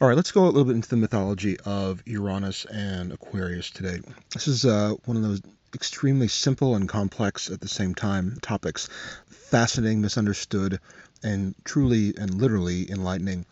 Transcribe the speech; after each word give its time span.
All 0.00 0.08
right, 0.08 0.16
let's 0.16 0.32
go 0.32 0.42
a 0.42 0.46
little 0.46 0.64
bit 0.64 0.74
into 0.74 0.88
the 0.88 0.96
mythology 0.96 1.56
of 1.60 2.02
Uranus 2.04 2.64
and 2.64 3.12
Aquarius 3.12 3.70
today. 3.70 4.00
This 4.32 4.48
is 4.48 4.64
uh, 4.64 4.94
one 5.04 5.16
of 5.16 5.22
those 5.22 5.40
extremely 5.72 6.26
simple 6.26 6.74
and 6.74 6.88
complex 6.88 7.48
at 7.48 7.60
the 7.60 7.68
same 7.68 7.94
time 7.94 8.36
topics, 8.42 8.88
fascinating, 9.28 10.00
misunderstood, 10.00 10.80
and 11.22 11.54
truly 11.64 12.12
and 12.18 12.34
literally 12.34 12.90
enlightening. 12.90 13.46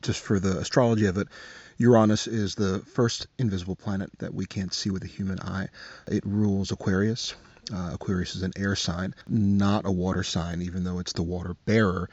Just 0.00 0.20
for 0.20 0.40
the 0.40 0.56
astrology 0.60 1.04
of 1.04 1.18
it, 1.18 1.28
Uranus 1.76 2.26
is 2.26 2.54
the 2.54 2.78
first 2.78 3.26
invisible 3.38 3.76
planet 3.76 4.10
that 4.20 4.32
we 4.32 4.46
can't 4.46 4.72
see 4.72 4.88
with 4.88 5.02
the 5.02 5.08
human 5.08 5.40
eye. 5.40 5.68
It 6.06 6.24
rules 6.24 6.72
Aquarius, 6.72 7.34
uh, 7.72 7.90
Aquarius 7.94 8.34
is 8.34 8.42
an 8.42 8.52
air 8.56 8.76
sign, 8.76 9.14
not 9.28 9.86
a 9.86 9.92
water 9.92 10.22
sign, 10.22 10.62
even 10.62 10.84
though 10.84 10.98
it's 10.98 11.12
the 11.12 11.22
water 11.22 11.56
bearer. 11.64 12.08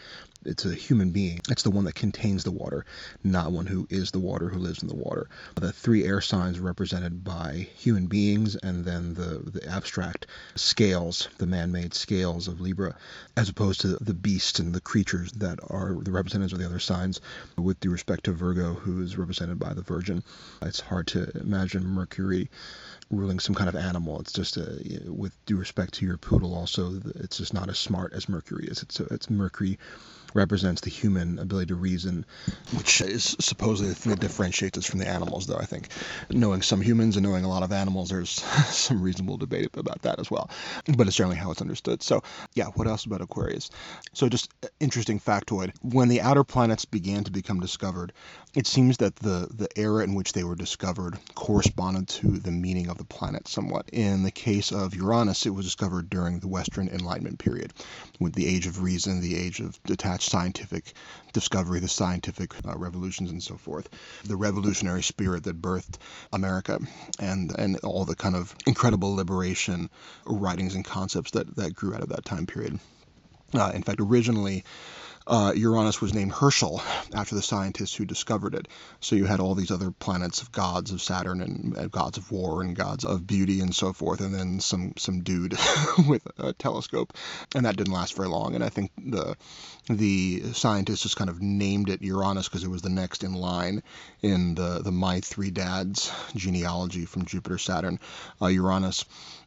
It's 0.46 0.64
a 0.64 0.76
human 0.76 1.10
being. 1.10 1.40
It's 1.50 1.64
the 1.64 1.72
one 1.72 1.86
that 1.86 1.96
contains 1.96 2.44
the 2.44 2.52
water, 2.52 2.86
not 3.24 3.52
one 3.52 3.66
who 3.66 3.88
is 3.90 4.12
the 4.12 4.20
water, 4.20 4.48
who 4.48 4.60
lives 4.60 4.84
in 4.84 4.88
the 4.88 4.96
water. 4.96 5.28
The 5.56 5.72
three 5.72 6.06
air 6.06 6.22
signs 6.22 6.60
represented 6.60 7.24
by 7.24 7.68
human 7.76 8.06
beings, 8.06 8.56
and 8.56 8.86
then 8.86 9.16
the, 9.16 9.42
the 9.44 9.68
abstract 9.68 10.28
scales, 10.54 11.30
the 11.40 11.48
man 11.48 11.72
made 11.72 11.96
scales 11.96 12.48
of 12.48 12.62
Libra, 12.62 12.96
as 13.36 13.50
opposed 13.50 13.82
to 13.82 13.96
the 13.96 14.14
beasts 14.14 14.60
and 14.60 14.76
the 14.76 14.82
creatures 14.82 15.32
that 15.32 15.58
are 15.68 15.96
the 15.96 16.12
representatives 16.12 16.54
of 16.54 16.60
the 16.60 16.66
other 16.66 16.80
signs. 16.80 17.22
With 17.58 17.80
due 17.80 17.90
respect 17.90 18.26
to 18.26 18.32
Virgo, 18.32 18.76
who 18.76 19.02
is 19.02 19.18
represented 19.18 19.58
by 19.58 19.74
the 19.74 19.82
Virgin, 19.82 20.24
it's 20.62 20.80
hard 20.80 21.08
to 21.08 21.32
imagine 21.40 21.88
Mercury 21.88 22.52
ruling 23.10 23.40
some 23.40 23.56
kind 23.56 23.70
of 23.70 23.76
animal. 23.76 24.20
It's 24.20 24.34
just 24.34 24.58
a, 24.58 24.82
with 25.08 25.34
due 25.46 25.58
respect 25.58 25.96
to 25.96 26.06
your 26.06 26.18
poodle, 26.18 26.56
also 26.56 27.02
it's 27.16 27.38
just 27.38 27.54
not 27.54 27.70
as 27.70 27.80
smart 27.80 28.14
as 28.14 28.30
Mercury 28.30 28.68
is. 28.68 28.82
It's 28.84 29.00
it's 29.00 29.30
Mercury 29.30 29.78
represents 30.36 30.82
the 30.82 30.90
human 30.90 31.40
ability 31.40 31.68
to 31.68 31.76
reason, 31.76 32.26
which 32.76 33.02
is 33.02 33.36
supposedly 33.40 33.90
the 33.90 33.96
thing 33.96 34.12
that 34.12 34.20
differentiates 34.20 34.78
us 34.78 34.86
from 34.86 35.00
the 35.00 35.08
animals, 35.08 35.48
though 35.48 35.58
I 35.58 35.66
think 35.66 35.88
knowing 36.30 36.62
some 36.62 36.82
humans 36.82 37.16
and 37.16 37.26
knowing 37.26 37.46
a 37.46 37.50
lot 37.50 37.64
of 37.64 37.72
animals, 37.72 38.10
there's 38.10 38.30
some 38.70 39.02
reasonable 39.02 39.38
debate 39.38 39.70
about 39.76 40.02
that 40.04 40.20
as 40.20 40.30
well. 40.30 40.50
But 40.96 41.08
it's 41.08 41.16
generally 41.16 41.38
how 41.38 41.52
it's 41.52 41.62
understood. 41.62 42.04
So, 42.04 42.22
yeah, 42.54 42.66
what 42.76 42.88
else 42.88 43.06
about 43.06 43.22
Aquarius? 43.22 43.72
So, 44.14 44.30
just 44.30 44.52
interesting 44.80 45.20
factoid 45.20 45.72
when 45.82 46.10
the 46.10 46.22
outer 46.22 46.44
planets 46.44 46.86
began 46.86 47.24
to 47.24 47.32
become 47.32 47.60
discovered, 47.60 48.12
it 48.54 48.68
seems 48.68 48.98
that 48.98 49.16
the, 49.18 49.48
the 49.54 49.70
era 49.78 50.04
in 50.04 50.16
which 50.16 50.34
they 50.34 50.44
were 50.44 50.56
discovered 50.56 51.18
corresponded 51.36 52.08
to 52.08 52.40
the 52.40 52.52
meaning 52.52 52.90
of 52.90 52.98
the 52.98 53.04
planet 53.06 53.48
somewhat. 53.48 53.90
In 53.92 54.24
the 54.24 54.32
case 54.32 54.72
of 54.72 54.96
Uranus, 54.96 55.46
it 55.46 55.52
was 55.52 55.66
discovered 55.66 56.10
during 56.10 56.40
the 56.40 56.48
Western 56.48 56.90
Enlightenment 56.90 57.40
period, 57.40 57.74
with 58.20 58.34
the 58.34 58.48
age 58.48 58.68
of 58.68 58.82
reason, 58.82 59.22
the 59.22 59.38
age 59.38 59.60
of 59.60 59.82
detached 59.84 60.25
scientific 60.26 60.94
discovery, 61.34 61.80
the 61.80 61.88
scientific 61.88 62.54
uh, 62.68 62.78
revolutions, 62.78 63.32
and 63.32 63.42
so 63.42 63.56
forth. 63.56 63.90
The 64.26 64.36
revolutionary 64.36 65.04
spirit 65.04 65.44
that 65.44 65.62
birthed 65.62 65.98
America, 66.34 66.80
and 67.20 67.52
and 67.58 67.78
all 67.78 68.06
the 68.06 68.16
kind 68.16 68.36
of 68.36 68.56
incredible 68.66 69.16
liberation 69.16 69.90
writings 70.26 70.76
and 70.76 70.84
concepts 70.84 71.32
that 71.32 71.56
that 71.56 71.76
grew 71.76 71.94
out 71.94 72.02
of 72.04 72.10
that 72.10 72.26
time 72.26 72.46
period. 72.46 72.80
Uh, 73.54 73.72
in 73.74 73.84
fact, 73.84 74.00
originally 74.02 74.64
uh, 75.28 75.54
Uranus 75.56 76.02
was 76.02 76.14
named 76.14 76.32
Herschel 76.32 76.82
after 77.14 77.36
the 77.36 77.42
scientist 77.42 77.96
who 77.98 78.06
discovered 78.06 78.54
it. 78.54 78.68
So 79.00 79.16
you 79.16 79.26
had 79.26 79.40
all 79.40 79.56
these 79.56 79.72
other 79.72 79.92
planets 79.92 80.42
of 80.42 80.52
gods 80.52 80.92
of 80.92 81.02
Saturn 81.02 81.42
and, 81.42 81.76
and 81.76 81.92
gods 81.92 82.18
of 82.18 82.32
war 82.32 82.62
and 82.62 82.76
gods 82.76 83.06
of 83.06 83.26
beauty 83.26 83.60
and 83.62 83.74
so 83.74 83.94
forth, 83.94 84.22
and 84.22 84.34
then 84.34 84.60
some 84.60 84.94
some 84.98 85.22
dude 85.22 85.58
with 86.08 86.28
a 86.38 86.54
telescope, 86.54 87.14
and 87.56 87.66
that 87.66 87.76
didn't 87.76 87.94
last 87.94 88.16
very 88.16 88.30
long. 88.30 88.56
And 88.56 88.64
I 88.64 88.70
think 88.70 88.92
the 88.98 89.36
the 89.90 90.44
scientists 90.54 91.04
just 91.04 91.18
kind 91.18 91.30
of 91.30 91.42
named 91.42 91.90
it 91.90 92.02
Uranus 92.02 92.48
because 92.48 92.64
it 92.64 92.70
was 92.70 92.82
the 92.82 92.90
next 92.90 93.24
in 93.24 93.34
line 93.34 93.82
in 94.22 94.56
the 94.56 94.82
the 94.84 94.92
My 94.92 95.22
Three 95.22 95.52
Dads 95.52 96.12
genealogy 96.36 97.06
from 97.06 97.26
Jupiter, 97.26 97.58
Saturn, 97.58 98.00
uh, 98.42 98.48
Uranus 98.48 99.06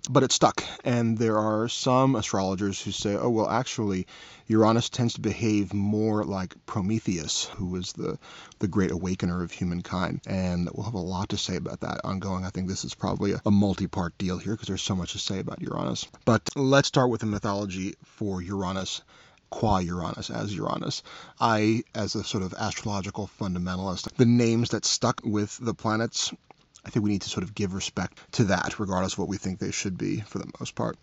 but 0.08 0.22
it 0.22 0.32
stuck. 0.32 0.64
And 0.84 1.18
there 1.18 1.38
are 1.38 1.68
some 1.68 2.16
astrologers 2.16 2.80
who 2.80 2.90
say, 2.90 3.16
oh, 3.16 3.30
well, 3.30 3.48
actually, 3.48 4.06
Uranus 4.46 4.88
tends 4.88 5.14
to 5.14 5.20
behave 5.20 5.74
more 5.74 6.24
like 6.24 6.54
Prometheus, 6.66 7.44
who 7.56 7.66
was 7.66 7.92
the, 7.92 8.18
the 8.58 8.68
great 8.68 8.90
awakener 8.90 9.42
of 9.42 9.52
humankind. 9.52 10.20
And 10.26 10.68
we'll 10.72 10.84
have 10.84 10.94
a 10.94 10.98
lot 10.98 11.30
to 11.30 11.38
say 11.38 11.56
about 11.56 11.80
that 11.80 12.00
ongoing. 12.04 12.44
I 12.44 12.50
think 12.50 12.68
this 12.68 12.84
is 12.84 12.94
probably 12.94 13.32
a, 13.32 13.40
a 13.44 13.50
multi 13.50 13.86
part 13.86 14.16
deal 14.18 14.38
here 14.38 14.54
because 14.54 14.68
there's 14.68 14.82
so 14.82 14.96
much 14.96 15.12
to 15.12 15.18
say 15.18 15.40
about 15.40 15.60
Uranus. 15.60 16.06
But 16.24 16.48
let's 16.56 16.88
start 16.88 17.10
with 17.10 17.20
the 17.20 17.26
mythology 17.26 17.94
for 18.04 18.40
Uranus 18.40 19.02
qua 19.50 19.78
Uranus 19.78 20.30
as 20.30 20.54
Uranus. 20.54 21.02
I, 21.40 21.82
as 21.94 22.14
a 22.14 22.24
sort 22.24 22.42
of 22.42 22.54
astrological 22.54 23.30
fundamentalist, 23.40 24.14
the 24.16 24.26
names 24.26 24.70
that 24.70 24.84
stuck 24.84 25.20
with 25.24 25.58
the 25.60 25.74
planets 25.74 26.32
I 26.88 26.90
think 26.90 27.04
we 27.04 27.10
need 27.10 27.20
to 27.22 27.28
sort 27.28 27.44
of 27.44 27.54
give 27.54 27.74
respect 27.74 28.18
to 28.32 28.44
that, 28.44 28.80
regardless 28.80 29.12
of 29.12 29.18
what 29.18 29.28
we 29.28 29.36
think 29.36 29.58
they 29.58 29.72
should 29.72 29.98
be 29.98 30.20
for 30.20 30.38
the 30.38 30.50
most 30.58 30.74
part. 30.74 30.96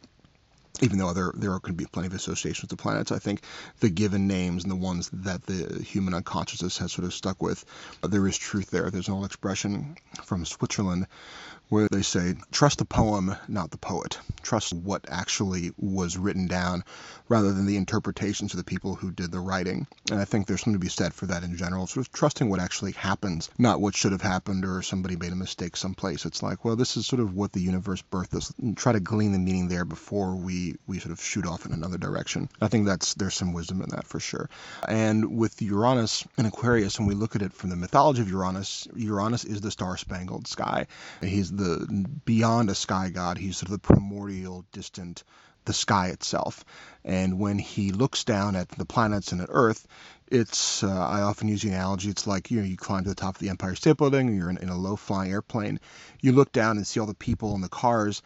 Even 0.82 0.98
though 0.98 1.14
there 1.14 1.32
there 1.36 1.52
are 1.52 1.60
going 1.60 1.74
to 1.74 1.78
be 1.78 1.86
plenty 1.86 2.08
of 2.08 2.14
associations 2.16 2.64
with 2.64 2.72
the 2.72 2.82
planets, 2.82 3.12
I 3.12 3.20
think 3.20 3.44
the 3.82 3.90
given 3.90 4.28
names 4.28 4.64
and 4.64 4.72
the 4.72 4.76
ones 4.76 5.12
that 5.14 5.46
the 5.46 5.84
human 5.84 6.16
unconsciousness 6.16 6.80
has 6.80 6.92
sort 6.92 7.06
of 7.06 7.14
stuck 7.14 7.40
with, 7.40 7.64
there 8.02 8.28
is 8.28 8.36
truth 8.36 8.72
there. 8.72 8.90
There's 8.90 9.08
an 9.08 9.14
old 9.14 9.26
expression 9.26 9.96
from 10.24 10.44
Switzerland 10.44 11.06
where 11.70 11.88
they 11.90 12.02
say, 12.02 12.36
trust 12.52 12.80
the 12.80 12.86
poem, 12.86 13.36
not 13.48 13.72
the 13.72 13.78
poet. 13.78 14.20
Trust 14.44 14.74
what 14.74 15.06
actually 15.10 15.72
was 15.78 16.18
written 16.18 16.48
down 16.48 16.84
rather 17.28 17.52
than 17.52 17.66
the 17.66 17.78
interpretations 17.78 18.54
of 18.54 18.58
the 18.58 18.64
people 18.64 18.96
who 18.96 19.12
did 19.12 19.32
the 19.32 19.40
writing. 19.40 19.88
And 20.12 20.20
I 20.20 20.26
think 20.26 20.46
there's 20.46 20.62
something 20.62 20.80
to 20.80 20.86
be 20.86 20.90
said 20.90 21.14
for 21.14 21.26
that 21.26 21.44
in 21.44 21.58
general, 21.58 21.88
sort 21.88 22.06
of 22.06 22.14
trusting 22.14 22.50
what 22.50 22.60
actually 22.60 22.92
happens, 22.92 23.50
not 23.58 23.82
what 23.82 23.96
should 23.96 24.12
have 24.12 24.22
happened 24.22 24.64
or 24.64 24.82
somebody 24.82 25.16
made 25.16 25.32
a 25.32 25.36
mistake 25.36 25.76
someplace. 25.76 26.26
It's 26.26 26.44
like, 26.44 26.64
well, 26.64 26.76
this 26.76 26.98
is 26.98 27.08
sort 27.08 27.20
of 27.20 27.34
what 27.34 27.52
the 27.52 27.62
universe 27.62 28.04
birthed 28.12 28.36
us. 28.36 28.54
And 28.62 28.78
try 28.78 28.92
to 28.92 29.00
glean 29.00 29.32
the 29.32 29.40
meaning 29.40 29.68
there 29.68 29.86
before 29.86 30.36
we, 30.36 30.76
we 30.86 31.00
sort 31.00 31.12
of 31.12 31.22
shoot 31.22 31.48
off 31.48 31.66
in 31.66 31.72
another 31.72 31.98
direction. 31.98 32.50
I 32.62 32.68
think 32.68 32.86
that's 32.86 33.16
there's 33.16 33.34
some 33.34 33.54
wisdom 33.54 33.82
in 33.82 33.90
that 33.90 34.06
for 34.06 34.20
sure. 34.20 34.50
And 34.88 35.38
with 35.38 35.62
Uranus 35.62 36.28
and 36.38 36.46
Aquarius, 36.46 37.00
when 37.00 37.08
we 37.08 37.16
look 37.16 37.36
at 37.36 37.42
it 37.42 37.54
from 37.54 37.72
the 37.72 37.76
mythology 37.76 38.22
of 38.22 38.30
Uranus, 38.30 38.88
Uranus 38.96 39.44
is 39.46 39.62
the 39.62 39.72
star-spangled 39.72 40.48
sky. 40.48 40.86
He's 41.22 41.55
the 41.58 42.06
beyond 42.26 42.70
a 42.70 42.76
sky 42.76 43.10
god. 43.10 43.38
He's 43.38 43.58
sort 43.58 43.70
of 43.70 43.74
the 43.74 43.80
primordial, 43.80 44.66
distant, 44.72 45.24
the 45.66 45.74
sky 45.74 46.10
itself. 46.10 46.64
And 47.04 47.40
when 47.40 47.58
he 47.60 47.92
looks 47.92 48.24
down 48.24 48.56
at 48.56 48.70
the 48.70 48.86
planets 48.86 49.32
and 49.32 49.42
at 49.42 49.50
Earth, 49.52 49.88
it's 50.28 50.84
uh, 50.84 51.08
I 51.08 51.22
often 51.22 51.48
use 51.48 51.62
the 51.62 51.70
analogy. 51.70 52.10
It's 52.10 52.26
like 52.26 52.50
you 52.50 52.60
know 52.60 52.66
you 52.66 52.78
climb 52.78 53.04
to 53.04 53.10
the 53.10 53.16
top 53.16 53.36
of 53.36 53.42
the 53.42 53.50
Empire 53.50 53.76
State 53.76 53.98
Building, 53.98 54.36
you're 54.36 54.50
in, 54.50 54.58
in 54.58 54.70
a 54.70 54.78
low 54.78 54.96
flying 54.96 55.32
airplane. 55.32 55.80
You 56.22 56.32
look 56.32 56.52
down 56.52 56.78
and 56.78 56.88
see 56.88 57.00
all 57.00 57.06
the 57.06 57.14
people 57.14 57.54
and 57.54 57.64
the 57.64 57.70
cars, 57.70 58.22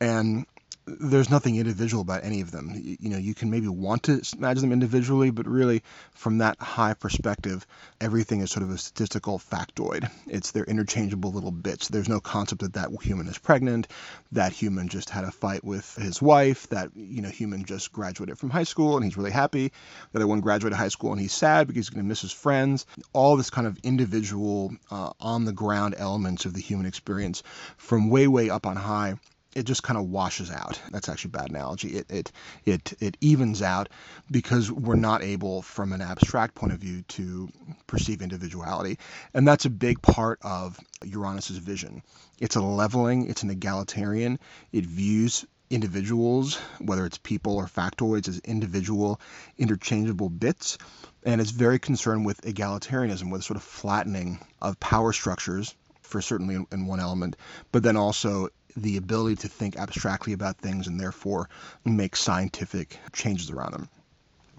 and 0.00 0.46
there's 0.86 1.30
nothing 1.30 1.56
individual 1.56 2.02
about 2.02 2.24
any 2.24 2.40
of 2.40 2.50
them. 2.50 2.72
You, 2.74 2.96
you, 3.00 3.10
know, 3.10 3.16
you 3.16 3.34
can 3.34 3.50
maybe 3.50 3.68
want 3.68 4.04
to 4.04 4.22
imagine 4.36 4.62
them 4.62 4.72
individually, 4.72 5.30
but 5.30 5.46
really, 5.46 5.82
from 6.12 6.38
that 6.38 6.58
high 6.60 6.94
perspective, 6.94 7.66
everything 8.00 8.40
is 8.40 8.50
sort 8.50 8.64
of 8.64 8.70
a 8.70 8.78
statistical 8.78 9.38
factoid. 9.38 10.10
It's 10.26 10.50
they're 10.50 10.64
interchangeable 10.64 11.32
little 11.32 11.50
bits. 11.50 11.88
There's 11.88 12.08
no 12.08 12.20
concept 12.20 12.62
that 12.62 12.74
that 12.74 12.90
human 13.02 13.28
is 13.28 13.38
pregnant, 13.38 13.88
that 14.32 14.52
human 14.52 14.88
just 14.88 15.08
had 15.10 15.24
a 15.24 15.30
fight 15.30 15.64
with 15.64 15.94
his 15.96 16.20
wife, 16.20 16.68
that 16.68 16.90
you 16.94 17.22
know 17.22 17.30
human 17.30 17.64
just 17.64 17.92
graduated 17.92 18.38
from 18.38 18.50
high 18.50 18.64
school 18.64 18.96
and 18.96 19.04
he's 19.04 19.16
really 19.16 19.30
happy, 19.30 19.72
that 20.12 20.18
other 20.18 20.26
one 20.26 20.40
graduated 20.40 20.78
high 20.78 20.88
school 20.88 21.12
and 21.12 21.20
he's 21.20 21.32
sad 21.32 21.66
because 21.66 21.86
he's 21.86 21.90
going 21.90 22.04
to 22.04 22.08
miss 22.08 22.20
his 22.20 22.32
friends. 22.32 22.84
All 23.12 23.36
this 23.36 23.50
kind 23.50 23.66
of 23.66 23.78
individual, 23.82 24.72
uh, 24.90 25.12
on 25.20 25.44
the 25.44 25.52
ground 25.52 25.94
elements 25.96 26.44
of 26.44 26.52
the 26.52 26.60
human 26.60 26.86
experience, 26.86 27.42
from 27.78 28.10
way 28.10 28.28
way 28.28 28.50
up 28.50 28.66
on 28.66 28.76
high 28.76 29.14
it 29.54 29.64
just 29.64 29.82
kind 29.82 29.98
of 29.98 30.08
washes 30.08 30.50
out. 30.50 30.80
That's 30.90 31.08
actually 31.08 31.30
a 31.30 31.38
bad 31.38 31.50
analogy. 31.50 31.88
It, 31.88 32.10
it 32.10 32.32
it 32.64 32.92
it 33.00 33.16
evens 33.20 33.62
out 33.62 33.88
because 34.30 34.70
we're 34.70 34.94
not 34.96 35.22
able, 35.22 35.62
from 35.62 35.92
an 35.92 36.00
abstract 36.00 36.54
point 36.54 36.72
of 36.72 36.78
view, 36.78 37.02
to 37.02 37.48
perceive 37.86 38.22
individuality, 38.22 38.98
and 39.32 39.46
that's 39.46 39.64
a 39.64 39.70
big 39.70 40.02
part 40.02 40.38
of 40.42 40.78
Uranus's 41.04 41.58
vision. 41.58 42.02
It's 42.40 42.56
a 42.56 42.62
leveling. 42.62 43.28
It's 43.28 43.42
an 43.42 43.50
egalitarian. 43.50 44.38
It 44.72 44.86
views 44.86 45.44
individuals, 45.70 46.56
whether 46.78 47.06
it's 47.06 47.18
people 47.18 47.56
or 47.56 47.66
factoids, 47.66 48.28
as 48.28 48.38
individual, 48.40 49.20
interchangeable 49.58 50.28
bits, 50.28 50.78
and 51.24 51.40
it's 51.40 51.50
very 51.50 51.78
concerned 51.78 52.26
with 52.26 52.40
egalitarianism, 52.42 53.30
with 53.30 53.40
a 53.40 53.44
sort 53.44 53.56
of 53.56 53.62
flattening 53.62 54.38
of 54.60 54.78
power 54.78 55.12
structures 55.12 55.74
for 56.02 56.20
certainly 56.20 56.54
in, 56.54 56.66
in 56.70 56.86
one 56.86 57.00
element, 57.00 57.36
but 57.72 57.82
then 57.82 57.96
also 57.96 58.48
the 58.76 58.96
ability 58.96 59.36
to 59.36 59.48
think 59.48 59.76
abstractly 59.76 60.32
about 60.32 60.58
things 60.58 60.86
and 60.86 61.00
therefore 61.00 61.48
make 61.84 62.16
scientific 62.16 62.98
changes 63.12 63.50
around 63.50 63.72
them. 63.72 63.88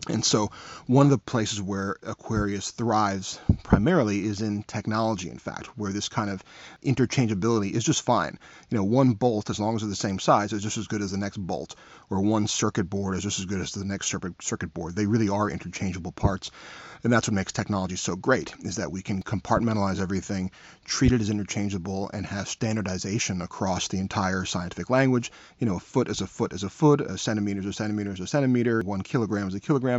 And 0.07 0.23
so, 0.23 0.51
one 0.85 1.07
of 1.07 1.09
the 1.09 1.17
places 1.17 1.59
where 1.59 1.97
Aquarius 2.03 2.69
thrives 2.69 3.39
primarily 3.63 4.25
is 4.25 4.39
in 4.41 4.61
technology, 4.63 5.29
in 5.29 5.39
fact, 5.39 5.65
where 5.77 5.91
this 5.91 6.09
kind 6.09 6.29
of 6.29 6.43
interchangeability 6.83 7.71
is 7.71 7.83
just 7.83 8.03
fine. 8.03 8.37
You 8.69 8.77
know, 8.77 8.83
one 8.83 9.13
bolt, 9.13 9.49
as 9.49 9.59
long 9.59 9.75
as 9.75 9.81
they're 9.81 9.89
the 9.89 9.95
same 9.95 10.19
size, 10.19 10.53
is 10.53 10.61
just 10.61 10.77
as 10.77 10.85
good 10.85 11.01
as 11.01 11.11
the 11.11 11.17
next 11.17 11.37
bolt, 11.37 11.75
or 12.11 12.21
one 12.21 12.47
circuit 12.47 12.87
board 12.87 13.15
is 13.17 13.23
just 13.23 13.39
as 13.39 13.45
good 13.45 13.61
as 13.61 13.71
the 13.71 13.83
next 13.83 14.13
circuit 14.41 14.73
board. 14.75 14.95
They 14.95 15.07
really 15.07 15.29
are 15.29 15.49
interchangeable 15.49 16.11
parts. 16.11 16.51
And 17.03 17.13
that's 17.13 17.27
what 17.27 17.35
makes 17.35 17.51
technology 17.51 17.97
so 17.97 18.15
great, 18.15 18.53
is 18.61 18.77
that 18.77 18.91
we 18.91 19.03
can 19.03 19.21
compartmentalize 19.21 20.01
everything, 20.01 20.49
treat 20.85 21.11
it 21.11 21.21
as 21.21 21.29
interchangeable, 21.29 22.09
and 22.13 22.25
have 22.25 22.47
standardization 22.47 23.43
across 23.43 23.87
the 23.87 23.99
entire 23.99 24.43
scientific 24.45 24.89
language. 24.89 25.31
You 25.59 25.67
know, 25.67 25.75
a 25.75 25.79
foot 25.79 26.09
is 26.09 26.21
a 26.21 26.27
foot 26.27 26.51
is 26.51 26.63
a 26.63 26.69
foot, 26.69 27.01
a 27.01 27.17
centimeter 27.17 27.59
is 27.59 27.65
a 27.67 27.73
centimeter 27.73 28.11
is 28.11 28.19
a 28.19 28.27
centimeter, 28.27 28.81
one 28.81 29.01
kilogram 29.01 29.47
is 29.47 29.53
a 29.53 29.59
kilogram. 29.59 29.94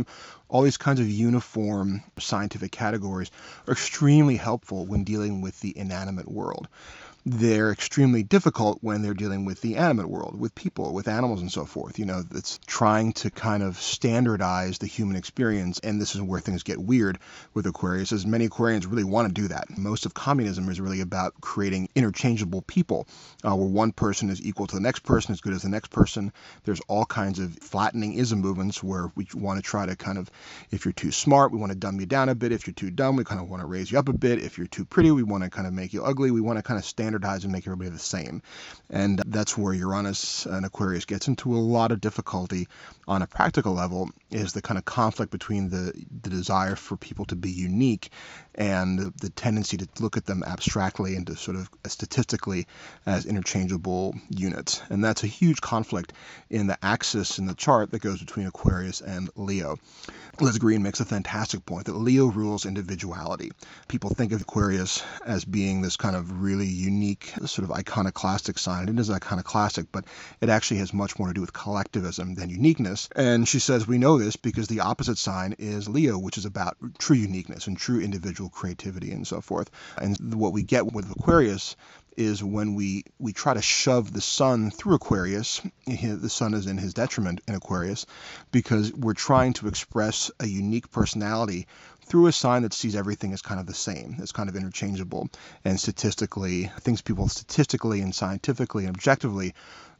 All 0.49 0.61
these 0.61 0.77
kinds 0.77 0.99
of 0.99 1.09
uniform 1.09 2.03
scientific 2.19 2.71
categories 2.71 3.31
are 3.67 3.73
extremely 3.73 4.37
helpful 4.37 4.85
when 4.85 5.03
dealing 5.03 5.41
with 5.41 5.59
the 5.61 5.77
inanimate 5.77 6.29
world 6.31 6.67
they're 7.29 7.71
extremely 7.71 8.23
difficult 8.23 8.79
when 8.81 9.01
they're 9.01 9.13
dealing 9.13 9.43
with 9.43 9.59
the 9.59 9.75
animate 9.75 10.07
world, 10.07 10.39
with 10.39 10.55
people, 10.55 10.93
with 10.93 11.09
animals, 11.09 11.41
and 11.41 11.51
so 11.51 11.65
forth. 11.65 11.99
You 11.99 12.05
know, 12.05 12.23
it's 12.31 12.57
trying 12.65 13.11
to 13.13 13.29
kind 13.29 13.63
of 13.63 13.77
standardize 13.77 14.77
the 14.77 14.87
human 14.87 15.17
experience, 15.17 15.79
and 15.79 15.99
this 15.99 16.15
is 16.15 16.21
where 16.21 16.39
things 16.39 16.63
get 16.63 16.77
weird 16.77 17.19
with 17.53 17.67
Aquarius, 17.67 18.13
as 18.13 18.25
many 18.25 18.47
Aquarians 18.47 18.89
really 18.89 19.03
want 19.03 19.27
to 19.27 19.41
do 19.41 19.49
that. 19.49 19.77
Most 19.77 20.05
of 20.05 20.13
communism 20.13 20.69
is 20.69 20.79
really 20.79 21.01
about 21.01 21.33
creating 21.41 21.89
interchangeable 21.95 22.61
people, 22.61 23.07
uh, 23.43 23.53
where 23.53 23.67
one 23.67 23.91
person 23.91 24.29
is 24.29 24.41
equal 24.41 24.67
to 24.67 24.75
the 24.75 24.81
next 24.81 25.03
person, 25.03 25.33
as 25.33 25.41
good 25.41 25.53
as 25.53 25.63
the 25.63 25.69
next 25.69 25.91
person. 25.91 26.31
There's 26.63 26.81
all 26.87 27.05
kinds 27.05 27.39
of 27.39 27.53
flattening 27.55 28.13
ism 28.13 28.39
movements 28.39 28.81
where 28.81 29.11
we 29.15 29.27
want 29.33 29.57
to 29.57 29.63
try 29.63 29.85
to 29.85 29.97
kind 29.97 30.17
of, 30.17 30.31
if 30.71 30.85
you're 30.85 30.93
too 30.93 31.11
smart, 31.11 31.51
we 31.51 31.59
want 31.59 31.73
to 31.73 31.77
dumb 31.77 31.99
you 31.99 32.05
down 32.05 32.29
a 32.29 32.35
bit. 32.35 32.53
If 32.53 32.67
you're 32.67 32.73
too 32.73 32.89
dumb, 32.89 33.17
we 33.17 33.25
kind 33.25 33.41
of 33.41 33.49
want 33.49 33.61
to 33.61 33.67
raise 33.67 33.91
you 33.91 33.99
up 33.99 34.07
a 34.07 34.13
bit. 34.13 34.39
If 34.39 34.57
you're 34.57 34.67
too 34.67 34.85
pretty, 34.85 35.11
we 35.11 35.23
want 35.23 35.43
to 35.43 35.49
kind 35.49 35.67
of 35.67 35.73
make 35.73 35.91
you 35.91 36.05
ugly. 36.05 36.31
We 36.31 36.39
want 36.39 36.57
to 36.57 36.63
kind 36.63 36.77
of 36.77 36.85
standardize 36.85 37.16
standardize 37.17 37.43
and 37.43 37.53
make 37.53 37.67
everybody 37.67 37.89
the 37.89 37.99
same. 37.99 38.41
And 38.89 39.21
that's 39.25 39.57
where 39.57 39.73
Uranus 39.73 40.45
and 40.45 40.65
Aquarius 40.65 41.05
gets 41.05 41.27
into 41.27 41.55
a 41.55 41.59
lot 41.59 41.91
of 41.91 42.01
difficulty 42.01 42.67
on 43.07 43.21
a 43.21 43.27
practical 43.27 43.73
level 43.73 44.09
is 44.31 44.53
the 44.53 44.61
kind 44.61 44.77
of 44.77 44.85
conflict 44.85 45.31
between 45.31 45.69
the, 45.69 45.93
the 46.21 46.29
desire 46.29 46.75
for 46.75 46.97
people 46.97 47.25
to 47.25 47.35
be 47.35 47.51
unique 47.51 48.11
and 48.57 48.99
the 49.21 49.29
tendency 49.29 49.77
to 49.77 49.87
look 49.99 50.17
at 50.17 50.25
them 50.25 50.43
abstractly 50.43 51.15
and 51.15 51.27
to 51.27 51.35
sort 51.35 51.55
of 51.55 51.69
uh, 51.85 51.89
statistically 51.89 52.65
as 53.05 53.25
interchangeable 53.25 54.15
units. 54.29 54.81
And 54.89 55.03
that's 55.03 55.23
a 55.23 55.27
huge 55.27 55.61
conflict 55.61 56.13
in 56.49 56.67
the 56.67 56.77
axis 56.83 57.37
in 57.37 57.45
the 57.45 57.53
chart 57.53 57.91
that 57.91 58.01
goes 58.01 58.19
between 58.19 58.47
Aquarius 58.47 59.01
and 59.01 59.29
Leo. 59.35 59.77
Liz 60.39 60.57
Greene 60.57 60.83
makes 60.83 60.99
a 60.99 61.05
fantastic 61.05 61.65
point 61.65 61.85
that 61.85 61.95
Leo 61.95 62.27
rules 62.27 62.65
individuality. 62.65 63.51
People 63.87 64.11
think 64.11 64.31
of 64.31 64.41
Aquarius 64.41 65.03
as 65.25 65.45
being 65.45 65.81
this 65.81 65.97
kind 65.97 66.15
of 66.15 66.41
really 66.41 66.67
unique, 66.67 67.33
sort 67.45 67.63
of 67.63 67.71
iconoclastic 67.71 68.57
sign. 68.57 68.89
It 68.89 68.99
is 68.99 69.09
iconoclastic, 69.09 69.91
but 69.91 70.05
it 70.41 70.49
actually 70.49 70.77
has 70.77 70.93
much 70.93 71.17
more 71.17 71.27
to 71.27 71.33
do 71.33 71.41
with 71.41 71.53
collectivism 71.53 72.35
than 72.35 72.49
uniqueness. 72.49 73.09
And 73.15 73.47
she 73.47 73.59
says 73.59 73.87
we 73.87 73.97
know 73.97 74.17
this 74.17 74.35
because 74.35 74.67
the 74.67 74.81
opposite 74.81 75.17
sign 75.17 75.55
is 75.57 75.89
Leo, 75.89 76.17
which 76.17 76.37
is 76.37 76.45
about 76.45 76.77
true 76.99 77.15
uniqueness 77.15 77.67
and 77.67 77.77
true 77.77 77.99
individual 77.99 78.46
creativity 78.49 79.11
and 79.11 79.27
so 79.27 79.41
forth. 79.41 79.69
And 79.97 80.33
what 80.33 80.53
we 80.53 80.63
get 80.63 80.91
with 80.91 81.11
Aquarius 81.11 81.75
is 82.15 82.43
when 82.43 82.73
we 82.73 83.03
we 83.19 83.31
try 83.31 83.53
to 83.53 83.61
shove 83.61 84.11
the 84.11 84.21
sun 84.21 84.71
through 84.71 84.95
Aquarius. 84.95 85.61
The 85.85 86.29
sun 86.29 86.53
is 86.53 86.65
in 86.65 86.77
his 86.77 86.93
detriment 86.93 87.41
in 87.47 87.55
Aquarius 87.55 88.05
because 88.51 88.91
we're 88.91 89.13
trying 89.13 89.53
to 89.53 89.67
express 89.67 90.31
a 90.39 90.47
unique 90.47 90.91
personality 90.91 91.67
through 92.07 92.27
a 92.27 92.31
sign 92.31 92.63
that 92.63 92.73
sees 92.73 92.95
everything 92.95 93.33
as 93.33 93.41
kind 93.41 93.59
of 93.59 93.67
the 93.67 93.73
same, 93.73 94.15
as 94.21 94.31
kind 94.31 94.47
of 94.49 94.55
interchangeable, 94.55 95.29
and 95.65 95.79
statistically, 95.79 96.71
things 96.79 97.01
people 97.01 97.27
statistically 97.27 98.01
and 98.01 98.15
scientifically 98.15 98.85
and 98.85 98.95
objectively 98.95 99.53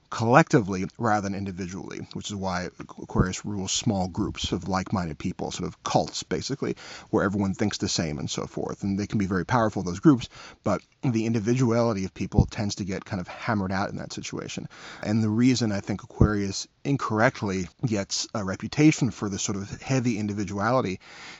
collectively 0.09 0.85
rather 0.97 1.21
than 1.21 1.35
individually, 1.35 2.07
which 2.13 2.29
is 2.29 2.35
why 2.35 2.69
Aquarius 2.79 3.45
rules 3.45 3.71
small 3.71 4.07
groups 4.07 4.51
of 4.51 4.67
like 4.67 4.93
minded 4.93 5.17
people, 5.17 5.51
sort 5.51 5.67
of 5.67 5.83
cults, 5.83 6.23
basically, 6.23 6.75
where 7.09 7.23
everyone 7.23 7.53
thinks 7.53 7.77
the 7.77 7.89
same 7.89 8.17
and 8.17 8.29
so 8.29 8.45
forth. 8.45 8.83
And 8.83 8.97
they 8.97 9.07
can 9.07 9.19
be 9.19 9.25
very 9.25 9.45
powerful, 9.45 9.83
those 9.83 9.99
groups, 9.99 10.29
but 10.63 10.81
the 11.03 11.25
individuality 11.25 12.05
of 12.05 12.13
people 12.13 12.45
tends 12.45 12.75
to 12.75 12.85
get 12.85 13.05
kind 13.05 13.19
of 13.19 13.27
hammered 13.27 13.71
out 13.71 13.89
in 13.89 13.97
that 13.97 14.13
situation. 14.13 14.67
And 15.03 15.21
the 15.23 15.29
reason 15.29 15.71
I 15.71 15.79
think 15.79 16.03
Aquarius 16.03 16.67
incorrectly 16.83 17.67
gets 17.85 18.27
a 18.33 18.43
reputation 18.43 19.11
for 19.11 19.29
this 19.29 19.41
sort 19.41 19.57
of 19.57 19.81
heavy 19.81 20.17
individuality 20.17 20.99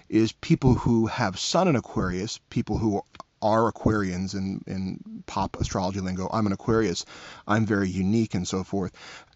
is 0.10 0.32
people 0.32 0.74
who 0.74 1.08
have 1.08 1.40
Sun 1.40 1.68
in 1.68 1.76
Aquarius, 1.76 2.40
people 2.50 2.78
who 2.78 3.02
are 3.42 3.72
Aquarians 3.72 4.34
in, 4.34 4.64
in 4.68 5.24
pop 5.26 5.58
astrology 5.60 6.00
lingo. 6.00 6.30
I'm 6.32 6.46
an 6.46 6.54
Aquarius. 6.54 7.06
I'm 7.48 7.66
very 7.66 7.90
unique 7.90 8.36
and 8.36 8.48
so 8.48 8.64
forth. 8.64 8.92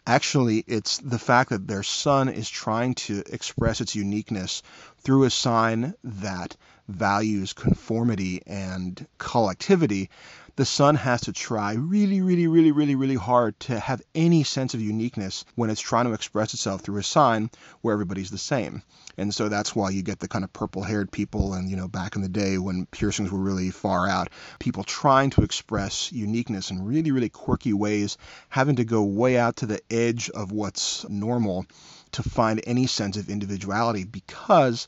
Actually, 0.08 0.64
it's 0.68 0.98
the 0.98 1.20
fact 1.20 1.52
that 1.52 1.68
their 1.68 1.84
sun 1.84 2.28
is 2.30 2.50
trying 2.50 2.96
to 2.96 3.24
express 3.32 3.82
its 3.82 3.96
uniqueness 3.96 4.64
through 5.00 5.26
a 5.26 5.30
sign 5.30 5.94
that 6.04 6.58
values 6.88 7.54
conformity 7.54 8.42
and 8.48 9.08
collectivity 9.18 10.10
the 10.56 10.66
sun 10.66 10.96
has 10.96 11.22
to 11.22 11.34
try 11.34 11.74
really, 11.74 12.22
really, 12.22 12.48
really, 12.48 12.72
really, 12.72 12.96
really 12.96 13.16
hard 13.16 13.60
to 13.62 13.80
have 13.80 14.02
any 14.14 14.44
sense 14.44 14.74
of 14.74 14.82
uniqueness 14.82 15.46
when 15.56 15.70
it's 15.70 15.82
trying 15.82 16.06
to 16.06 16.14
express 16.14 16.54
itself 16.54 16.82
through 16.82 17.00
a 17.00 17.04
sign 17.04 17.50
where 17.82 17.94
everybody's 17.94 18.32
the 18.32 18.38
same. 18.38 18.84
And 19.22 19.36
so 19.36 19.50
that's 19.50 19.76
why 19.76 19.92
you 19.92 20.02
get 20.02 20.20
the 20.20 20.28
kind 20.28 20.44
of 20.44 20.52
purple 20.52 20.82
haired 20.82 21.12
people, 21.12 21.54
and, 21.54 21.70
you 21.70 21.76
know, 21.76 21.88
back 21.88 22.16
in 22.16 22.24
the 22.24 22.28
day 22.28 22.58
when 22.58 22.88
piercings 22.88 23.32
were 23.32 23.38
really 23.40 23.70
far 23.70 24.08
out, 24.08 24.30
people 24.58 24.84
trying 24.84 25.30
to 25.32 25.44
express 25.44 26.12
uniqueness 26.12 26.72
in 26.72 26.84
really, 26.84 27.12
really 27.12 27.30
quirky 27.30 27.72
ways, 27.72 28.18
having 28.50 28.78
to 28.78 28.84
go 28.84 29.04
way 29.04 29.38
out 29.38 29.58
to 29.58 29.68
the 29.68 29.80
edge 29.92 30.32
of 30.32 30.52
what's 30.52 31.08
normal 31.08 31.68
to 32.14 32.24
find 32.24 32.62
any 32.66 32.88
sense 32.88 33.16
of 33.16 33.30
individuality 33.30 34.06
because 34.06 34.88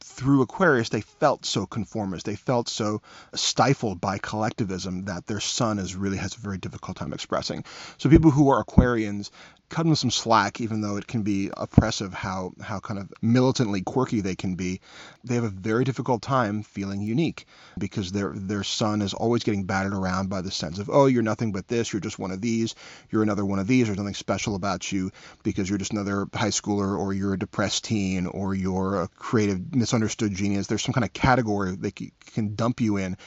through 0.00 0.42
Aquarius 0.42 0.88
they 0.88 1.00
felt 1.00 1.44
so 1.44 1.66
conformist. 1.66 2.26
They 2.26 2.36
felt 2.36 2.68
so 2.68 3.02
stifled 3.34 4.00
by 4.00 4.18
collectivism 4.18 5.04
that 5.06 5.26
their 5.26 5.40
sun 5.40 5.78
is 5.78 5.94
really 5.94 6.18
has 6.18 6.36
a 6.36 6.40
very 6.40 6.58
difficult 6.58 6.96
time 6.96 7.12
expressing. 7.12 7.64
So 7.98 8.08
people 8.08 8.30
who 8.30 8.48
are 8.50 8.64
Aquarians 8.64 9.30
cut 9.74 9.84
them 9.84 9.94
some 9.94 10.10
slack, 10.10 10.60
even 10.60 10.80
though 10.80 10.96
it 10.96 11.06
can 11.06 11.22
be 11.22 11.50
oppressive 11.56 12.14
how 12.14 12.52
how 12.60 12.78
kind 12.78 13.00
of 13.00 13.12
militantly 13.22 13.82
quirky 13.82 14.20
they 14.20 14.36
can 14.36 14.54
be. 14.54 14.80
They 15.24 15.34
have 15.34 15.44
a 15.44 15.48
very 15.48 15.84
difficult 15.84 16.22
time 16.22 16.62
feeling 16.62 17.00
unique 17.00 17.46
because 17.78 18.12
their 18.12 18.32
their 18.34 18.62
sun 18.62 19.02
is 19.02 19.14
always 19.14 19.42
getting 19.42 19.64
battered 19.64 19.94
around 19.94 20.28
by 20.28 20.42
the 20.42 20.50
sense 20.50 20.78
of 20.78 20.90
oh 20.92 21.06
you're 21.06 21.22
nothing 21.22 21.50
but 21.50 21.66
this, 21.66 21.92
you're 21.92 22.00
just 22.00 22.18
one 22.18 22.30
of 22.30 22.40
these, 22.40 22.74
you're 23.10 23.22
another 23.22 23.44
one 23.44 23.58
of 23.58 23.66
these, 23.66 23.86
there's 23.86 23.98
nothing 23.98 24.14
special 24.14 24.54
about 24.54 24.92
you 24.92 25.10
because 25.42 25.68
you're 25.68 25.78
just 25.78 25.92
another 25.92 26.26
high 26.34 26.48
schooler 26.48 26.96
or 26.96 27.12
you're 27.12 27.34
a 27.34 27.38
depressed 27.38 27.84
teen 27.84 28.26
or 28.26 28.54
you're 28.54 29.02
a 29.02 29.08
creative 29.08 29.74
misunderstood 29.84 30.34
genius. 30.34 30.66
There's 30.66 30.82
some 30.82 30.94
kind 30.94 31.04
of 31.04 31.12
category 31.12 31.76
they 31.76 31.90
can 31.90 32.54
dump 32.54 32.80
you 32.80 32.96
in 32.96 33.18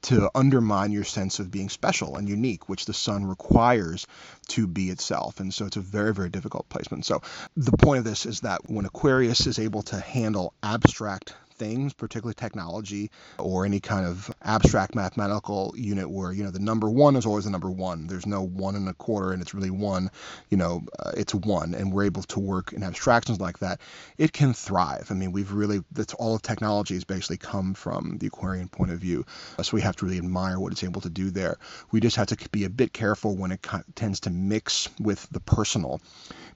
to 0.00 0.30
undermine 0.34 0.90
your 0.90 1.04
sense 1.04 1.40
of 1.40 1.50
being 1.50 1.68
special 1.68 2.16
and 2.16 2.26
unique, 2.26 2.70
which 2.70 2.86
the 2.86 2.94
sun 2.94 3.26
requires 3.26 4.06
to 4.48 4.66
be 4.66 4.88
itself. 4.88 5.40
And 5.40 5.52
so 5.52 5.66
it's 5.66 5.76
a 5.76 5.80
very, 5.80 6.14
very 6.14 6.30
difficult 6.30 6.70
placement. 6.70 7.04
So 7.04 7.20
the 7.54 7.76
point 7.76 7.98
of 7.98 8.04
this 8.04 8.24
is 8.24 8.40
that 8.40 8.62
when 8.66 8.86
Aquarius 8.86 9.46
is 9.46 9.58
able 9.58 9.82
to 9.82 10.00
handle 10.00 10.54
abstract 10.62 11.34
things, 11.56 11.92
particularly 11.92 12.34
technology 12.34 13.10
or 13.38 13.64
any 13.64 13.80
kind 13.80 14.06
of 14.06 14.30
abstract 14.42 14.94
mathematical 14.94 15.74
unit 15.76 16.08
where, 16.08 16.32
you 16.32 16.44
know, 16.44 16.50
the 16.50 16.58
number 16.58 16.88
one 16.88 17.16
is 17.16 17.26
always 17.26 17.44
the 17.44 17.50
number 17.50 17.70
one. 17.70 18.06
There's 18.06 18.26
no 18.26 18.42
one 18.42 18.76
and 18.76 18.88
a 18.88 18.94
quarter 18.94 19.32
and 19.32 19.42
it's 19.42 19.54
really 19.54 19.70
one, 19.70 20.10
you 20.50 20.56
know, 20.56 20.82
uh, 20.98 21.12
it's 21.16 21.34
one. 21.34 21.74
And 21.74 21.92
we're 21.92 22.04
able 22.04 22.22
to 22.22 22.40
work 22.40 22.72
in 22.72 22.82
abstractions 22.82 23.40
like 23.40 23.58
that. 23.58 23.80
It 24.18 24.32
can 24.32 24.52
thrive. 24.52 25.08
I 25.10 25.14
mean, 25.14 25.32
we've 25.32 25.52
really, 25.52 25.82
that's 25.92 26.14
all 26.14 26.34
of 26.34 26.42
technology 26.42 26.94
has 26.94 27.04
basically 27.04 27.38
come 27.38 27.74
from 27.74 28.18
the 28.18 28.26
Aquarian 28.26 28.68
point 28.68 28.90
of 28.90 28.98
view. 28.98 29.24
So 29.62 29.74
we 29.74 29.82
have 29.82 29.96
to 29.96 30.04
really 30.04 30.18
admire 30.18 30.60
what 30.60 30.72
it's 30.72 30.84
able 30.84 31.00
to 31.02 31.10
do 31.10 31.30
there. 31.30 31.56
We 31.90 32.00
just 32.00 32.16
have 32.16 32.28
to 32.28 32.48
be 32.50 32.64
a 32.64 32.70
bit 32.70 32.92
careful 32.92 33.36
when 33.36 33.52
it 33.52 33.66
tends 33.94 34.20
to 34.20 34.30
mix 34.30 34.88
with 35.00 35.26
the 35.30 35.40
personal 35.40 36.00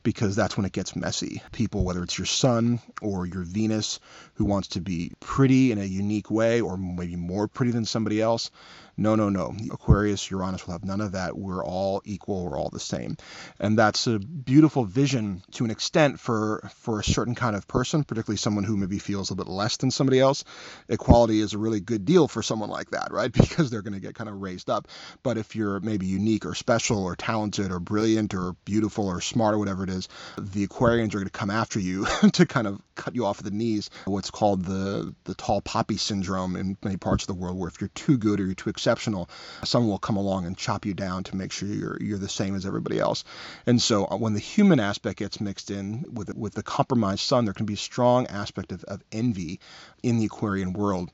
because 0.02 0.34
that's 0.34 0.56
when 0.56 0.66
it 0.66 0.72
gets 0.72 0.96
messy. 0.96 1.42
People, 1.52 1.84
whether 1.84 2.02
it's 2.02 2.18
your 2.18 2.26
sun 2.26 2.80
or 3.02 3.26
your 3.26 3.42
Venus, 3.42 4.00
who 4.34 4.44
wants 4.44 4.68
to 4.68 4.80
be 4.80 4.89
pretty 5.20 5.72
in 5.72 5.78
a 5.78 5.84
unique 5.84 6.30
way 6.30 6.60
or 6.60 6.76
maybe 6.76 7.16
more 7.16 7.48
pretty 7.48 7.72
than 7.72 7.84
somebody 7.84 8.20
else, 8.20 8.50
No, 8.96 9.14
no, 9.14 9.28
no. 9.28 9.54
Aquarius, 9.70 10.30
Uranus 10.30 10.66
will 10.66 10.72
have 10.72 10.84
none 10.84 11.00
of 11.00 11.12
that. 11.12 11.36
We're 11.36 11.64
all 11.64 12.02
equal. 12.04 12.44
We're 12.44 12.58
all 12.58 12.70
the 12.70 12.80
same. 12.80 13.16
And 13.58 13.78
that's 13.78 14.06
a 14.06 14.18
beautiful 14.18 14.84
vision 14.84 15.42
to 15.52 15.64
an 15.64 15.70
extent 15.70 16.20
for, 16.20 16.68
for 16.76 17.00
a 17.00 17.04
certain 17.04 17.34
kind 17.34 17.56
of 17.56 17.66
person, 17.66 18.04
particularly 18.04 18.36
someone 18.36 18.64
who 18.64 18.76
maybe 18.76 18.98
feels 18.98 19.30
a 19.30 19.34
bit 19.34 19.48
less 19.48 19.76
than 19.78 19.90
somebody 19.90 20.20
else. 20.20 20.44
Equality 20.88 21.40
is 21.40 21.54
a 21.54 21.58
really 21.58 21.80
good 21.80 22.04
deal 22.04 22.28
for 22.28 22.42
someone 22.42 22.70
like 22.70 22.90
that, 22.90 23.12
right? 23.12 23.30
Because 23.50 23.70
they're 23.70 23.82
going 23.82 23.94
to 23.94 24.00
get 24.00 24.14
kind 24.14 24.30
of 24.30 24.40
raised 24.40 24.70
up. 24.70 24.86
But 25.22 25.36
if 25.36 25.56
you're 25.56 25.80
maybe 25.80 26.06
unique 26.06 26.46
or 26.46 26.54
special 26.54 27.02
or 27.02 27.16
talented 27.16 27.72
or 27.72 27.80
brilliant 27.80 28.32
or 28.32 28.54
beautiful 28.64 29.08
or 29.08 29.20
smart 29.20 29.54
or 29.54 29.58
whatever 29.58 29.82
it 29.82 29.90
is, 29.90 30.08
the 30.38 30.66
Aquarians 30.66 31.08
are 31.14 31.18
going 31.18 31.24
to 31.24 31.30
come 31.30 31.50
after 31.50 31.80
you 31.80 32.06
to 32.32 32.46
kind 32.46 32.66
of 32.66 32.80
cut 32.94 33.14
you 33.14 33.26
off 33.26 33.38
at 33.38 33.44
the 33.44 33.50
knees. 33.50 33.90
What's 34.04 34.30
called 34.30 34.64
the 34.64 35.14
the 35.24 35.34
tall 35.34 35.60
poppy 35.60 35.96
syndrome 35.96 36.56
in 36.56 36.76
many 36.84 36.96
parts 36.96 37.24
of 37.24 37.28
the 37.28 37.34
world, 37.34 37.58
where 37.58 37.68
if 37.68 37.80
you're 37.80 37.88
too 37.88 38.18
good 38.18 38.40
or 38.40 38.44
you're 38.44 38.54
too 38.54 38.70
exceptional, 38.80 39.28
someone 39.62 39.90
will 39.90 39.98
come 39.98 40.16
along 40.16 40.46
and 40.46 40.56
chop 40.56 40.86
you 40.86 40.94
down 40.94 41.22
to 41.24 41.36
make 41.36 41.52
sure 41.52 41.68
you're 41.68 41.98
you're 42.00 42.18
the 42.18 42.30
same 42.30 42.54
as 42.54 42.64
everybody 42.64 42.98
else. 42.98 43.24
And 43.66 43.80
so 43.80 44.06
uh, 44.06 44.16
when 44.16 44.32
the 44.32 44.40
human 44.40 44.80
aspect 44.80 45.18
gets 45.18 45.38
mixed 45.38 45.70
in 45.70 46.06
with 46.10 46.34
with 46.34 46.54
the 46.54 46.62
compromised 46.62 47.20
sun, 47.20 47.44
there 47.44 47.52
can 47.52 47.66
be 47.66 47.74
a 47.74 47.88
strong 47.90 48.26
aspect 48.28 48.72
of, 48.72 48.82
of 48.84 49.02
envy 49.12 49.60
in 50.02 50.18
the 50.18 50.24
Aquarian 50.24 50.72
world 50.72 51.10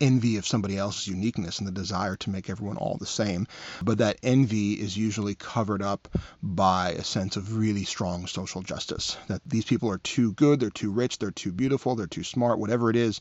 envy 0.00 0.36
of 0.36 0.46
somebody 0.46 0.76
else's 0.76 1.06
uniqueness 1.06 1.58
and 1.58 1.68
the 1.68 1.72
desire 1.72 2.16
to 2.16 2.30
make 2.30 2.50
everyone 2.50 2.76
all 2.76 2.96
the 2.98 3.06
same. 3.06 3.46
But 3.82 3.98
that 3.98 4.18
envy 4.22 4.72
is 4.72 4.96
usually 4.96 5.34
covered 5.34 5.82
up 5.82 6.08
by 6.42 6.90
a 6.90 7.04
sense 7.04 7.36
of 7.36 7.56
really 7.56 7.84
strong 7.84 8.26
social 8.26 8.62
justice. 8.62 9.16
That 9.28 9.42
these 9.46 9.64
people 9.64 9.90
are 9.90 9.98
too 9.98 10.32
good, 10.32 10.60
they're 10.60 10.70
too 10.70 10.90
rich, 10.90 11.18
they're 11.18 11.30
too 11.30 11.52
beautiful, 11.52 11.94
they're 11.94 12.06
too 12.06 12.24
smart, 12.24 12.58
whatever 12.58 12.90
it 12.90 12.96
is. 12.96 13.20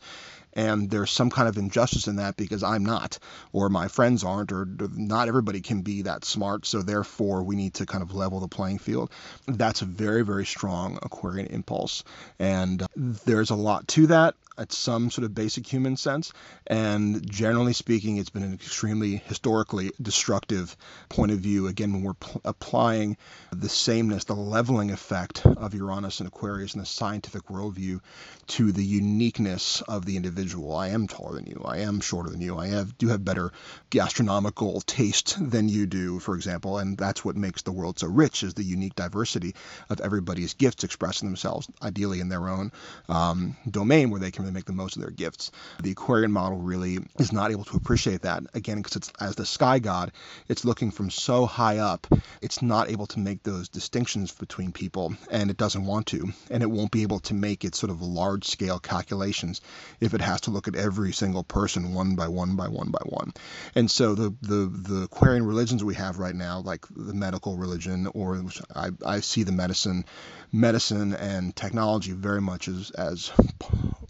And 0.53 0.89
there's 0.89 1.11
some 1.11 1.29
kind 1.29 1.47
of 1.47 1.57
injustice 1.57 2.07
in 2.07 2.17
that 2.17 2.37
because 2.37 2.63
I'm 2.63 2.85
not, 2.85 3.19
or 3.51 3.69
my 3.69 3.87
friends 3.87 4.23
aren't, 4.23 4.51
or 4.51 4.67
not 4.93 5.27
everybody 5.27 5.61
can 5.61 5.81
be 5.81 6.03
that 6.03 6.25
smart. 6.25 6.65
So 6.65 6.81
therefore, 6.81 7.43
we 7.43 7.55
need 7.55 7.75
to 7.75 7.85
kind 7.85 8.03
of 8.03 8.13
level 8.13 8.39
the 8.39 8.47
playing 8.47 8.79
field. 8.79 9.11
That's 9.47 9.81
a 9.81 9.85
very, 9.85 10.23
very 10.23 10.45
strong 10.45 10.99
Aquarian 11.01 11.47
impulse. 11.47 12.03
And 12.39 12.83
uh, 12.83 12.87
there's 12.95 13.49
a 13.49 13.55
lot 13.55 13.87
to 13.89 14.07
that 14.07 14.35
at 14.57 14.71
some 14.71 15.09
sort 15.09 15.25
of 15.25 15.33
basic 15.33 15.65
human 15.65 15.97
sense. 15.97 16.31
And 16.67 17.27
generally 17.29 17.73
speaking, 17.73 18.17
it's 18.17 18.29
been 18.29 18.43
an 18.43 18.53
extremely 18.53 19.17
historically 19.25 19.91
destructive 20.01 20.77
point 21.09 21.31
of 21.31 21.39
view. 21.39 21.67
Again, 21.67 21.93
when 21.93 22.03
we're 22.03 22.13
pl- 22.13 22.41
applying 22.45 23.17
the 23.51 23.69
sameness, 23.69 24.25
the 24.25 24.35
leveling 24.35 24.91
effect 24.91 25.45
of 25.45 25.73
Uranus 25.73 26.19
and 26.19 26.27
Aquarius 26.27 26.75
in 26.75 26.79
the 26.79 26.85
scientific 26.85 27.47
worldview 27.47 27.99
to 28.47 28.71
the 28.71 28.85
uniqueness 28.85 29.81
of 29.87 30.05
the 30.05 30.15
individual. 30.15 30.42
I 30.51 30.89
am 30.89 31.07
taller 31.07 31.35
than 31.35 31.45
you. 31.45 31.61
I 31.63 31.79
am 31.79 32.01
shorter 32.01 32.29
than 32.29 32.41
you. 32.41 32.57
I 32.57 32.67
have 32.67 32.97
do 32.97 33.07
have 33.07 33.23
better 33.23 33.51
gastronomical 33.89 34.81
taste 34.81 35.37
than 35.39 35.69
you 35.69 35.85
do, 35.85 36.19
for 36.19 36.35
example. 36.35 36.77
And 36.77 36.97
that's 36.97 37.23
what 37.23 37.35
makes 37.35 37.61
the 37.61 37.71
world 37.71 37.99
so 37.99 38.07
rich 38.07 38.43
is 38.43 38.53
the 38.53 38.63
unique 38.63 38.95
diversity 38.95 39.55
of 39.89 40.01
everybody's 40.01 40.53
gifts 40.53 40.83
expressing 40.83 41.27
themselves, 41.27 41.67
ideally 41.81 42.19
in 42.19 42.29
their 42.29 42.49
own 42.49 42.71
um, 43.09 43.55
domain 43.69 44.09
where 44.09 44.19
they 44.19 44.31
can 44.31 44.43
really 44.43 44.53
make 44.53 44.65
the 44.65 44.73
most 44.73 44.95
of 44.95 45.01
their 45.01 45.11
gifts. 45.11 45.51
The 45.81 45.91
Aquarian 45.91 46.31
model 46.31 46.57
really 46.57 46.99
is 47.19 47.31
not 47.31 47.51
able 47.51 47.63
to 47.65 47.77
appreciate 47.77 48.23
that. 48.23 48.43
Again, 48.53 48.77
because 48.77 48.95
it's 48.95 49.11
as 49.19 49.35
the 49.35 49.45
sky 49.45 49.79
god, 49.79 50.11
it's 50.47 50.65
looking 50.65 50.91
from 50.91 51.09
so 51.09 51.45
high 51.45 51.77
up, 51.77 52.07
it's 52.41 52.61
not 52.61 52.89
able 52.89 53.07
to 53.07 53.19
make 53.19 53.43
those 53.43 53.69
distinctions 53.69 54.31
between 54.31 54.71
people, 54.71 55.13
and 55.29 55.49
it 55.49 55.57
doesn't 55.57 55.85
want 55.85 56.07
to, 56.07 56.31
and 56.49 56.63
it 56.63 56.69
won't 56.69 56.91
be 56.91 57.03
able 57.03 57.19
to 57.19 57.33
make 57.33 57.63
its 57.63 57.79
sort 57.79 57.91
of 57.91 58.01
large 58.01 58.45
scale 58.45 58.79
calculations 58.79 59.61
if 59.99 60.13
it 60.13 60.21
has 60.21 60.32
to 60.41 60.51
look 60.51 60.67
at 60.67 60.75
every 60.75 61.13
single 61.13 61.43
person 61.43 61.93
one 61.93 62.15
by 62.15 62.27
one 62.27 62.55
by 62.55 62.67
one 62.67 62.91
by 62.91 63.01
one. 63.05 63.33
And 63.75 63.89
so 63.89 64.15
the 64.15 64.35
the 64.41 64.65
the 64.65 65.03
Aquarian 65.03 65.45
religions 65.45 65.83
we 65.83 65.95
have 65.95 66.19
right 66.19 66.35
now, 66.35 66.59
like 66.59 66.85
the 66.95 67.13
medical 67.13 67.57
religion, 67.57 68.07
or 68.13 68.43
I, 68.75 68.89
I 69.05 69.19
see 69.19 69.43
the 69.43 69.51
medicine 69.51 70.05
medicine 70.51 71.13
and 71.15 71.55
technology 71.55 72.11
very 72.11 72.41
much 72.41 72.67
as 72.67 72.91
as 72.91 73.31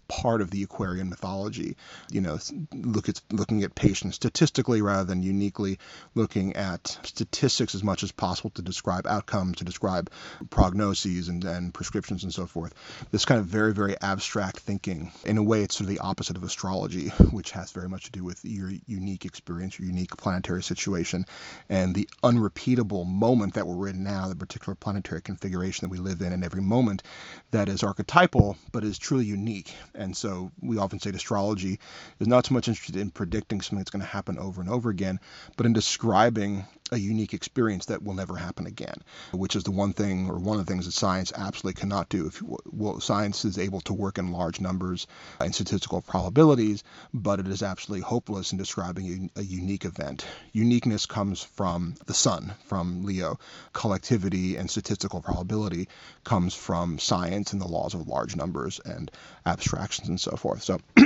part 0.08 0.40
of 0.40 0.50
the 0.50 0.62
Aquarian 0.62 1.08
mythology. 1.08 1.76
You 2.10 2.20
know, 2.20 2.38
look 2.72 3.08
at 3.08 3.20
looking 3.32 3.62
at 3.62 3.74
patients 3.74 4.16
statistically 4.16 4.82
rather 4.82 5.04
than 5.04 5.22
uniquely, 5.22 5.78
looking 6.14 6.56
at 6.56 6.98
statistics 7.02 7.74
as 7.74 7.84
much 7.84 8.02
as 8.02 8.12
possible 8.12 8.50
to 8.50 8.62
describe 8.62 9.06
outcomes, 9.06 9.58
to 9.58 9.64
describe 9.64 10.10
prognoses 10.48 11.28
and, 11.28 11.44
and 11.44 11.74
prescriptions 11.74 12.24
and 12.24 12.32
so 12.32 12.46
forth. 12.46 12.74
This 13.10 13.24
kind 13.24 13.40
of 13.40 13.46
very, 13.46 13.72
very 13.72 14.00
abstract 14.00 14.60
thinking. 14.60 15.12
In 15.24 15.38
a 15.38 15.42
way, 15.42 15.62
it's 15.62 15.76
sort 15.76 15.88
of 15.88 15.94
the 15.94 16.00
opposite 16.00 16.36
of 16.36 16.44
astrology, 16.44 17.08
which 17.30 17.50
has 17.52 17.72
very 17.72 17.88
much 17.88 18.04
to 18.04 18.12
do 18.12 18.24
with 18.24 18.44
your 18.44 18.70
unique 18.86 19.24
experience, 19.24 19.78
your 19.78 19.88
unique 19.88 20.16
planetary 20.16 20.62
situation, 20.62 21.26
and 21.68 21.94
the 21.94 22.08
unrepeatable 22.22 23.04
moment 23.04 23.54
that 23.54 23.66
we're 23.66 23.88
in 23.88 24.02
now, 24.02 24.28
the 24.28 24.36
particular 24.36 24.74
planetary 24.74 25.22
configuration 25.22 25.84
that 25.84 25.90
we 25.90 25.98
live 25.98 26.20
in 26.20 26.32
in 26.32 26.44
every 26.44 26.62
moment 26.62 27.02
that 27.50 27.68
is 27.68 27.82
archetypal 27.82 28.56
but 28.72 28.84
is 28.84 28.98
truly 28.98 29.24
unique. 29.24 29.74
And 29.94 30.16
so 30.16 30.50
we 30.60 30.78
often 30.78 30.98
say 30.98 31.10
astrology 31.10 31.78
is 32.18 32.26
not 32.26 32.46
so 32.46 32.54
much 32.54 32.68
interested 32.68 32.96
in 32.96 33.10
predicting 33.10 33.60
something 33.60 33.78
that's 33.78 33.90
going 33.90 34.02
to 34.02 34.08
happen 34.08 34.38
over 34.38 34.60
and 34.60 34.70
over 34.70 34.90
again, 34.90 35.20
but 35.56 35.66
in 35.66 35.72
describing 35.72 36.64
a 36.92 36.98
unique 36.98 37.32
experience 37.32 37.86
that 37.86 38.02
will 38.02 38.14
never 38.14 38.36
happen 38.36 38.66
again, 38.66 39.02
which 39.32 39.56
is 39.56 39.64
the 39.64 39.70
one 39.70 39.94
thing 39.94 40.28
or 40.28 40.38
one 40.38 40.58
of 40.58 40.66
the 40.66 40.70
things 40.70 40.84
that 40.84 40.92
science 40.92 41.32
absolutely 41.34 41.80
cannot 41.80 42.10
do. 42.10 42.26
If 42.26 42.42
well, 42.42 43.00
science 43.00 43.44
is 43.46 43.58
able 43.58 43.80
to 43.82 43.94
work 43.94 44.18
in 44.18 44.32
large 44.32 44.60
numbers 44.60 45.06
and 45.40 45.54
statistical 45.54 46.02
probabilities, 46.02 46.84
but 47.14 47.40
it 47.40 47.48
is 47.48 47.62
absolutely 47.62 48.02
hopeless 48.02 48.52
in 48.52 48.58
describing 48.58 49.30
a, 49.34 49.40
a 49.40 49.42
unique 49.42 49.86
event. 49.86 50.26
Uniqueness 50.52 51.06
comes 51.06 51.42
from 51.42 51.94
the 52.04 52.14
sun, 52.14 52.52
from 52.66 53.04
Leo. 53.04 53.38
Collectivity 53.72 54.56
and 54.56 54.70
statistical 54.70 55.22
probability 55.22 55.88
comes 56.22 56.54
from 56.54 56.98
science 56.98 57.52
and 57.54 57.62
the 57.62 57.68
laws 57.68 57.94
of 57.94 58.08
large 58.08 58.36
numbers 58.36 58.78
and 58.84 59.10
abstractions 59.46 60.08
and 60.08 60.20
so 60.20 60.36
forth. 60.36 60.62
So 60.62 60.78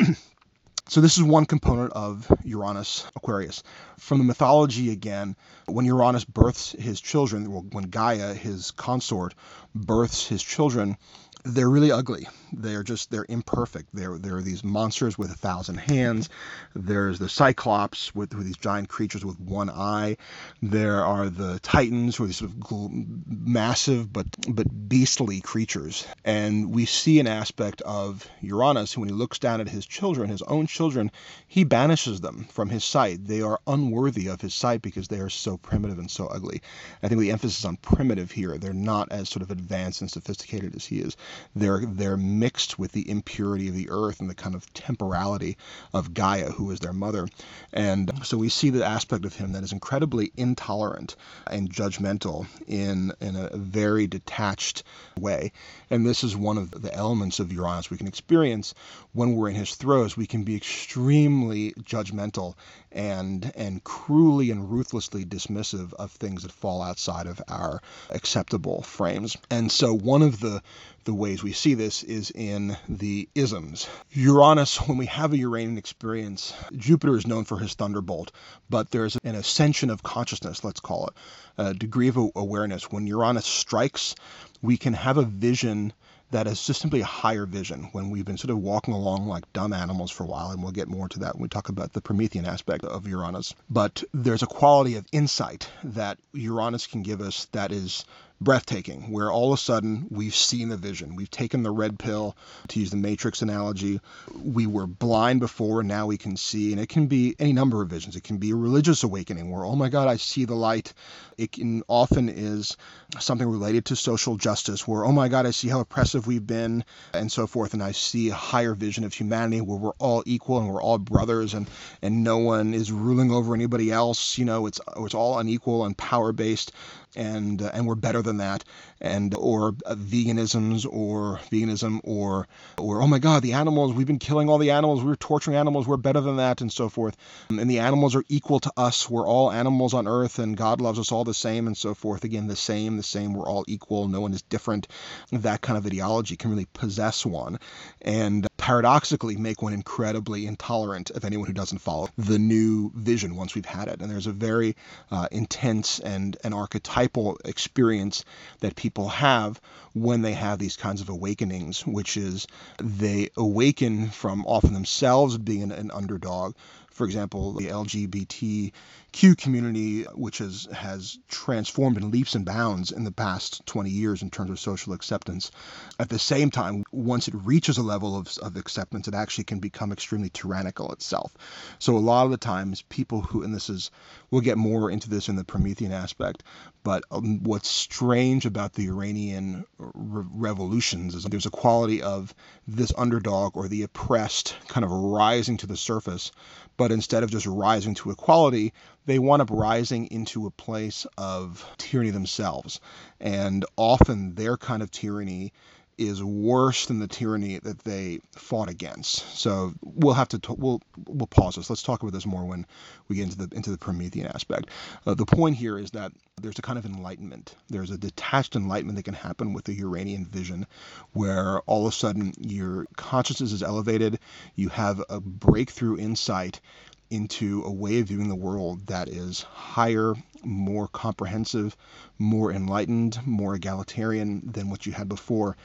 So 0.91 1.03
this 1.03 1.19
is 1.19 1.23
one 1.23 1.45
component 1.45 1.93
of 1.93 2.33
Uranus 2.45 3.07
Aquarius. 3.15 3.63
From 3.99 4.17
the 4.17 4.25
mythology 4.25 4.91
again, 4.91 5.37
when 5.67 5.85
Uranus 5.85 6.25
births 6.25 6.73
his 6.73 6.99
children, 6.99 7.71
when 7.73 7.85
Gaia, 7.85 8.33
his 8.33 8.71
consort, 8.71 9.35
births 9.75 10.27
his 10.27 10.43
children, 10.43 10.97
they're 11.45 11.71
really 11.71 11.93
ugly. 11.93 12.27
They're 12.53 12.83
just 12.83 13.11
they're 13.11 13.27
imperfect. 13.29 13.89
There 13.93 14.19
there 14.19 14.37
are 14.37 14.43
these 14.43 14.65
monsters 14.65 15.19
with 15.19 15.31
a 15.31 15.35
thousand 15.37 15.79
hands. 15.79 16.29
There's 16.75 17.19
the 17.19 17.29
Cyclops 17.29 18.15
with, 18.15 18.35
with 18.35 18.47
these 18.47 18.57
giant 18.57 18.89
creatures 18.89 19.25
with 19.25 19.39
one 19.39 19.71
eye. 19.71 20.17
There 20.63 21.05
are 21.05 21.29
the 21.29 21.59
Titans 21.61 22.17
who 22.17 22.25
are 22.25 22.27
these 22.27 22.37
sort 22.37 22.51
of 22.51 22.91
massive 23.27 24.13
but 24.13 24.27
but 24.49 24.89
beastly 24.89 25.41
creatures. 25.41 26.07
And 26.25 26.75
we 26.75 26.87
see 26.87 27.21
an 27.21 27.27
aspect 27.27 27.83
of 27.83 28.27
Uranus 28.41 28.93
who, 28.93 29.03
when 29.03 29.11
he 29.11 29.15
looks 29.15 29.39
down 29.39 29.61
at 29.61 29.69
his 29.69 29.87
children, 29.87 30.29
his 30.29 30.43
own 30.43 30.67
children, 30.67 31.11
he 31.47 31.65
banishes 31.65 32.21
them 32.21 32.47
from 32.51 32.71
his 32.71 32.85
sight. 32.85 33.27
They 33.27 33.43
are 33.43 33.61
unworthy 33.67 34.29
of 34.29 34.41
his 34.41 34.55
sight 34.55 34.83
because 34.83 35.09
they 35.09 35.21
are 35.21 35.31
so 35.31 35.57
primitive 35.57 35.99
and 35.99 36.11
so 36.11 36.27
ugly. 36.27 36.63
I 37.03 37.09
think 37.09 37.21
the 37.21 37.33
emphasis 37.33 37.65
on 37.65 37.77
primitive 37.77 38.31
here. 38.31 38.57
They're 38.59 38.73
not 38.73 39.13
as 39.13 39.29
sort 39.29 39.43
of 39.43 39.51
advanced 39.51 40.01
and 40.01 40.11
sophisticated 40.11 40.75
as 40.75 40.87
he 40.87 41.01
is. 41.01 41.17
They're 41.55 41.83
they're 41.85 42.17
mixed 42.17 42.79
with 42.79 42.93
the 42.93 43.09
impurity 43.09 43.69
of 43.69 43.75
the 43.75 43.91
earth 43.91 44.21
and 44.21 44.31
the 44.31 44.35
kind 44.35 44.55
of 44.55 44.73
temporality 44.75 45.57
of 45.93 46.15
Gaia, 46.15 46.51
who 46.51 46.71
is 46.71 46.81
their 46.81 46.93
mother. 46.93 47.29
And 47.73 48.11
so 48.25 48.37
we 48.37 48.49
see 48.49 48.71
the 48.71 48.85
aspect 48.85 49.25
of 49.25 49.35
him 49.35 49.53
that 49.53 49.63
is 49.63 49.73
incredibly 49.73 50.33
intolerant 50.37 51.17
and 51.47 51.71
judgmental 51.73 52.47
in 52.67 53.13
in 53.21 53.37
a 53.37 53.57
very 53.57 54.07
detached 54.07 54.83
way. 55.19 55.53
And 55.91 56.07
this 56.07 56.25
is 56.25 56.37
one 56.37 56.59
of 56.59 56.71
the 56.71 56.95
elements 56.95 57.41
of 57.41 57.53
Uranus 57.53 57.91
we 57.91 57.97
can 57.97 58.07
experience 58.07 58.75
when 59.13 59.35
we're 59.35 59.49
in 59.49 59.55
his 59.55 59.75
throes. 59.75 60.17
We 60.17 60.27
can 60.27 60.45
be 60.45 60.57
extremely 60.57 61.73
judgmental 61.83 62.55
and 62.93 63.53
and 63.55 63.83
cruelly 63.85 64.51
and 64.51 64.71
ruthlessly 64.71 65.25
dismissive 65.25 65.93
of 65.95 66.11
things 66.13 66.43
that 66.43 66.53
fall 66.53 66.83
outside 66.83 67.27
of 67.27 67.41
our 67.49 67.83
acceptable 68.11 68.83
frames. 68.83 69.37
And 69.51 69.71
so 69.71 69.95
one 69.95 70.23
of 70.23 70.41
the 70.41 70.63
the 71.05 71.15
ways 71.15 71.43
we 71.43 71.53
see 71.53 71.73
this 71.73 72.03
is 72.03 72.31
in 72.31 72.77
the 72.87 73.29
isms. 73.35 73.89
Uranus, 74.11 74.77
when 74.89 74.99
we 74.99 75.07
have 75.07 75.33
a 75.33 75.39
Uranian 75.39 75.79
experience, 75.79 76.53
Jupiter 76.77 77.17
is 77.17 77.27
known 77.27 77.45
for 77.45 77.59
his 77.59 77.73
thunderbolt, 77.73 78.31
but 78.69 78.91
there's 78.91 79.17
an 79.25 79.35
ascension 79.35 79.89
of 79.89 80.03
consciousness, 80.03 80.65
let's 80.65 80.81
call 80.81 81.07
it, 81.07 81.15
a 81.57 81.73
degree 81.73 82.09
of 82.09 82.19
awareness. 82.37 82.93
When 82.93 83.07
Uranus 83.07 83.47
strikes, 83.47 84.17
we 84.61 84.77
can 84.77 84.93
have 84.93 85.17
a 85.17 85.23
vision 85.23 85.95
that 86.31 86.47
is 86.47 86.65
just 86.67 86.81
simply 86.81 87.01
a 87.01 87.07
higher 87.07 87.47
vision 87.47 87.89
when 87.93 88.11
we've 88.11 88.25
been 88.25 88.37
sort 88.37 88.51
of 88.51 88.59
walking 88.59 88.95
along 88.95 89.27
like 89.27 89.51
dumb 89.53 89.73
animals 89.73 90.11
for 90.11 90.25
a 90.25 90.27
while, 90.27 90.51
and 90.51 90.63
we'll 90.63 90.73
get 90.73 90.89
more 90.89 91.09
to 91.09 91.21
that 91.21 91.35
when 91.35 91.43
we 91.43 91.49
talk 91.49 91.69
about 91.69 91.93
the 91.93 92.01
Promethean 92.01 92.45
aspect 92.45 92.85
of 92.85 93.07
Uranus. 93.07 93.55
But 93.71 94.03
there's 94.13 94.43
a 94.43 94.47
quality 94.47 94.97
of 94.97 95.07
insight 95.13 95.69
that 95.85 96.19
Uranus 96.33 96.87
can 96.87 97.03
give 97.03 97.21
us 97.21 97.47
that 97.53 97.73
is 97.73 98.05
breathtaking, 98.41 99.11
where 99.11 99.31
all 99.33 99.53
of 99.53 99.59
a 99.59 99.63
sudden 99.63 100.07
we've 100.11 100.35
seen 100.35 100.69
the 100.69 100.77
vision. 100.77 101.17
We've 101.17 101.31
taken 101.31 101.63
the 101.63 101.71
red 101.71 101.99
pill, 101.99 102.37
to 102.69 102.81
use 102.81 102.91
the 102.91 102.97
Matrix 102.97 103.43
analogy. 103.43 104.01
We 104.43 104.67
were 104.67 104.87
blind 104.87 105.41
before, 105.41 105.81
and 105.81 105.89
now 105.89 106.07
we 106.07 106.19
can 106.19 106.37
see. 106.37 106.73
And 106.73 106.81
it 106.81 106.89
can 106.89 107.07
be 107.07 107.35
any 107.39 107.53
number 107.53 107.83
of 107.83 107.89
visions. 107.89 108.17
It 108.17 108.25
can 108.25 108.39
be 108.39 108.51
a 108.51 108.57
religious 108.57 109.03
awakening 109.03 109.51
where, 109.51 109.65
oh 109.65 109.75
my 109.77 109.89
God, 109.89 110.09
I 110.09 110.17
see 110.17 110.45
the 110.45 110.55
light. 110.55 110.93
It 111.37 111.53
can 111.53 111.83
often 111.89 112.29
is 112.29 112.77
something 113.19 113.49
related 113.49 113.87
to 113.87 113.97
social 113.97 114.37
justice 114.37 114.87
where, 114.87 115.05
oh 115.05 115.13
my 115.13 115.29
God, 115.29 115.47
I 115.47 115.51
see 115.51 115.69
how 115.69 115.81
oppressive 115.81 116.27
we've 116.27 116.47
been, 116.47 116.85
and 117.13 117.31
so 117.31 117.47
forth. 117.47 117.75
And 117.75 117.83
I 117.83 117.93
see 117.93 118.31
a 118.31 118.35
higher 118.35 118.75
vision 118.75 119.05
of 119.05 119.15
humanity 119.15 119.61
where 119.61 119.79
we're 119.79 119.91
all 119.99 120.23
equal 120.27 120.59
and 120.59 120.69
we're 120.69 120.83
all 120.83 120.99
brothers 120.99 121.55
and, 121.55 121.69
and 122.03 122.23
no 122.23 122.39
one 122.39 122.75
is 122.75 122.93
ruling 122.93 123.31
over 123.31 123.55
anybody 123.55 123.91
else. 123.91 124.39
You 124.39 124.45
know, 124.45 124.67
it's, 124.67 124.81
it's 124.97 125.15
all 125.15 125.39
unequal 125.39 125.85
and 125.85 125.97
power 125.97 126.33
based 126.33 126.73
and 127.17 127.63
uh, 127.63 127.71
and 127.73 127.87
we're 127.87 127.95
better 127.95 128.23
than 128.23 128.39
that. 128.39 128.65
And 129.01 129.35
or 129.35 129.75
uh, 129.87 129.95
veganisms 129.95 130.87
or 130.87 131.41
veganism 131.51 132.01
or 132.05 132.49
or 132.77 133.03
oh 133.03 133.07
my 133.07 133.19
god 133.19 133.43
the 133.43 133.55
animals 133.55 133.93
we've 133.93 134.07
been 134.07 134.19
killing 134.19 134.49
all 134.49 134.59
the 134.59 134.73
animals. 134.73 135.03
We're 135.03 135.17
torturing 135.17 135.57
animals. 135.57 135.87
We're 135.87 135.97
better 135.97 136.21
than 136.21 136.37
that 136.37 136.61
and 136.61 136.73
so 136.73 136.89
forth. 136.89 137.17
And 137.49 137.71
the 137.71 137.81
animals 137.81 138.15
are 138.15 138.25
equal 138.29 138.61
to 138.61 138.73
us. 138.77 139.09
We're 139.09 139.27
all 139.27 139.51
animals 139.51 139.95
on 139.95 140.07
earth 140.07 140.39
and 140.39 140.57
god 140.57 140.81
loves 140.81 140.99
us 140.99 141.13
all 141.13 141.25
the 141.25 141.35
same 141.35 141.67
and 141.67 141.77
so 141.77 141.95
forth. 141.95 142.25
Again 142.25 142.47
the 142.47 142.57
same 142.57 142.97
the 142.97 143.03
same. 143.03 143.35
We're 143.35 143.49
all 143.49 143.65
equal. 143.69 144.09
No 144.09 144.21
one 144.21 144.33
is 144.33 144.43
different. 144.43 144.89
That 145.33 145.61
kind 145.61 145.79
of 145.79 145.87
ideology 145.87 146.37
can 146.37 146.51
really 146.51 146.67
possess 146.73 147.25
one 147.25 147.59
and 148.03 148.47
paradoxically 148.57 149.37
make 149.37 149.63
one 149.63 149.73
incredibly 149.73 150.47
intolerant 150.47 151.11
of 151.11 151.25
anyone 151.25 151.47
who 151.47 151.53
doesn't 151.53 151.79
follow 151.79 152.09
the 152.19 152.39
new 152.39 152.91
vision 152.95 153.37
once 153.37 153.55
we've 153.55 153.65
had 153.65 153.89
it. 153.89 154.01
And 154.01 154.11
there's 154.11 154.27
a 154.27 154.33
very 154.33 154.77
uh, 155.11 155.29
intense 155.31 156.01
and 156.01 156.37
an 156.45 156.53
archetype 156.53 156.98
archetypal 156.99 157.39
experience 157.45 158.25
that 158.61 158.75
people 158.77 159.09
have 159.09 159.61
when 159.95 160.23
they 160.23 160.33
have 160.33 160.59
these 160.59 160.77
kinds 160.77 161.01
of 161.01 161.09
awakenings, 161.09 161.87
which 161.87 162.17
is 162.17 162.47
they 162.83 163.29
awaken 163.37 164.09
from 164.11 164.45
often 164.47 164.73
themselves 164.75 165.39
being 165.39 165.63
an, 165.63 165.73
an 165.73 165.91
underdog. 165.93 166.55
For 166.99 167.05
example, 167.05 167.53
the 167.53 167.69
LGBTQ 167.69 169.39
community, 169.39 170.03
which 170.17 170.39
has 170.39 170.67
has 170.73 171.17
transformed 171.29 171.97
in 171.97 172.11
leaps 172.11 172.35
and 172.35 172.45
bounds 172.45 172.91
in 172.91 173.05
the 173.05 173.13
past 173.13 173.65
20 173.67 173.89
years 173.89 174.21
in 174.21 174.31
terms 174.31 174.51
of 174.51 174.59
social 174.59 174.93
acceptance. 174.93 175.53
At 176.01 176.09
the 176.09 176.19
same 176.19 176.51
time, 176.51 176.83
once 176.91 177.29
it 177.29 177.35
reaches 177.37 177.79
a 177.79 177.85
level 177.85 178.19
of, 178.19 178.37
of 178.39 178.57
acceptance, 178.57 179.07
it 179.07 179.15
actually 179.15 179.45
can 179.45 179.61
become 179.61 179.93
extremely 179.93 180.29
tyrannical 180.29 180.91
itself. 180.91 181.37
So 181.79 181.97
a 181.97 181.99
lot 181.99 182.25
of 182.25 182.33
the 182.33 182.37
times, 182.37 182.83
people 182.83 183.21
who, 183.21 183.45
and 183.45 183.55
this 183.55 183.71
is, 183.71 183.93
we'll 184.33 184.41
get 184.41 184.59
more 184.59 184.91
into 184.91 185.09
this 185.09 185.29
in 185.29 185.37
the 185.37 185.45
Promethean 185.45 185.93
aspect, 185.93 186.43
but 186.83 187.05
um, 187.11 187.43
what's 187.45 187.69
strange 187.69 188.47
about 188.47 188.73
the 188.73 188.85
Uranian 188.85 189.67
re- 189.79 190.25
revolutions 190.33 191.15
is 191.15 191.25
there's 191.25 191.47
a 191.47 191.51
quality 191.51 192.03
of 192.03 192.35
this 192.67 192.93
underdog 192.97 193.57
or 193.57 193.69
the 193.69 193.83
oppressed 193.83 194.57
kind 194.69 194.85
of 194.85 194.91
rising 194.91 195.59
to 195.59 195.67
the 195.67 195.77
surface, 195.77 196.33
but 196.79 196.88
instead 196.93 197.23
of 197.23 197.31
just 197.31 197.47
rising 197.47 197.95
to 197.95 198.11
equality, 198.11 198.73
they 199.07 199.19
wind 199.19 199.43
up 199.43 199.51
rising 199.51 200.07
into 200.07 200.47
a 200.47 200.51
place 200.51 201.07
of 201.17 201.65
tyranny 201.79 202.11
themselves. 202.11 202.81
And 203.21 203.65
often 203.77 204.35
their 204.35 204.57
kind 204.57 204.83
of 204.83 204.91
tyranny 204.91 205.53
is 205.99 206.23
worse 206.23 206.87
than 206.87 207.01
the 207.01 207.09
tyranny 207.09 207.59
that 207.59 207.81
they 207.81 208.21
fought 208.33 208.71
against. 208.71 209.37
So 209.37 209.75
we'll 209.83 210.15
have 210.15 210.29
to 210.29 210.39
t- 210.39 210.55
we'll 210.57 210.81
we'll 211.07 211.27
pause 211.27 211.57
this. 211.57 211.69
Let's 211.69 211.83
talk 211.83 212.03
about 212.03 212.13
this 212.13 212.25
more 212.25 212.45
when 212.45 212.65
we 213.09 213.17
get 213.17 213.25
into 213.25 213.47
the 213.47 213.57
into 213.57 213.71
the 213.71 213.79
Promethean 213.79 214.27
aspect. 214.27 214.71
Uh, 215.07 215.15
the 215.15 215.27
point 215.27 215.57
here 215.57 215.79
is 215.79 215.91
that 215.91 216.13
there's 216.41 216.59
a 216.59 216.63
kind 216.63 216.79
of 216.79 216.87
enlightenment. 216.87 217.57
There's 217.69 217.91
a 217.91 217.99
detached 217.99 218.55
enlightenment 218.55 218.97
that 218.97 219.03
can 219.05 219.15
happen 219.15 219.53
with 219.53 219.65
the 219.65 219.75
Uranian 219.75 220.25
vision, 220.25 220.67
where 221.13 221.61
all 221.61 221.87
of 221.87 221.93
a 221.93 221.97
sudden 221.97 222.33
your 222.39 222.87
consciousness 222.97 223.53
is 223.53 223.63
elevated, 223.63 224.21
you 224.55 224.69
have 224.69 225.03
a 225.11 225.21
breakthrough 225.21 225.99
insight 225.99 226.61
into 227.11 227.63
a 227.65 227.73
way 227.73 228.01
of 228.01 228.09
viewing 228.09 228.29
the 228.29 228.35
world 228.35 228.87
that 228.87 229.09
is 229.09 229.43
higher, 229.43 230.15
more 230.45 230.89
comprehensive, 230.89 231.77
more 232.19 232.53
enlightened, 232.53 233.19
more 233.27 233.55
egalitarian 233.55 234.43
than 234.45 234.71
what 234.71 234.87
you 234.87 234.93
had 234.93 235.09
before. 235.09 235.57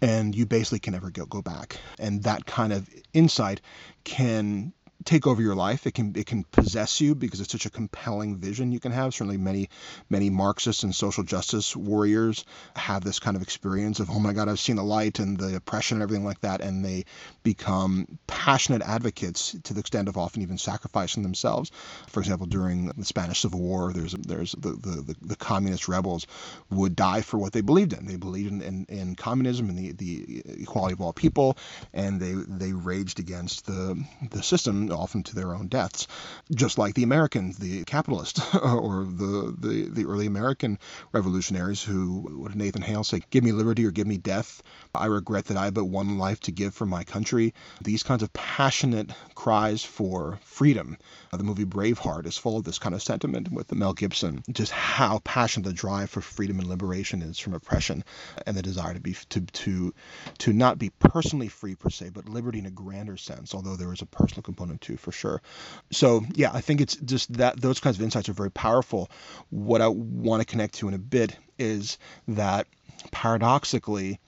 And 0.00 0.34
you 0.34 0.44
basically 0.46 0.80
can 0.80 0.92
never 0.92 1.10
go, 1.10 1.24
go 1.24 1.40
back. 1.40 1.78
And 1.98 2.22
that 2.24 2.46
kind 2.46 2.72
of 2.72 2.88
insight 3.12 3.60
can 4.04 4.72
take 5.04 5.26
over 5.26 5.42
your 5.42 5.54
life. 5.54 5.86
It 5.86 5.94
can 5.94 6.14
it 6.16 6.26
can 6.26 6.44
possess 6.44 7.00
you 7.00 7.14
because 7.14 7.40
it's 7.40 7.52
such 7.52 7.66
a 7.66 7.70
compelling 7.70 8.36
vision 8.36 8.72
you 8.72 8.80
can 8.80 8.92
have. 8.92 9.14
Certainly, 9.14 9.38
many 9.38 9.68
many 10.08 10.30
Marxists 10.30 10.82
and 10.82 10.94
social 10.94 11.24
justice 11.24 11.76
warriors 11.76 12.44
have 12.76 13.04
this 13.04 13.18
kind 13.18 13.36
of 13.36 13.42
experience 13.42 14.00
of 14.00 14.10
oh 14.10 14.18
my 14.18 14.32
God, 14.32 14.48
I've 14.48 14.60
seen 14.60 14.76
the 14.76 14.84
light 14.84 15.18
and 15.18 15.38
the 15.38 15.56
oppression 15.56 15.96
and 15.96 16.02
everything 16.02 16.24
like 16.24 16.40
that, 16.40 16.60
and 16.60 16.84
they 16.84 17.04
become 17.42 18.18
passionate 18.26 18.82
advocates 18.82 19.56
to 19.64 19.74
the 19.74 19.80
extent 19.80 20.08
of 20.08 20.16
often 20.16 20.42
even 20.42 20.58
sacrificing 20.58 21.22
themselves. 21.22 21.70
For 22.08 22.20
example, 22.20 22.46
during 22.46 22.86
the 22.86 23.04
Spanish 23.04 23.40
Civil 23.40 23.60
War, 23.60 23.92
there's 23.92 24.12
there's 24.12 24.52
the 24.52 24.70
the, 24.70 25.02
the, 25.02 25.16
the 25.20 25.36
communist 25.36 25.88
rebels 25.88 26.26
would 26.70 26.96
die 26.96 27.20
for 27.20 27.38
what 27.38 27.52
they 27.52 27.60
believed 27.60 27.92
in. 27.92 28.06
They 28.06 28.16
believed 28.16 28.52
in, 28.52 28.62
in, 28.62 28.86
in 28.88 29.14
communism 29.16 29.68
and 29.68 29.78
the, 29.78 29.92
the 29.92 30.42
equality 30.62 30.94
of 30.94 31.00
all 31.00 31.12
people, 31.12 31.58
and 31.92 32.20
they 32.20 32.32
they 32.32 32.72
raged 32.72 33.18
against 33.18 33.66
the 33.66 34.02
the 34.30 34.42
system 34.42 34.88
often 34.94 35.22
to 35.24 35.34
their 35.34 35.54
own 35.54 35.68
deaths, 35.68 36.06
just 36.54 36.78
like 36.78 36.94
the 36.94 37.02
Americans, 37.02 37.58
the 37.58 37.84
capitalists, 37.84 38.40
or 38.54 39.04
the, 39.04 39.54
the, 39.58 39.88
the 39.90 40.06
early 40.06 40.26
American 40.26 40.78
revolutionaries 41.12 41.82
who, 41.82 42.20
what 42.38 42.52
did 42.52 42.60
Nathan 42.60 42.82
Hale 42.82 43.04
say? 43.04 43.22
Give 43.30 43.44
me 43.44 43.52
liberty 43.52 43.84
or 43.84 43.90
give 43.90 44.06
me 44.06 44.16
death. 44.16 44.62
I 44.94 45.06
regret 45.06 45.46
that 45.46 45.56
I 45.56 45.66
have 45.66 45.74
but 45.74 45.84
one 45.84 46.18
life 46.18 46.40
to 46.40 46.52
give 46.52 46.74
for 46.74 46.86
my 46.86 47.04
country. 47.04 47.52
These 47.82 48.02
kinds 48.04 48.22
of 48.22 48.32
passionate 48.32 49.10
cries 49.34 49.84
for 49.84 50.38
freedom. 50.42 50.96
The 51.32 51.42
movie 51.42 51.64
Braveheart 51.64 52.26
is 52.26 52.38
full 52.38 52.56
of 52.56 52.64
this 52.64 52.78
kind 52.78 52.94
of 52.94 53.02
sentiment 53.02 53.50
with 53.50 53.74
Mel 53.74 53.92
Gibson, 53.92 54.42
just 54.50 54.70
how 54.72 55.20
passionate 55.24 55.66
the 55.66 55.72
drive 55.72 56.10
for 56.10 56.20
freedom 56.20 56.60
and 56.60 56.68
liberation 56.68 57.22
is 57.22 57.38
from 57.38 57.54
oppression 57.54 58.04
and 58.46 58.56
the 58.56 58.62
desire 58.62 58.94
to 58.94 59.00
be 59.00 59.14
to 59.30 59.40
to 59.40 59.94
to 60.38 60.52
not 60.52 60.78
be 60.78 60.90
personally 60.90 61.48
free 61.48 61.74
per 61.74 61.90
se, 61.90 62.10
but 62.10 62.28
liberty 62.28 62.58
in 62.60 62.66
a 62.66 62.70
grander 62.70 63.16
sense, 63.16 63.54
although 63.54 63.76
there 63.76 63.92
is 63.92 64.02
a 64.02 64.06
personal 64.06 64.42
component 64.42 64.80
to 64.84 64.96
for 64.96 65.12
sure. 65.12 65.42
So 65.90 66.24
yeah, 66.34 66.50
I 66.52 66.60
think 66.60 66.80
it's 66.80 66.96
just 66.96 67.32
that 67.34 67.60
those 67.60 67.80
kinds 67.80 67.96
of 67.96 68.02
insights 68.02 68.28
are 68.28 68.34
very 68.34 68.50
powerful. 68.50 69.10
What 69.50 69.80
I 69.80 69.88
want 69.88 70.40
to 70.40 70.46
connect 70.46 70.74
to 70.76 70.88
in 70.88 70.94
a 70.94 70.98
bit 70.98 71.36
is 71.58 71.98
that 72.28 72.66
paradoxically, 73.10 74.20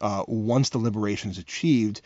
uh, 0.00 0.24
once 0.26 0.70
the 0.70 0.78
liberation 0.78 1.30
is 1.30 1.38
achieved, 1.38 2.00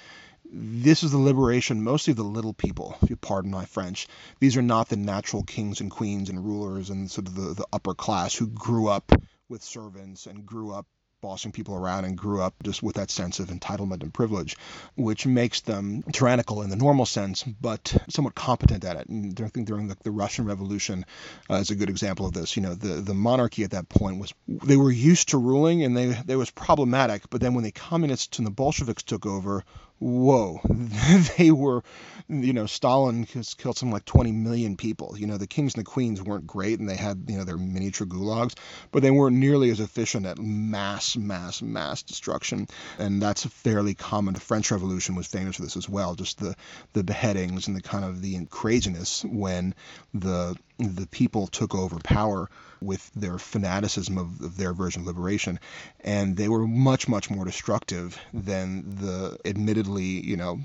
this 0.52 1.02
is 1.02 1.10
the 1.10 1.18
liberation 1.18 1.82
mostly 1.82 2.12
of 2.12 2.16
the 2.16 2.22
little 2.22 2.52
people, 2.52 2.96
if 3.02 3.10
you 3.10 3.16
pardon 3.16 3.50
my 3.50 3.64
French. 3.64 4.06
These 4.38 4.56
are 4.56 4.62
not 4.62 4.88
the 4.88 4.96
natural 4.96 5.42
kings 5.42 5.80
and 5.80 5.90
queens 5.90 6.30
and 6.30 6.44
rulers 6.44 6.90
and 6.90 7.10
sort 7.10 7.26
of 7.26 7.34
the, 7.34 7.54
the 7.54 7.66
upper 7.72 7.94
class 7.94 8.34
who 8.34 8.46
grew 8.46 8.88
up 8.88 9.12
with 9.48 9.62
servants 9.62 10.26
and 10.26 10.46
grew 10.46 10.72
up 10.72 10.86
bossing 11.26 11.50
people 11.50 11.74
around 11.74 12.04
and 12.04 12.16
grew 12.16 12.40
up 12.40 12.54
just 12.62 12.84
with 12.84 12.94
that 12.94 13.10
sense 13.10 13.40
of 13.40 13.48
entitlement 13.48 14.00
and 14.04 14.14
privilege, 14.14 14.56
which 14.94 15.26
makes 15.26 15.60
them 15.62 16.04
tyrannical 16.12 16.62
in 16.62 16.70
the 16.70 16.76
normal 16.76 17.04
sense, 17.04 17.42
but 17.42 17.96
somewhat 18.08 18.36
competent 18.36 18.84
at 18.84 18.94
it. 18.94 19.08
And 19.08 19.40
I 19.40 19.48
think 19.48 19.66
during 19.66 19.88
the, 19.88 19.96
the 20.04 20.12
Russian 20.12 20.44
Revolution 20.44 21.04
uh, 21.50 21.54
is 21.54 21.70
a 21.70 21.74
good 21.74 21.90
example 21.90 22.26
of 22.26 22.32
this. 22.32 22.54
You 22.54 22.62
know, 22.62 22.74
the, 22.74 23.00
the 23.02 23.12
monarchy 23.12 23.64
at 23.64 23.72
that 23.72 23.88
point 23.88 24.20
was 24.20 24.32
they 24.46 24.76
were 24.76 24.92
used 24.92 25.30
to 25.30 25.38
ruling 25.38 25.82
and 25.82 25.96
they 25.96 26.06
they 26.06 26.36
was 26.36 26.50
problematic, 26.52 27.28
but 27.28 27.40
then 27.40 27.54
when 27.54 27.64
the 27.64 27.72
communists 27.72 28.38
and 28.38 28.46
the 28.46 28.52
Bolsheviks 28.52 29.02
took 29.02 29.26
over, 29.26 29.64
whoa, 29.98 30.60
they 31.38 31.50
were, 31.50 31.82
you 32.28 32.52
know, 32.52 32.66
Stalin 32.66 33.24
has 33.34 33.54
killed 33.54 33.78
some 33.78 33.90
like 33.90 34.04
20 34.04 34.32
million 34.32 34.76
people. 34.76 35.16
You 35.16 35.26
know, 35.26 35.36
the 35.36 35.46
kings 35.46 35.74
and 35.74 35.84
the 35.84 35.90
queens 35.90 36.22
weren't 36.22 36.46
great 36.46 36.80
and 36.80 36.88
they 36.88 36.96
had, 36.96 37.24
you 37.28 37.38
know, 37.38 37.44
their 37.44 37.56
miniature 37.56 38.06
gulags, 38.06 38.54
but 38.90 39.02
they 39.02 39.10
weren't 39.10 39.36
nearly 39.36 39.70
as 39.70 39.80
efficient 39.80 40.26
at 40.26 40.38
mass, 40.38 41.16
mass, 41.16 41.62
mass 41.62 42.02
destruction. 42.02 42.66
And 42.98 43.22
that's 43.22 43.44
fairly 43.44 43.94
common. 43.94 44.34
The 44.34 44.40
French 44.40 44.70
Revolution 44.70 45.14
was 45.14 45.26
famous 45.26 45.56
for 45.56 45.62
this 45.62 45.76
as 45.76 45.88
well, 45.88 46.14
just 46.14 46.38
the, 46.38 46.56
the 46.94 47.04
beheadings 47.04 47.68
and 47.68 47.76
the 47.76 47.82
kind 47.82 48.04
of 48.04 48.22
the 48.22 48.44
craziness 48.46 49.24
when 49.24 49.74
the 50.12 50.56
the 50.78 51.06
people 51.06 51.46
took 51.46 51.74
over 51.74 51.98
power 52.00 52.50
with 52.82 53.10
their 53.14 53.38
fanaticism 53.38 54.18
of, 54.18 54.40
of, 54.42 54.56
their 54.58 54.74
version 54.74 55.00
of 55.00 55.06
liberation, 55.06 55.58
and 56.00 56.36
they 56.36 56.48
were 56.48 56.66
much, 56.66 57.08
much 57.08 57.30
more 57.30 57.46
destructive 57.46 58.18
than 58.34 58.84
the 58.96 59.38
admittedly, 59.46 60.04
you 60.04 60.36
know, 60.36 60.60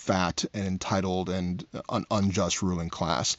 fat 0.00 0.44
and 0.54 0.66
entitled 0.66 1.28
and 1.28 1.64
un- 1.88 2.06
unjust 2.10 2.62
ruling 2.62 2.88
class. 2.88 3.36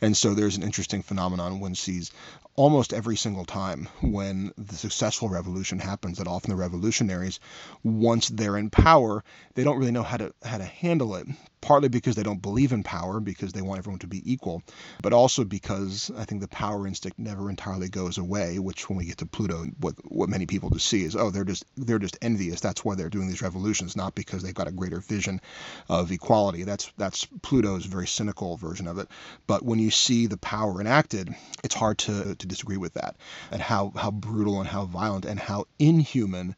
And 0.00 0.16
so 0.16 0.32
there's 0.34 0.56
an 0.56 0.62
interesting 0.62 1.02
phenomenon 1.02 1.60
one 1.60 1.74
sees 1.74 2.12
almost 2.56 2.92
every 2.92 3.16
single 3.16 3.44
time 3.44 3.88
when 4.00 4.52
the 4.56 4.76
successful 4.76 5.28
revolution 5.28 5.80
happens 5.80 6.18
that 6.18 6.28
often 6.28 6.50
the 6.50 6.56
revolutionaries 6.56 7.40
once 7.82 8.28
they're 8.28 8.56
in 8.56 8.70
power 8.70 9.24
they 9.54 9.64
don't 9.64 9.78
really 9.78 9.90
know 9.90 10.04
how 10.04 10.16
to 10.16 10.32
how 10.44 10.58
to 10.58 10.64
handle 10.64 11.16
it 11.16 11.26
partly 11.64 11.88
because 11.88 12.14
they 12.14 12.22
don't 12.22 12.42
believe 12.42 12.72
in 12.72 12.82
power 12.82 13.20
because 13.20 13.52
they 13.52 13.62
want 13.62 13.78
everyone 13.78 13.98
to 13.98 14.06
be 14.06 14.22
equal 14.30 14.62
but 15.02 15.12
also 15.12 15.44
because 15.44 16.10
i 16.18 16.24
think 16.24 16.40
the 16.40 16.48
power 16.48 16.86
instinct 16.86 17.18
never 17.18 17.50
entirely 17.50 17.88
goes 17.88 18.18
away 18.18 18.58
which 18.58 18.88
when 18.88 18.98
we 18.98 19.04
get 19.06 19.18
to 19.18 19.26
pluto 19.26 19.64
what 19.80 19.94
what 20.04 20.28
many 20.28 20.46
people 20.46 20.70
just 20.70 20.86
see 20.86 21.04
is 21.04 21.16
oh 21.16 21.30
they're 21.30 21.44
just 21.44 21.64
they're 21.76 21.98
just 21.98 22.18
envious. 22.22 22.60
That's 22.60 22.84
why 22.84 22.94
they're 22.94 23.10
doing 23.10 23.28
these 23.28 23.42
revolutions 23.42 23.96
not 23.96 24.14
because 24.14 24.42
they've 24.42 24.54
got 24.54 24.68
a 24.68 24.72
greater 24.72 25.00
vision 25.00 25.40
of 25.88 26.10
equality. 26.12 26.64
That's 26.64 26.92
that's 26.96 27.26
pluto's 27.42 27.86
very 27.86 28.06
cynical 28.06 28.56
version 28.56 28.86
of 28.86 28.98
it. 28.98 29.08
But 29.46 29.64
when 29.64 29.78
you 29.78 29.90
see 29.90 30.26
the 30.26 30.36
power 30.36 30.80
enacted 30.80 31.34
it's 31.62 31.74
hard 31.74 31.98
to 31.98 32.34
to 32.34 32.46
disagree 32.46 32.76
with 32.76 32.94
that 32.94 33.16
and 33.50 33.60
how 33.60 33.92
how 33.96 34.10
brutal 34.10 34.60
and 34.60 34.68
how 34.68 34.84
violent 34.84 35.24
and 35.24 35.38
how 35.38 35.66
inhuman 35.78 36.54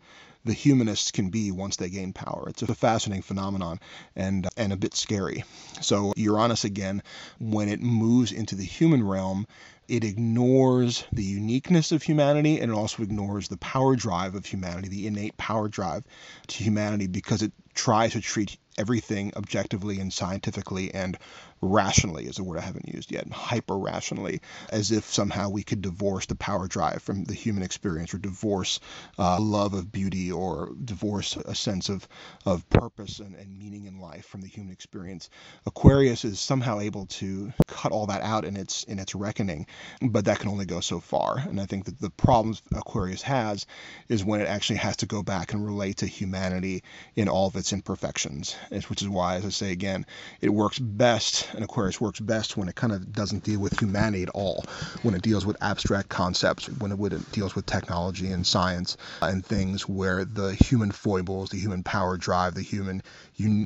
the 0.47 0.53
humanists 0.53 1.11
can 1.11 1.29
be 1.29 1.51
once 1.51 1.77
they 1.77 1.91
gain 1.91 2.13
power. 2.13 2.45
It's 2.49 2.63
a 2.63 2.75
fascinating 2.75 3.23
phenomenon 3.23 3.81
and 4.15 4.49
and 4.57 4.73
a 4.73 4.77
bit 4.77 4.95
scary. 4.95 5.45
So 5.81 6.13
Uranus 6.17 6.65
again, 6.65 7.03
when 7.39 7.69
it 7.69 7.83
moves 7.83 8.33
into 8.33 8.55
the 8.55 8.65
human 8.65 9.07
realm, 9.07 9.47
it 9.89 10.05
ignores 10.05 11.05
the 11.13 11.25
uniqueness 11.25 11.93
of 11.93 12.03
humanity 12.03 12.61
and 12.61 12.71
it 12.71 12.75
also 12.75 13.03
ignores 13.03 13.49
the 13.49 13.57
power 13.59 13.97
drive 13.97 14.35
of 14.35 14.47
humanity, 14.47 14.89
the 14.89 15.07
innate 15.07 15.37
power 15.37 15.69
drive 15.69 16.05
to 16.47 16.63
humanity 16.63 17.09
because 17.09 17.43
it 17.43 17.53
tries 17.75 18.13
to 18.13 18.21
treat 18.21 18.57
everything 18.79 19.33
objectively 19.37 20.01
and 20.01 20.13
scientifically 20.13 20.93
and 20.93 21.19
rationally 21.63 22.27
is 22.27 22.39
a 22.39 22.45
word 22.45 22.59
I 22.59 22.63
haven't 22.63 22.89
used 22.89 23.11
yet, 23.11 23.31
hyper 23.31 23.79
rationally, 23.79 24.41
as 24.71 24.93
if 24.93 25.05
somehow 25.05 25.49
we 25.49 25.63
could 25.63 25.81
divorce 25.81 26.27
the 26.27 26.35
power 26.35 26.69
drive 26.69 27.03
from 27.03 27.25
the 27.25 27.35
human 27.35 27.63
experience 27.63 28.13
or 28.13 28.19
divorce 28.19 28.81
uh, 29.19 29.41
love 29.41 29.75
of 29.75 29.91
beauty 29.91 30.31
or 30.31 30.73
divorce 30.85 31.37
a 31.37 31.55
sense 31.55 31.89
of, 31.89 32.07
of 32.45 32.69
purpose 32.69 33.21
and, 33.21 33.35
and 33.37 33.59
meaning 33.59 33.87
in 33.87 34.01
life 34.01 34.27
from 34.27 34.43
the 34.43 34.49
human 34.49 34.73
experience. 34.73 35.31
Aquarius 35.65 36.25
is 36.25 36.39
somehow 36.39 36.81
able 36.81 37.07
to 37.07 37.53
cut 37.67 37.93
all 37.93 38.07
that 38.07 38.23
out 38.23 38.45
in 38.45 38.57
its 38.57 38.85
in 38.85 38.99
its 38.99 39.15
reckoning, 39.15 39.67
but 40.03 40.27
that 40.27 40.39
can 40.39 40.51
only 40.51 40.67
go 40.67 40.81
so 40.81 41.01
far. 41.01 41.39
And 41.39 41.61
I 41.61 41.67
think 41.67 41.87
that 41.87 42.01
the 42.01 42.11
problems 42.11 42.63
Aquarius 42.75 43.23
has 43.23 43.67
is 44.09 44.25
when 44.25 44.41
it 44.41 44.49
actually 44.49 44.77
has 44.77 44.99
to 44.99 45.07
go 45.07 45.23
back 45.23 45.53
and 45.53 45.65
relate 45.65 45.99
to 45.99 46.07
humanity 46.07 46.83
in 47.15 47.29
all 47.29 47.47
of 47.47 47.57
its 47.57 47.73
imperfections, 47.73 48.57
which 48.71 49.03
is 49.03 49.09
why, 49.09 49.37
as 49.37 49.45
I 49.45 49.51
say 49.51 49.73
again, 49.73 50.07
it 50.41 50.51
works 50.51 50.79
best 50.79 51.49
and 51.55 51.65
Aquarius 51.65 52.01
works 52.01 52.21
best 52.21 52.57
when 52.57 52.69
it 52.69 52.75
kind 52.75 52.93
of 52.93 53.13
doesn't 53.13 53.45
deal 53.45 53.61
with 53.61 53.79
humanity 53.79 54.23
at 54.23 54.29
all, 54.31 54.65
when 55.03 55.15
it 55.15 55.23
deals 55.23 55.47
with 55.47 55.57
abstract 55.61 56.09
concepts, 56.09 56.69
when 56.69 56.93
it, 56.93 57.33
deals 57.33 57.55
with 57.55 57.67
technology 57.67 58.31
and 58.31 58.47
science 58.47 58.97
and 59.23 59.45
things 59.45 59.89
where 59.89 60.25
the 60.25 60.55
human 60.55 60.91
foibles, 60.91 61.51
the 61.51 61.59
human 61.59 61.83
power 61.83 62.17
drive, 62.17 62.55
the 62.55 62.63
human 62.63 63.03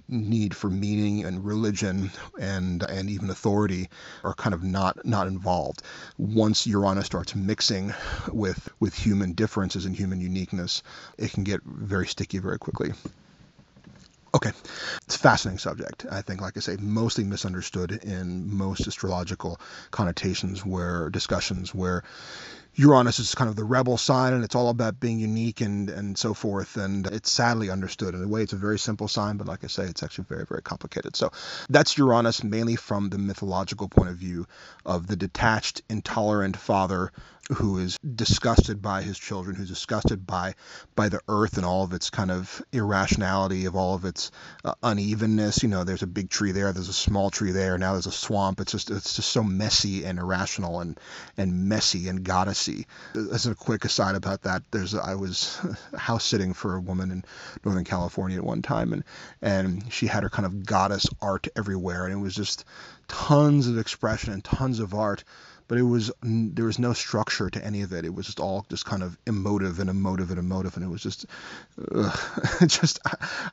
need 0.09 0.55
for 0.55 0.69
meaning 0.69 1.25
and 1.25 1.45
religion 1.45 2.11
and 2.39 2.83
and 2.83 3.09
even 3.09 3.31
authority 3.31 3.89
are 4.25 4.35
kind 4.35 4.55
of 4.55 4.63
not 4.63 5.05
not 5.05 5.27
involved. 5.27 5.83
Once 6.19 6.67
Uranus 6.67 7.07
starts 7.07 7.35
mixing 7.35 7.95
with 8.33 8.69
with 8.81 8.95
human 8.95 9.33
differences 9.33 9.85
and 9.87 9.97
human 9.97 10.21
uniqueness, 10.21 10.83
it 11.19 11.33
can 11.33 11.45
get 11.45 11.61
very 11.65 12.07
sticky 12.07 12.39
very 12.39 12.59
quickly. 12.59 12.93
Okay, 14.33 14.53
it's 15.07 15.17
a 15.17 15.19
fascinating 15.19 15.59
subject. 15.59 16.07
I 16.09 16.23
think, 16.23 16.41
like 16.41 16.57
I 16.57 16.61
say, 16.61 16.77
mostly 16.79 17.25
misunderstood 17.25 17.91
in 18.05 18.57
most 18.57 18.87
astrological 18.87 19.61
connotations, 19.91 20.65
where 20.65 21.11
discussions 21.11 21.75
where 21.75 22.05
Uranus 22.75 23.19
is 23.19 23.35
kind 23.35 23.51
of 23.51 23.57
the 23.57 23.65
rebel 23.65 23.99
sign 23.99 24.33
and 24.33 24.45
it's 24.45 24.55
all 24.55 24.69
about 24.69 25.01
being 25.01 25.19
unique 25.19 25.61
and, 25.61 25.91
and 25.91 26.17
so 26.17 26.35
forth. 26.35 26.77
And 26.77 27.07
it's 27.07 27.31
sadly 27.31 27.71
understood. 27.71 28.15
In 28.15 28.23
a 28.23 28.29
way, 28.29 28.43
it's 28.43 28.53
a 28.53 28.57
very 28.57 28.79
simple 28.79 29.09
sign, 29.09 29.37
but 29.37 29.47
like 29.47 29.65
I 29.65 29.67
say, 29.67 29.85
it's 29.85 30.03
actually 30.03 30.25
very, 30.29 30.47
very 30.47 30.63
complicated. 30.63 31.17
So 31.17 31.31
that's 31.69 31.99
Uranus 31.99 32.45
mainly 32.45 32.77
from 32.77 33.11
the 33.11 33.19
mythological 33.19 33.89
point 33.89 34.11
of 34.11 34.17
view 34.17 34.47
of 34.87 35.07
the 35.07 35.17
detached, 35.17 35.83
intolerant 35.89 36.57
father 36.57 37.13
who 37.55 37.79
is 37.79 37.99
disgusted 37.99 38.81
by 38.81 39.03
his 39.03 39.19
children, 39.19 39.57
who's 39.57 39.69
disgusted 39.69 40.27
by 40.27 40.55
by 40.95 41.09
the 41.09 41.21
earth 41.29 41.57
and 41.57 41.67
all 41.67 41.83
of 41.83 41.93
its 41.93 42.11
kind 42.11 42.31
of 42.31 42.63
irrationality, 42.73 43.65
of 43.65 43.75
all 43.75 43.95
of 43.95 44.05
its 44.05 44.31
uh, 44.65 44.75
unevenness. 44.83 45.63
You 45.63 45.69
know, 45.69 45.85
there's 45.85 46.03
a 46.03 46.07
big 46.07 46.31
tree 46.31 46.53
there, 46.53 46.73
there's 46.73 46.89
a 46.89 46.93
small 46.93 47.31
tree 47.31 47.51
there, 47.51 47.77
now 47.79 47.93
there's 47.93 48.07
a 48.07 48.13
swamp. 48.13 48.61
It's 48.61 48.73
just 48.73 48.91
it's 48.91 49.17
just 49.17 49.31
so 49.31 49.43
messy 49.43 50.05
and 50.05 50.19
irrational 50.19 50.81
and 50.81 50.99
and 51.37 51.69
messy 51.69 52.09
and 52.09 52.23
As 53.33 53.47
a 53.47 53.55
quick 53.55 53.85
aside 53.85 54.15
about 54.15 54.43
that, 54.43 54.63
there's 54.71 54.95
I 54.95 55.15
was 55.15 55.59
house 55.97 56.25
sitting 56.25 56.53
for 56.53 56.75
a 56.75 56.81
woman 56.81 57.11
in 57.11 57.25
Northern 57.65 57.85
California 57.85 58.39
at 58.39 58.45
one 58.45 58.63
time, 58.63 58.93
and 58.93 59.05
and 59.41 59.93
she 59.93 60.07
had 60.07 60.23
her 60.23 60.31
kind 60.31 60.47
of 60.47 60.67
goddess 60.67 61.07
art 61.23 61.47
everywhere, 61.57 62.05
and 62.05 62.13
it 62.13 62.19
was 62.19 62.35
just 62.35 62.65
tons 63.09 63.67
of 63.67 63.79
expression 63.79 64.33
and 64.33 64.45
tons 64.45 64.79
of 64.79 64.95
art 64.95 65.25
but 65.71 65.79
it 65.79 65.83
was 65.83 66.11
there 66.25 66.65
was 66.65 66.81
no 66.81 66.93
structure 66.93 67.49
to 67.49 67.65
any 67.65 67.83
of 67.83 67.93
it. 67.93 68.05
It 68.05 68.13
was 68.13 68.27
just 68.27 68.41
all 68.41 68.67
just 68.69 68.85
kind 68.85 69.05
of 69.05 69.17
emotive 69.25 69.79
and 69.79 69.89
emotive 69.89 70.31
and 70.31 70.39
emotive, 70.41 70.75
and 70.75 70.85
it 70.85 70.89
was 70.89 71.01
just, 71.01 71.27
just 72.67 72.99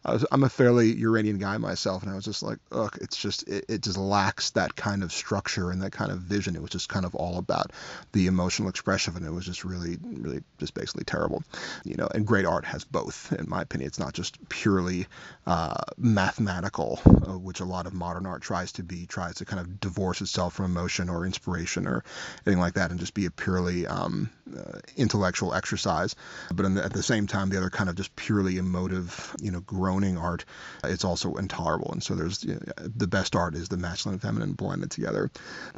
I 0.03 0.19
I'm 0.31 0.43
a 0.43 0.49
fairly 0.49 0.93
Uranian 0.93 1.37
guy 1.37 1.59
myself, 1.59 2.01
and 2.01 2.11
I 2.11 2.15
was 2.15 2.25
just 2.25 2.41
like, 2.41 2.57
ugh, 2.71 2.97
it's 3.01 3.17
just 3.17 3.47
it, 3.47 3.65
it 3.69 3.81
just 3.83 3.99
lacks 3.99 4.49
that 4.51 4.75
kind 4.75 5.03
of 5.03 5.13
structure 5.13 5.69
and 5.69 5.83
that 5.83 5.91
kind 5.91 6.11
of 6.11 6.17
vision. 6.17 6.55
It 6.55 6.61
was 6.63 6.71
just 6.71 6.89
kind 6.89 7.05
of 7.05 7.13
all 7.13 7.37
about 7.37 7.71
the 8.13 8.25
emotional 8.25 8.67
expression, 8.69 9.15
and 9.15 9.23
it 9.23 9.29
was 9.29 9.45
just 9.45 9.63
really, 9.63 9.99
really 10.01 10.41
just 10.57 10.73
basically 10.73 11.03
terrible, 11.03 11.43
you 11.83 11.97
know. 11.97 12.07
And 12.15 12.25
great 12.25 12.45
art 12.45 12.65
has 12.65 12.83
both, 12.83 13.31
in 13.33 13.47
my 13.47 13.61
opinion. 13.61 13.89
It's 13.89 13.99
not 13.99 14.13
just 14.13 14.49
purely 14.49 15.05
uh, 15.45 15.83
mathematical, 15.99 16.99
uh, 17.05 17.37
which 17.37 17.59
a 17.59 17.65
lot 17.65 17.85
of 17.85 17.93
modern 17.93 18.25
art 18.25 18.41
tries 18.41 18.71
to 18.71 18.83
be, 18.83 19.05
tries 19.05 19.35
to 19.35 19.45
kind 19.45 19.59
of 19.59 19.79
divorce 19.79 20.19
itself 20.21 20.55
from 20.55 20.65
emotion 20.65 21.09
or 21.09 21.23
inspiration 21.23 21.85
or 21.85 22.03
anything 22.45 22.59
like 22.59 22.73
that, 22.75 22.91
and 22.91 22.99
just 22.99 23.13
be 23.13 23.25
a 23.25 23.31
purely 23.31 23.87
um, 23.87 24.29
uh, 24.57 24.79
intellectual 24.95 25.53
exercise. 25.53 26.15
But 26.53 26.73
the, 26.73 26.83
at 26.83 26.93
the 26.93 27.03
same 27.03 27.27
time, 27.27 27.49
the 27.49 27.57
other 27.57 27.69
kind 27.69 27.89
of 27.89 27.95
just 27.95 28.15
purely 28.15 28.57
emotive, 28.57 29.35
you 29.41 29.51
know, 29.51 29.61
groaning 29.61 30.17
art, 30.17 30.45
it's 30.83 31.05
also 31.05 31.35
intolerable. 31.35 31.91
And 31.91 32.03
so 32.03 32.15
there's 32.15 32.43
you 32.43 32.55
know, 32.55 32.59
the 32.77 33.07
best 33.07 33.35
art 33.35 33.55
is 33.55 33.69
the 33.69 33.77
masculine 33.77 34.15
and 34.15 34.21
feminine 34.21 34.53
blended 34.53 34.91
together. 34.91 35.31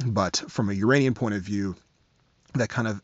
But 0.04 0.42
from 0.48 0.70
a 0.70 0.74
Uranian 0.74 1.14
point 1.14 1.34
of 1.34 1.42
view, 1.42 1.76
that 2.54 2.68
kind 2.68 2.88
of 2.88 3.00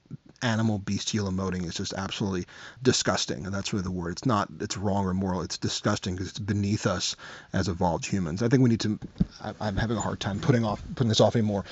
animal 0.46 0.78
bestial 0.78 1.28
emoting 1.30 1.66
is 1.66 1.74
just 1.74 1.92
absolutely 1.94 2.46
disgusting. 2.82 3.44
And 3.44 3.54
that's 3.54 3.72
really 3.72 3.82
the 3.82 3.90
word. 3.90 4.12
It's 4.12 4.26
not 4.26 4.48
it's 4.60 4.76
wrong 4.76 5.04
or 5.04 5.12
moral. 5.12 5.42
It's 5.42 5.58
disgusting 5.58 6.14
because 6.14 6.28
it's 6.28 6.38
beneath 6.38 6.86
us 6.86 7.16
as 7.52 7.68
evolved 7.68 8.06
humans. 8.06 8.42
I 8.42 8.48
think 8.48 8.62
we 8.62 8.70
need 8.70 8.80
to 8.80 8.98
I, 9.42 9.68
am 9.68 9.76
having 9.76 9.96
a 9.96 10.00
hard 10.00 10.20
time 10.20 10.38
putting 10.38 10.64
off 10.64 10.82
putting 10.94 11.08
this 11.08 11.20
off 11.20 11.34
anymore. 11.34 11.64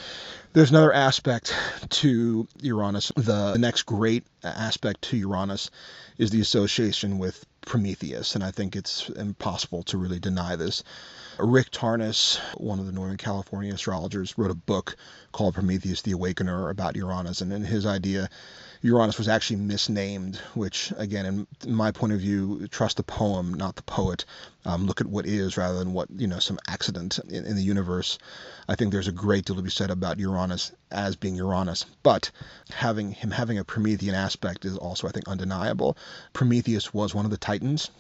There's 0.53 0.71
another 0.71 0.93
aspect 0.93 1.55
to 1.91 2.49
uranus. 2.61 3.13
The, 3.17 3.53
the 3.53 3.59
next 3.59 3.83
great 3.83 4.25
aspect 4.43 5.03
to 5.03 5.17
uranus 5.17 5.71
is 6.19 6.31
the 6.31 6.41
association 6.41 7.19
with 7.19 7.45
prometheus. 7.63 8.35
And 8.35 8.45
i 8.45 8.51
think 8.51 8.77
it's 8.77 9.09
impossible 9.11 9.85
to 9.85 9.97
really 9.97 10.19
deny 10.19 10.57
this 10.57 10.83
Rick 11.39 11.73
Tarnas, 11.73 12.39
one 12.57 12.79
of 12.79 12.87
the 12.87 12.93
Northern 12.93 13.17
California 13.17 13.75
astrologers, 13.75 14.39
wrote 14.39 14.53
a 14.53 14.55
book 14.55 14.97
called 15.33 15.55
Prometheus 15.55 16.03
the 16.03 16.13
Awakener 16.13 16.71
about 16.71 16.95
Uranus. 16.95 17.41
And 17.41 17.53
in 17.53 17.65
his 17.65 17.87
idea, 17.87 18.31
Uranus 18.83 19.19
was 19.19 19.29
actually 19.29 19.57
misnamed, 19.57 20.37
which, 20.55 20.93
again, 20.97 21.47
in 21.65 21.75
my 21.75 21.91
point 21.91 22.13
of 22.13 22.21
view, 22.21 22.69
trust 22.69 22.99
the 22.99 23.03
poem, 23.03 23.53
not 23.53 23.75
the 23.75 23.83
poet. 23.83 24.25
Um, 24.65 24.87
look 24.87 25.01
at 25.01 25.09
what 25.09 25.27
is 25.27 25.57
rather 25.57 25.79
than 25.79 25.93
what, 25.93 26.09
you 26.11 26.29
know, 26.29 26.39
some 26.39 26.59
accident 26.69 27.19
in, 27.29 27.45
in 27.45 27.57
the 27.57 27.63
universe. 27.63 28.19
I 28.69 28.77
think 28.77 28.93
there's 28.93 29.09
a 29.09 29.13
great 29.13 29.45
deal 29.45 29.57
to 29.57 29.63
be 29.63 29.71
said 29.71 29.91
about 29.91 30.21
Uranus 30.21 30.71
as 30.93 31.17
being 31.17 31.35
Uranus. 31.35 31.85
But 32.05 32.31
having 32.71 33.11
him 33.11 33.33
having 33.33 33.59
a 33.59 33.65
Promethean 33.65 34.15
aspect 34.15 34.65
is 34.65 34.77
also, 34.77 35.09
I 35.09 35.11
think, 35.11 35.27
undeniable. 35.27 35.97
Prometheus 36.33 36.95
was 36.95 37.13
one 37.13 37.25
of 37.25 37.33
the 37.33 37.39
Titans. 37.39 37.91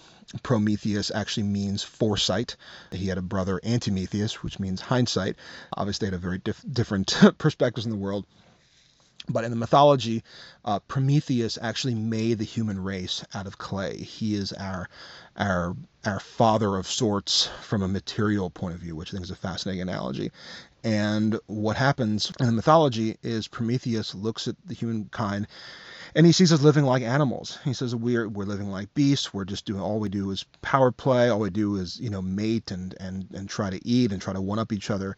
Prometheus 0.42 1.10
actually 1.14 1.44
means 1.44 1.82
foresight. 1.82 2.56
He 2.90 3.08
had 3.08 3.18
a 3.18 3.22
brother, 3.22 3.60
Antimetheus, 3.64 4.42
which 4.42 4.58
means 4.58 4.80
hindsight. 4.80 5.36
Obviously, 5.76 6.06
they 6.06 6.14
had 6.14 6.20
a 6.20 6.26
very 6.26 6.38
diff- 6.38 6.64
different 6.70 7.16
perspectives 7.38 7.86
in 7.86 7.90
the 7.90 7.98
world. 7.98 8.24
But 9.26 9.44
in 9.44 9.50
the 9.50 9.56
mythology, 9.56 10.22
uh, 10.66 10.80
Prometheus 10.80 11.58
actually 11.60 11.94
made 11.94 12.38
the 12.38 12.44
human 12.44 12.82
race 12.82 13.24
out 13.32 13.46
of 13.46 13.56
clay. 13.56 13.96
He 13.96 14.34
is 14.34 14.52
our 14.52 14.88
our 15.36 15.74
our 16.04 16.20
father 16.20 16.76
of 16.76 16.86
sorts 16.86 17.48
from 17.62 17.82
a 17.82 17.88
material 17.88 18.50
point 18.50 18.74
of 18.74 18.80
view, 18.80 18.94
which 18.94 19.10
I 19.10 19.12
think 19.12 19.24
is 19.24 19.30
a 19.30 19.36
fascinating 19.36 19.80
analogy. 19.80 20.30
And 20.82 21.40
what 21.46 21.76
happens 21.76 22.30
in 22.38 22.46
the 22.46 22.52
mythology 22.52 23.16
is 23.22 23.48
Prometheus 23.48 24.14
looks 24.14 24.46
at 24.46 24.56
the 24.66 24.74
humankind 24.74 25.46
and 26.14 26.24
he 26.24 26.32
sees 26.32 26.52
us 26.52 26.62
living 26.62 26.84
like 26.84 27.02
animals. 27.02 27.58
He 27.64 27.72
says 27.72 27.94
we're 27.94 28.28
we're 28.28 28.44
living 28.44 28.70
like 28.70 28.94
beasts. 28.94 29.34
We're 29.34 29.44
just 29.44 29.64
doing 29.64 29.80
all 29.80 29.98
we 29.98 30.08
do 30.08 30.30
is 30.30 30.44
power 30.62 30.92
play. 30.92 31.28
All 31.28 31.40
we 31.40 31.50
do 31.50 31.76
is 31.76 31.98
you 31.98 32.10
know 32.10 32.22
mate 32.22 32.70
and 32.70 32.94
and 33.00 33.26
and 33.34 33.48
try 33.48 33.70
to 33.70 33.86
eat 33.86 34.12
and 34.12 34.22
try 34.22 34.32
to 34.32 34.40
one 34.40 34.58
up 34.58 34.72
each 34.72 34.90
other. 34.90 35.16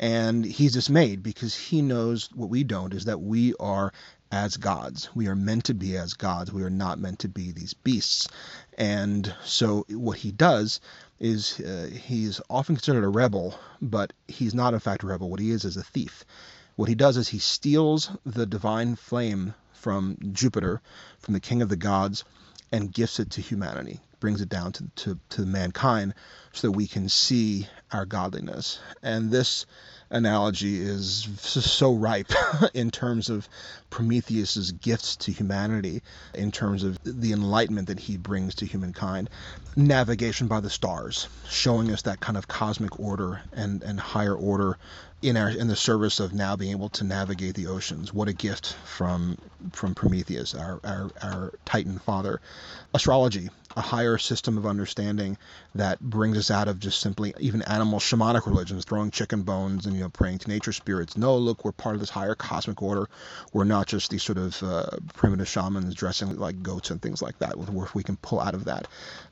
And 0.00 0.44
he's 0.44 0.74
dismayed 0.74 1.24
because 1.24 1.56
he 1.56 1.82
knows 1.82 2.30
what 2.32 2.50
we 2.50 2.62
don't 2.62 2.94
is 2.94 3.06
that 3.06 3.20
we 3.20 3.54
are 3.58 3.92
as 4.30 4.56
gods. 4.56 5.08
We 5.14 5.26
are 5.26 5.34
meant 5.34 5.64
to 5.64 5.74
be 5.74 5.96
as 5.96 6.14
gods. 6.14 6.52
We 6.52 6.62
are 6.62 6.70
not 6.70 7.00
meant 7.00 7.18
to 7.20 7.28
be 7.28 7.50
these 7.50 7.74
beasts. 7.74 8.28
And 8.76 9.34
so 9.44 9.86
what 9.88 10.18
he 10.18 10.30
does 10.30 10.80
is 11.18 11.58
uh, 11.58 11.90
he's 11.92 12.40
often 12.48 12.76
considered 12.76 13.02
a 13.02 13.08
rebel, 13.08 13.58
but 13.82 14.12
he's 14.28 14.54
not 14.54 14.72
in 14.72 14.78
fact 14.78 15.02
a 15.02 15.06
rebel. 15.06 15.30
What 15.30 15.40
he 15.40 15.50
is 15.50 15.64
is 15.64 15.76
a 15.76 15.82
thief. 15.82 16.24
What 16.76 16.88
he 16.88 16.94
does 16.94 17.16
is 17.16 17.26
he 17.26 17.40
steals 17.40 18.10
the 18.24 18.46
divine 18.46 18.94
flame 18.94 19.54
from 19.78 20.16
Jupiter, 20.32 20.80
from 21.20 21.34
the 21.34 21.40
king 21.40 21.62
of 21.62 21.68
the 21.68 21.76
gods, 21.76 22.24
and 22.72 22.92
gifts 22.92 23.18
it 23.20 23.30
to 23.30 23.40
humanity, 23.40 24.00
brings 24.20 24.40
it 24.40 24.48
down 24.48 24.72
to, 24.72 24.84
to, 24.96 25.18
to 25.30 25.46
mankind 25.46 26.14
so 26.52 26.68
that 26.68 26.72
we 26.72 26.86
can 26.86 27.08
see 27.08 27.66
our 27.92 28.04
godliness. 28.04 28.78
And 29.02 29.30
this 29.30 29.64
analogy 30.10 30.80
is 30.80 31.28
so 31.38 31.92
ripe 31.92 32.32
in 32.74 32.90
terms 32.90 33.28
of 33.28 33.48
Prometheus's 33.90 34.72
gifts 34.72 35.16
to 35.16 35.32
humanity, 35.32 36.02
in 36.34 36.50
terms 36.50 36.82
of 36.84 36.98
the 37.04 37.32
enlightenment 37.32 37.88
that 37.88 38.00
he 38.00 38.16
brings 38.16 38.54
to 38.56 38.66
humankind. 38.66 39.30
Navigation 39.76 40.46
by 40.46 40.60
the 40.60 40.70
stars, 40.70 41.28
showing 41.48 41.92
us 41.92 42.02
that 42.02 42.20
kind 42.20 42.36
of 42.36 42.48
cosmic 42.48 42.98
order 42.98 43.40
and, 43.52 43.82
and 43.82 44.00
higher 44.00 44.34
order 44.34 44.78
in 45.20 45.36
our 45.36 45.48
in 45.48 45.66
the 45.66 45.76
service 45.76 46.20
of 46.20 46.32
now 46.32 46.54
being 46.54 46.70
able 46.70 46.88
to 46.88 47.04
navigate 47.04 47.54
the 47.54 47.66
oceans. 47.66 48.12
What 48.12 48.28
a 48.28 48.32
gift 48.32 48.74
from 48.84 49.36
from 49.72 49.94
Prometheus, 49.94 50.54
our 50.54 50.80
our, 50.84 51.10
our 51.22 51.52
Titan 51.64 51.98
father. 51.98 52.40
Astrology, 52.94 53.50
a 53.78 53.80
higher 53.80 54.18
system 54.18 54.58
of 54.58 54.66
understanding 54.66 55.38
that 55.76 56.00
brings 56.00 56.36
us 56.36 56.50
out 56.50 56.66
of 56.66 56.80
just 56.80 57.00
simply 57.00 57.32
even 57.38 57.62
animal 57.62 58.00
shamanic 58.00 58.44
religions, 58.44 58.84
throwing 58.84 59.10
chicken 59.12 59.42
bones 59.42 59.86
and 59.86 59.94
you 59.94 60.02
know 60.02 60.08
praying 60.08 60.38
to 60.38 60.48
nature 60.48 60.72
spirits. 60.72 61.16
No, 61.16 61.36
look, 61.36 61.64
we're 61.64 61.70
part 61.70 61.94
of 61.94 62.00
this 62.00 62.10
higher 62.10 62.34
cosmic 62.34 62.82
order. 62.82 63.08
We're 63.52 63.64
not 63.64 63.86
just 63.86 64.10
these 64.10 64.24
sort 64.24 64.38
of 64.38 64.60
uh, 64.64 64.86
primitive 65.14 65.46
shamans 65.46 65.94
dressing 65.94 66.36
like 66.36 66.60
goats 66.60 66.90
and 66.90 67.00
things 67.00 67.22
like 67.22 67.38
that. 67.38 67.56
Where 67.56 67.88
we 67.94 68.02
can 68.02 68.16
pull 68.16 68.40
out 68.40 68.54
of 68.54 68.64
that 68.64 68.88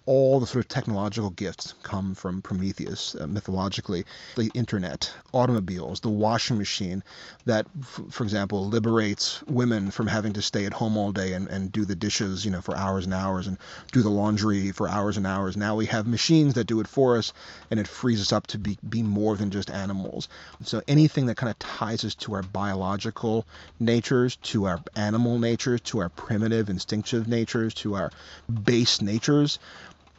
all 0.06 0.38
the 0.38 0.46
sort 0.46 0.64
of 0.64 0.68
technological 0.68 1.30
gifts 1.30 1.74
come 1.82 2.14
from 2.14 2.40
Prometheus 2.40 3.16
uh, 3.16 3.26
mythologically. 3.26 4.04
The 4.37 4.50
internet, 4.54 5.12
automobiles, 5.35 6.00
the 6.00 6.09
washing 6.09 6.59
machine 6.59 7.02
that, 7.44 7.66
f- 7.80 8.00
for 8.11 8.22
example, 8.22 8.68
liberates 8.68 9.42
women 9.48 9.90
from 9.90 10.06
having 10.06 10.32
to 10.35 10.42
stay 10.42 10.64
at 10.64 10.72
home 10.72 10.96
all 10.96 11.11
day 11.11 11.32
and, 11.32 11.48
and 11.48 11.72
do 11.72 11.85
the 11.85 11.96
dishes, 11.96 12.44
you 12.44 12.52
know, 12.52 12.61
for 12.61 12.76
hours 12.76 13.04
and 13.04 13.14
hours 13.14 13.48
and 13.48 13.59
do 13.90 14.02
the 14.02 14.09
laundry 14.09 14.36
for 14.37 14.88
hours 14.88 15.16
and 15.16 15.27
hours. 15.27 15.57
Now 15.57 15.77
we 15.77 15.87
have 15.87 16.07
machines 16.07 16.55
that 16.55 16.66
do 16.66 16.81
it 16.81 16.88
for 16.88 17.16
us 17.16 17.33
and 17.70 17.81
it 17.81 17.88
frees 17.88 18.20
us 18.20 18.33
up 18.33 18.46
to 18.49 18.59
be, 18.59 18.79
be 18.88 19.03
more 19.03 19.37
than 19.37 19.51
just 19.51 19.70
animals. 19.70 20.29
So 20.62 20.83
anything 20.87 21.27
that 21.27 21.37
kind 21.37 21.51
of 21.51 21.59
ties 21.59 22.05
us 22.05 22.14
to 22.16 22.35
our 22.35 22.42
biological 22.42 23.46
natures, 23.81 24.37
to 24.37 24.66
our 24.66 24.81
animal 24.94 25.38
natures, 25.38 25.81
to 25.83 26.01
our 26.01 26.09
primitive 26.09 26.68
instinctive 26.68 27.27
natures, 27.27 27.75
to 27.75 27.94
our 27.94 28.11
base 28.64 29.01
natures, 29.01 29.59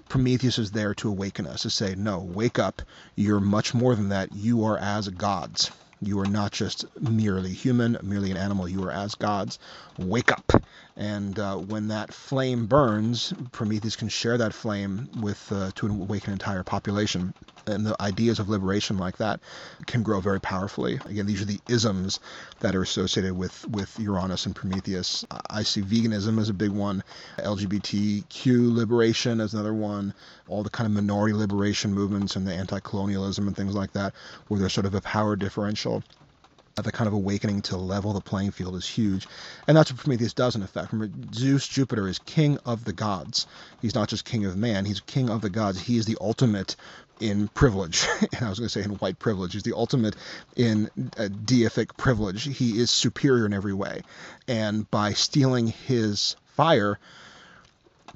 Prometheus 0.09 0.57
is 0.57 0.71
there 0.71 0.93
to 0.95 1.09
awaken 1.09 1.45
us, 1.45 1.63
to 1.63 1.69
say, 1.69 1.93
no, 1.95 2.19
wake 2.19 2.59
up. 2.59 2.81
You're 3.15 3.41
much 3.41 3.73
more 3.73 3.93
than 3.93 4.09
that. 4.09 4.33
You 4.33 4.63
are 4.63 4.77
as 4.77 5.09
gods. 5.09 5.69
You 6.01 6.19
are 6.21 6.25
not 6.25 6.51
just 6.53 6.85
merely 7.01 7.51
human, 7.51 7.97
merely 8.01 8.31
an 8.31 8.37
animal. 8.37 8.69
You 8.69 8.83
are 8.85 8.91
as 8.91 9.15
gods. 9.15 9.59
Wake 9.97 10.31
up. 10.31 10.63
And 10.97 11.37
uh, 11.37 11.57
when 11.57 11.89
that 11.89 12.11
flame 12.11 12.65
burns, 12.65 13.31
Prometheus 13.51 13.95
can 13.95 14.09
share 14.09 14.35
that 14.39 14.51
flame 14.51 15.07
with 15.21 15.51
uh, 15.51 15.69
to 15.75 15.87
awaken 15.87 16.29
an 16.29 16.33
entire 16.33 16.63
population. 16.63 17.35
And 17.67 17.85
the 17.85 18.01
ideas 18.01 18.39
of 18.39 18.49
liberation 18.49 18.97
like 18.97 19.17
that 19.17 19.39
can 19.85 20.01
grow 20.01 20.21
very 20.21 20.41
powerfully. 20.41 20.99
Again, 21.05 21.27
these 21.27 21.41
are 21.41 21.45
the 21.45 21.59
isms 21.67 22.19
that 22.61 22.75
are 22.75 22.81
associated 22.81 23.37
with 23.37 23.67
with 23.69 23.99
Uranus 23.99 24.47
and 24.47 24.55
Prometheus. 24.55 25.23
I 25.51 25.61
see 25.61 25.81
veganism 25.81 26.39
as 26.39 26.49
a 26.49 26.53
big 26.53 26.71
one, 26.71 27.03
LGBTQ 27.37 28.75
liberation 28.75 29.39
as 29.39 29.53
another 29.53 29.75
one, 29.75 30.15
all 30.47 30.63
the 30.63 30.69
kind 30.71 30.87
of 30.87 30.93
minority 30.93 31.35
liberation 31.35 31.93
movements 31.93 32.35
and 32.35 32.47
the 32.47 32.53
anti-colonialism 32.53 33.45
and 33.47 33.55
things 33.55 33.75
like 33.75 33.91
that, 33.93 34.15
where 34.47 34.59
there's 34.59 34.73
sort 34.73 34.87
of 34.87 34.95
a 34.95 35.01
power 35.01 35.35
differential 35.35 36.01
the 36.83 36.91
kind 36.91 37.07
of 37.07 37.13
awakening 37.13 37.61
to 37.63 37.77
level 37.77 38.13
the 38.13 38.21
playing 38.21 38.51
field 38.51 38.75
is 38.75 38.87
huge. 38.87 39.27
And 39.67 39.75
that's 39.75 39.91
what 39.91 39.99
Prometheus 40.01 40.33
does 40.33 40.55
in 40.55 40.63
effect. 40.63 40.93
Remember, 40.93 41.33
Zeus, 41.33 41.67
Jupiter, 41.67 42.07
is 42.07 42.19
king 42.19 42.57
of 42.65 42.85
the 42.85 42.93
gods. 42.93 43.47
He's 43.81 43.95
not 43.95 44.09
just 44.09 44.25
king 44.25 44.45
of 44.45 44.55
man, 44.55 44.85
he's 44.85 44.99
king 45.01 45.29
of 45.29 45.41
the 45.41 45.49
gods. 45.49 45.79
He 45.79 45.97
is 45.97 46.05
the 46.05 46.17
ultimate 46.21 46.75
in 47.19 47.47
privilege. 47.49 48.05
and 48.21 48.45
I 48.45 48.49
was 48.49 48.59
going 48.59 48.69
to 48.69 48.69
say 48.69 48.83
in 48.83 48.91
white 48.95 49.19
privilege. 49.19 49.53
He's 49.53 49.63
the 49.63 49.75
ultimate 49.75 50.15
in 50.55 50.89
uh, 51.17 51.29
deific 51.45 51.97
privilege. 51.97 52.43
He 52.43 52.79
is 52.79 52.91
superior 52.91 53.45
in 53.45 53.53
every 53.53 53.73
way. 53.73 54.03
And 54.47 54.89
by 54.91 55.13
stealing 55.13 55.67
his 55.67 56.35
fire, 56.55 56.99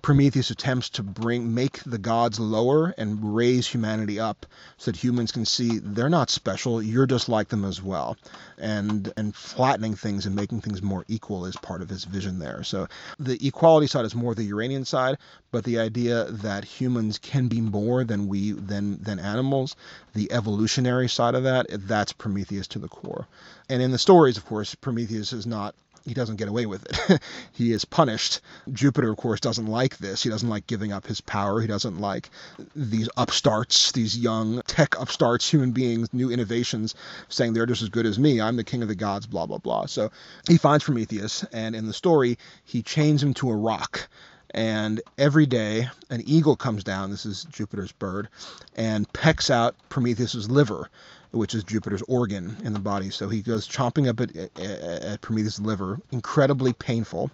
Prometheus 0.01 0.49
attempts 0.49 0.89
to 0.89 1.03
bring 1.03 1.53
make 1.53 1.83
the 1.83 1.97
gods 1.97 2.39
lower 2.39 2.93
and 2.97 3.35
raise 3.35 3.67
humanity 3.67 4.19
up 4.19 4.45
so 4.77 4.89
that 4.89 4.97
humans 4.97 5.31
can 5.31 5.45
see 5.45 5.79
they're 5.79 6.09
not 6.09 6.29
special, 6.29 6.81
you're 6.81 7.05
just 7.05 7.29
like 7.29 7.49
them 7.49 7.63
as 7.63 7.81
well. 7.81 8.17
And 8.57 9.13
and 9.15 9.35
flattening 9.35 9.95
things 9.95 10.25
and 10.25 10.35
making 10.35 10.61
things 10.61 10.81
more 10.81 11.05
equal 11.07 11.45
is 11.45 11.55
part 11.55 11.81
of 11.81 11.89
his 11.89 12.05
vision 12.05 12.39
there. 12.39 12.63
So 12.63 12.87
the 13.19 13.45
equality 13.47 13.87
side 13.87 14.05
is 14.05 14.15
more 14.15 14.33
the 14.33 14.43
Uranian 14.43 14.85
side, 14.85 15.17
but 15.51 15.63
the 15.63 15.79
idea 15.79 16.25
that 16.25 16.65
humans 16.65 17.17
can 17.17 17.47
be 17.47 17.61
more 17.61 18.03
than 18.03 18.27
we 18.27 18.51
than 18.53 19.01
than 19.03 19.19
animals, 19.19 19.75
the 20.13 20.31
evolutionary 20.31 21.09
side 21.09 21.35
of 21.35 21.43
that, 21.43 21.67
that's 21.69 22.13
Prometheus 22.13 22.67
to 22.69 22.79
the 22.79 22.87
core. 22.87 23.27
And 23.69 23.81
in 23.81 23.91
the 23.91 23.97
stories, 23.97 24.37
of 24.37 24.45
course, 24.45 24.73
Prometheus 24.75 25.31
is 25.31 25.45
not 25.45 25.75
he 26.05 26.13
doesn't 26.13 26.37
get 26.37 26.47
away 26.47 26.65
with 26.65 26.85
it. 26.85 27.21
he 27.51 27.71
is 27.71 27.85
punished. 27.85 28.41
Jupiter, 28.71 29.11
of 29.11 29.17
course, 29.17 29.39
doesn't 29.39 29.67
like 29.67 29.97
this. 29.97 30.23
He 30.23 30.29
doesn't 30.29 30.49
like 30.49 30.67
giving 30.67 30.91
up 30.91 31.05
his 31.05 31.21
power. 31.21 31.61
He 31.61 31.67
doesn't 31.67 31.99
like 31.99 32.29
these 32.75 33.09
upstarts, 33.17 33.91
these 33.91 34.17
young 34.17 34.61
tech 34.63 34.99
upstarts, 34.99 35.49
human 35.49 35.71
beings, 35.71 36.13
new 36.13 36.31
innovations, 36.31 36.95
saying 37.29 37.53
they're 37.53 37.65
just 37.65 37.83
as 37.83 37.89
good 37.89 38.05
as 38.05 38.17
me. 38.17 38.41
I'm 38.41 38.55
the 38.55 38.63
king 38.63 38.81
of 38.81 38.87
the 38.87 38.95
gods, 38.95 39.27
blah, 39.27 39.45
blah, 39.45 39.59
blah. 39.59 39.85
So 39.85 40.11
he 40.47 40.57
finds 40.57 40.83
Prometheus, 40.83 41.43
and 41.53 41.75
in 41.75 41.85
the 41.85 41.93
story, 41.93 42.37
he 42.63 42.81
chains 42.81 43.21
him 43.21 43.33
to 43.35 43.49
a 43.49 43.55
rock. 43.55 44.07
And 44.53 45.01
every 45.17 45.45
day, 45.45 45.89
an 46.09 46.21
eagle 46.25 46.57
comes 46.57 46.83
down, 46.83 47.09
this 47.09 47.25
is 47.25 47.45
Jupiter's 47.45 47.93
bird, 47.93 48.27
and 48.75 49.11
pecks 49.13 49.49
out 49.49 49.75
Prometheus's 49.87 50.49
liver 50.49 50.89
which 51.31 51.55
is 51.55 51.63
Jupiter's 51.63 52.01
organ 52.03 52.57
in 52.63 52.73
the 52.73 52.79
body. 52.79 53.09
So 53.09 53.29
he 53.29 53.41
goes 53.41 53.67
chomping 53.67 54.07
up 54.07 54.19
at, 54.19 54.35
at, 54.35 54.59
at 54.59 55.21
Prometheus' 55.21 55.59
liver, 55.59 55.99
incredibly 56.11 56.73
painful. 56.73 57.31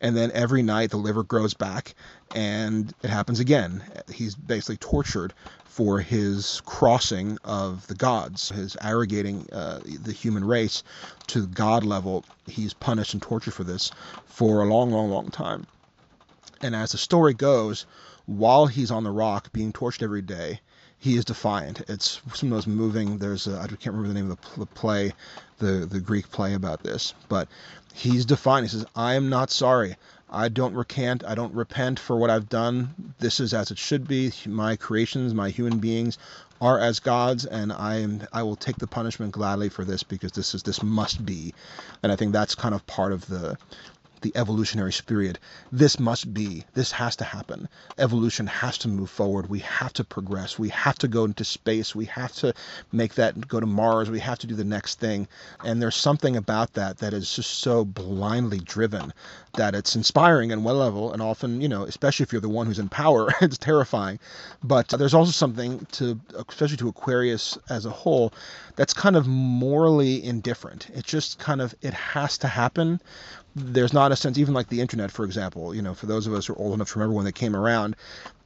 And 0.00 0.16
then 0.16 0.30
every 0.32 0.62
night 0.62 0.90
the 0.90 0.96
liver 0.96 1.22
grows 1.22 1.54
back 1.54 1.94
and 2.34 2.94
it 3.02 3.10
happens 3.10 3.40
again. 3.40 3.82
He's 4.12 4.34
basically 4.34 4.76
tortured 4.76 5.34
for 5.64 6.00
his 6.00 6.62
crossing 6.66 7.38
of 7.44 7.86
the 7.86 7.94
gods, 7.94 8.50
his 8.50 8.76
arrogating 8.82 9.48
uh, 9.52 9.80
the 9.84 10.12
human 10.12 10.44
race 10.44 10.82
to 11.28 11.46
God 11.46 11.84
level. 11.84 12.24
He's 12.46 12.74
punished 12.74 13.14
and 13.14 13.22
tortured 13.22 13.54
for 13.54 13.64
this 13.64 13.90
for 14.26 14.62
a 14.62 14.66
long, 14.66 14.90
long, 14.90 15.10
long 15.10 15.28
time. 15.28 15.66
And 16.60 16.76
as 16.76 16.92
the 16.92 16.98
story 16.98 17.34
goes, 17.34 17.86
while 18.26 18.66
he's 18.66 18.90
on 18.90 19.04
the 19.04 19.10
rock 19.10 19.52
being 19.52 19.72
tortured 19.72 20.04
every 20.04 20.22
day, 20.22 20.60
he 21.00 21.16
is 21.16 21.24
defiant. 21.24 21.80
It's 21.88 22.20
some 22.34 22.52
of 22.52 22.58
those 22.58 22.66
moving. 22.66 23.16
There's 23.18 23.48
I 23.48 23.66
can't 23.66 23.86
remember 23.86 24.08
the 24.08 24.14
name 24.14 24.30
of 24.30 24.38
the, 24.40 24.60
the 24.60 24.66
play, 24.66 25.12
the 25.58 25.86
the 25.90 25.98
Greek 25.98 26.30
play 26.30 26.52
about 26.54 26.82
this, 26.82 27.14
but 27.28 27.48
he's 27.94 28.26
defiant. 28.26 28.66
He 28.66 28.76
says, 28.76 28.86
"I 28.94 29.14
am 29.14 29.30
not 29.30 29.50
sorry. 29.50 29.96
I 30.28 30.48
don't 30.48 30.74
recant. 30.74 31.24
I 31.24 31.34
don't 31.34 31.54
repent 31.54 31.98
for 31.98 32.16
what 32.16 32.28
I've 32.30 32.50
done. 32.50 33.14
This 33.18 33.40
is 33.40 33.54
as 33.54 33.70
it 33.70 33.78
should 33.78 34.06
be. 34.06 34.32
My 34.46 34.76
creations, 34.76 35.32
my 35.32 35.48
human 35.48 35.78
beings, 35.78 36.18
are 36.60 36.78
as 36.78 37.00
gods, 37.00 37.46
and 37.46 37.72
I 37.72 37.96
am. 37.96 38.26
I 38.30 38.42
will 38.42 38.56
take 38.56 38.76
the 38.76 38.86
punishment 38.86 39.32
gladly 39.32 39.70
for 39.70 39.86
this 39.86 40.02
because 40.02 40.32
this 40.32 40.54
is 40.54 40.62
this 40.62 40.82
must 40.82 41.24
be." 41.24 41.54
And 42.02 42.12
I 42.12 42.16
think 42.16 42.32
that's 42.32 42.54
kind 42.54 42.74
of 42.74 42.86
part 42.86 43.12
of 43.12 43.26
the 43.26 43.56
the 44.20 44.32
evolutionary 44.36 44.92
spirit. 44.92 45.38
This 45.72 45.98
must 45.98 46.32
be, 46.32 46.64
this 46.74 46.92
has 46.92 47.16
to 47.16 47.24
happen. 47.24 47.68
Evolution 47.98 48.46
has 48.46 48.78
to 48.78 48.88
move 48.88 49.10
forward. 49.10 49.48
We 49.48 49.60
have 49.60 49.92
to 49.94 50.04
progress. 50.04 50.58
We 50.58 50.68
have 50.70 50.98
to 50.98 51.08
go 51.08 51.24
into 51.24 51.44
space. 51.44 51.94
We 51.94 52.06
have 52.06 52.32
to 52.36 52.54
make 52.92 53.14
that 53.14 53.48
go 53.48 53.60
to 53.60 53.66
Mars. 53.66 54.10
We 54.10 54.20
have 54.20 54.38
to 54.40 54.46
do 54.46 54.54
the 54.54 54.64
next 54.64 54.98
thing. 54.98 55.28
And 55.64 55.80
there's 55.80 55.96
something 55.96 56.36
about 56.36 56.74
that 56.74 56.98
that 56.98 57.14
is 57.14 57.34
just 57.34 57.50
so 57.50 57.84
blindly 57.84 58.58
driven 58.58 59.12
that 59.56 59.74
it's 59.74 59.96
inspiring 59.96 60.52
on 60.52 60.64
one 60.64 60.78
level 60.78 61.12
and 61.12 61.22
often, 61.22 61.60
you 61.60 61.68
know, 61.68 61.84
especially 61.84 62.24
if 62.24 62.32
you're 62.32 62.40
the 62.40 62.48
one 62.48 62.66
who's 62.66 62.78
in 62.78 62.88
power, 62.88 63.32
it's 63.40 63.58
terrifying. 63.58 64.18
But 64.62 64.88
there's 64.88 65.14
also 65.14 65.32
something 65.32 65.86
to, 65.92 66.20
especially 66.48 66.76
to 66.78 66.88
Aquarius 66.88 67.58
as 67.68 67.86
a 67.86 67.90
whole, 67.90 68.32
that's 68.76 68.94
kind 68.94 69.16
of 69.16 69.26
morally 69.26 70.22
indifferent. 70.24 70.88
It's 70.94 71.08
just 71.08 71.38
kind 71.38 71.60
of, 71.60 71.74
it 71.82 71.94
has 71.94 72.38
to 72.38 72.48
happen 72.48 73.00
there's 73.54 73.92
not 73.92 74.12
a 74.12 74.16
sense, 74.16 74.38
even 74.38 74.54
like 74.54 74.68
the 74.68 74.80
internet, 74.80 75.10
for 75.10 75.24
example, 75.24 75.74
you 75.74 75.82
know, 75.82 75.94
for 75.94 76.06
those 76.06 76.26
of 76.26 76.34
us 76.34 76.46
who 76.46 76.54
are 76.54 76.58
old 76.58 76.74
enough 76.74 76.92
to 76.92 76.98
remember 76.98 77.14
when 77.14 77.24
they 77.24 77.32
came 77.32 77.56
around, 77.56 77.96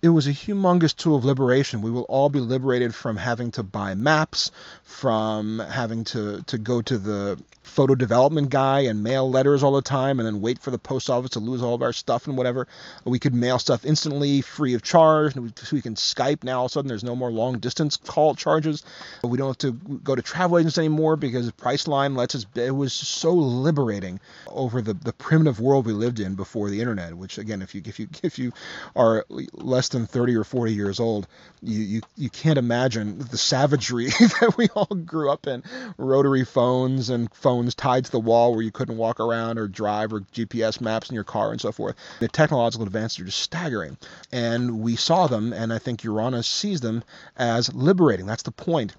it 0.04 0.10
was 0.10 0.26
a 0.26 0.32
humongous 0.32 0.94
tool 0.94 1.16
of 1.16 1.24
liberation. 1.24 1.80
We 1.80 1.90
will 1.90 2.02
all 2.02 2.28
be 2.28 2.38
liberated 2.38 2.94
from 2.94 3.16
having 3.16 3.52
to 3.52 3.62
buy 3.62 3.94
maps, 3.94 4.50
from 4.82 5.60
having 5.60 6.04
to, 6.04 6.42
to 6.42 6.58
go 6.58 6.82
to 6.82 6.98
the 6.98 7.42
photo 7.62 7.94
development 7.94 8.50
guy 8.50 8.80
and 8.80 9.02
mail 9.02 9.28
letters 9.28 9.62
all 9.62 9.72
the 9.72 9.82
time 9.82 10.20
and 10.20 10.26
then 10.26 10.40
wait 10.42 10.58
for 10.58 10.70
the 10.70 10.78
post 10.78 11.08
office 11.08 11.30
to 11.30 11.40
lose 11.40 11.62
all 11.62 11.74
of 11.74 11.82
our 11.82 11.92
stuff 11.92 12.26
and 12.26 12.36
whatever. 12.36 12.68
We 13.04 13.18
could 13.18 13.34
mail 13.34 13.58
stuff 13.58 13.84
instantly, 13.84 14.42
free 14.42 14.74
of 14.74 14.82
charge. 14.82 15.34
We, 15.34 15.50
we 15.72 15.80
can 15.80 15.94
Skype 15.94 16.44
now. 16.44 16.58
All 16.58 16.66
of 16.66 16.70
a 16.70 16.72
sudden, 16.72 16.88
there's 16.88 17.02
no 17.02 17.16
more 17.16 17.32
long 17.32 17.58
distance 17.58 17.96
call 17.96 18.34
charges. 18.34 18.84
We 19.22 19.38
don't 19.38 19.48
have 19.48 19.58
to 19.58 19.72
go 19.72 20.14
to 20.14 20.22
travel 20.22 20.58
agents 20.58 20.76
anymore 20.76 21.16
because 21.16 21.50
Priceline 21.52 22.16
lets 22.16 22.34
us. 22.34 22.46
It 22.54 22.76
was 22.76 22.92
so 22.92 23.32
liberating 23.32 24.20
over 24.48 24.82
the, 24.82 24.92
the 24.94 25.14
primitive 25.14 25.58
world 25.60 25.86
we 25.86 25.92
lived 25.92 26.20
in 26.20 26.34
before 26.34 26.68
the 26.68 26.80
internet. 26.80 27.14
Which 27.14 27.38
again, 27.38 27.62
if 27.62 27.74
you 27.74 27.82
if 27.86 27.98
you 27.98 28.08
if 28.22 28.38
you 28.38 28.52
are 28.94 29.24
less 29.52 29.88
than 29.94 30.06
30 30.06 30.36
or 30.36 30.44
40 30.44 30.72
years 30.72 31.00
old, 31.00 31.26
you 31.62 31.80
you, 31.80 32.00
you 32.16 32.30
can't 32.30 32.58
imagine 32.58 33.18
the 33.18 33.38
savagery 33.38 34.06
that 34.40 34.54
we 34.56 34.68
all 34.74 34.94
grew 34.94 35.30
up 35.30 35.46
in. 35.46 35.62
Rotary 35.96 36.44
phones 36.44 37.10
and 37.10 37.32
phones 37.32 37.74
tied 37.74 38.04
to 38.04 38.10
the 38.10 38.20
wall 38.20 38.52
where 38.52 38.62
you 38.62 38.70
couldn't 38.70 38.96
walk 38.96 39.20
around 39.20 39.58
or 39.58 39.66
drive 39.66 40.12
or 40.12 40.20
GPS 40.20 40.80
maps 40.80 41.08
in 41.08 41.14
your 41.14 41.24
car 41.24 41.50
and 41.50 41.60
so 41.60 41.72
forth. 41.72 41.96
The 42.20 42.28
technological 42.28 42.86
advances 42.86 43.20
are 43.20 43.24
just 43.24 43.38
staggering. 43.38 43.96
And 44.30 44.80
we 44.80 44.96
saw 44.96 45.26
them, 45.26 45.52
and 45.52 45.72
I 45.72 45.78
think 45.78 46.04
Uranus 46.04 46.46
sees 46.46 46.80
them 46.80 47.02
as 47.36 47.72
liberating. 47.72 48.26
That's 48.26 48.42
the 48.42 48.50
point. 48.50 48.94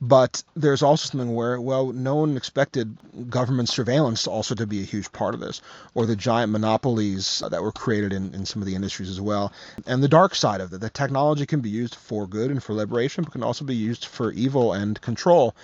But 0.00 0.42
there's 0.54 0.82
also 0.82 1.08
something 1.08 1.34
where, 1.34 1.60
well, 1.60 1.92
no 1.92 2.16
one 2.16 2.36
expected 2.36 2.96
government 3.30 3.68
surveillance 3.68 4.26
also 4.26 4.54
to 4.54 4.66
be 4.66 4.80
a 4.80 4.84
huge 4.84 5.10
part 5.12 5.34
of 5.34 5.40
this, 5.40 5.62
or 5.94 6.04
the 6.04 6.16
giant 6.16 6.52
monopolies 6.52 7.42
that 7.50 7.62
were 7.62 7.72
created 7.72 8.12
in, 8.12 8.34
in 8.34 8.44
some 8.44 8.60
of 8.60 8.66
the 8.66 8.74
industries 8.74 9.08
as 9.08 9.20
well. 9.20 9.52
And 9.86 10.02
the 10.02 10.08
dark 10.08 10.34
side 10.34 10.60
of 10.60 10.72
it, 10.72 10.80
the 10.80 10.90
technology 10.90 11.46
can 11.46 11.60
be 11.60 11.70
used 11.70 11.94
for 11.94 12.26
good 12.26 12.50
and 12.50 12.62
for 12.62 12.74
liberation, 12.74 13.24
but 13.24 13.32
can 13.32 13.42
also 13.42 13.64
be 13.64 13.74
used 13.74 14.04
for 14.04 14.32
evil 14.32 14.72
and 14.72 15.00
control. 15.00 15.54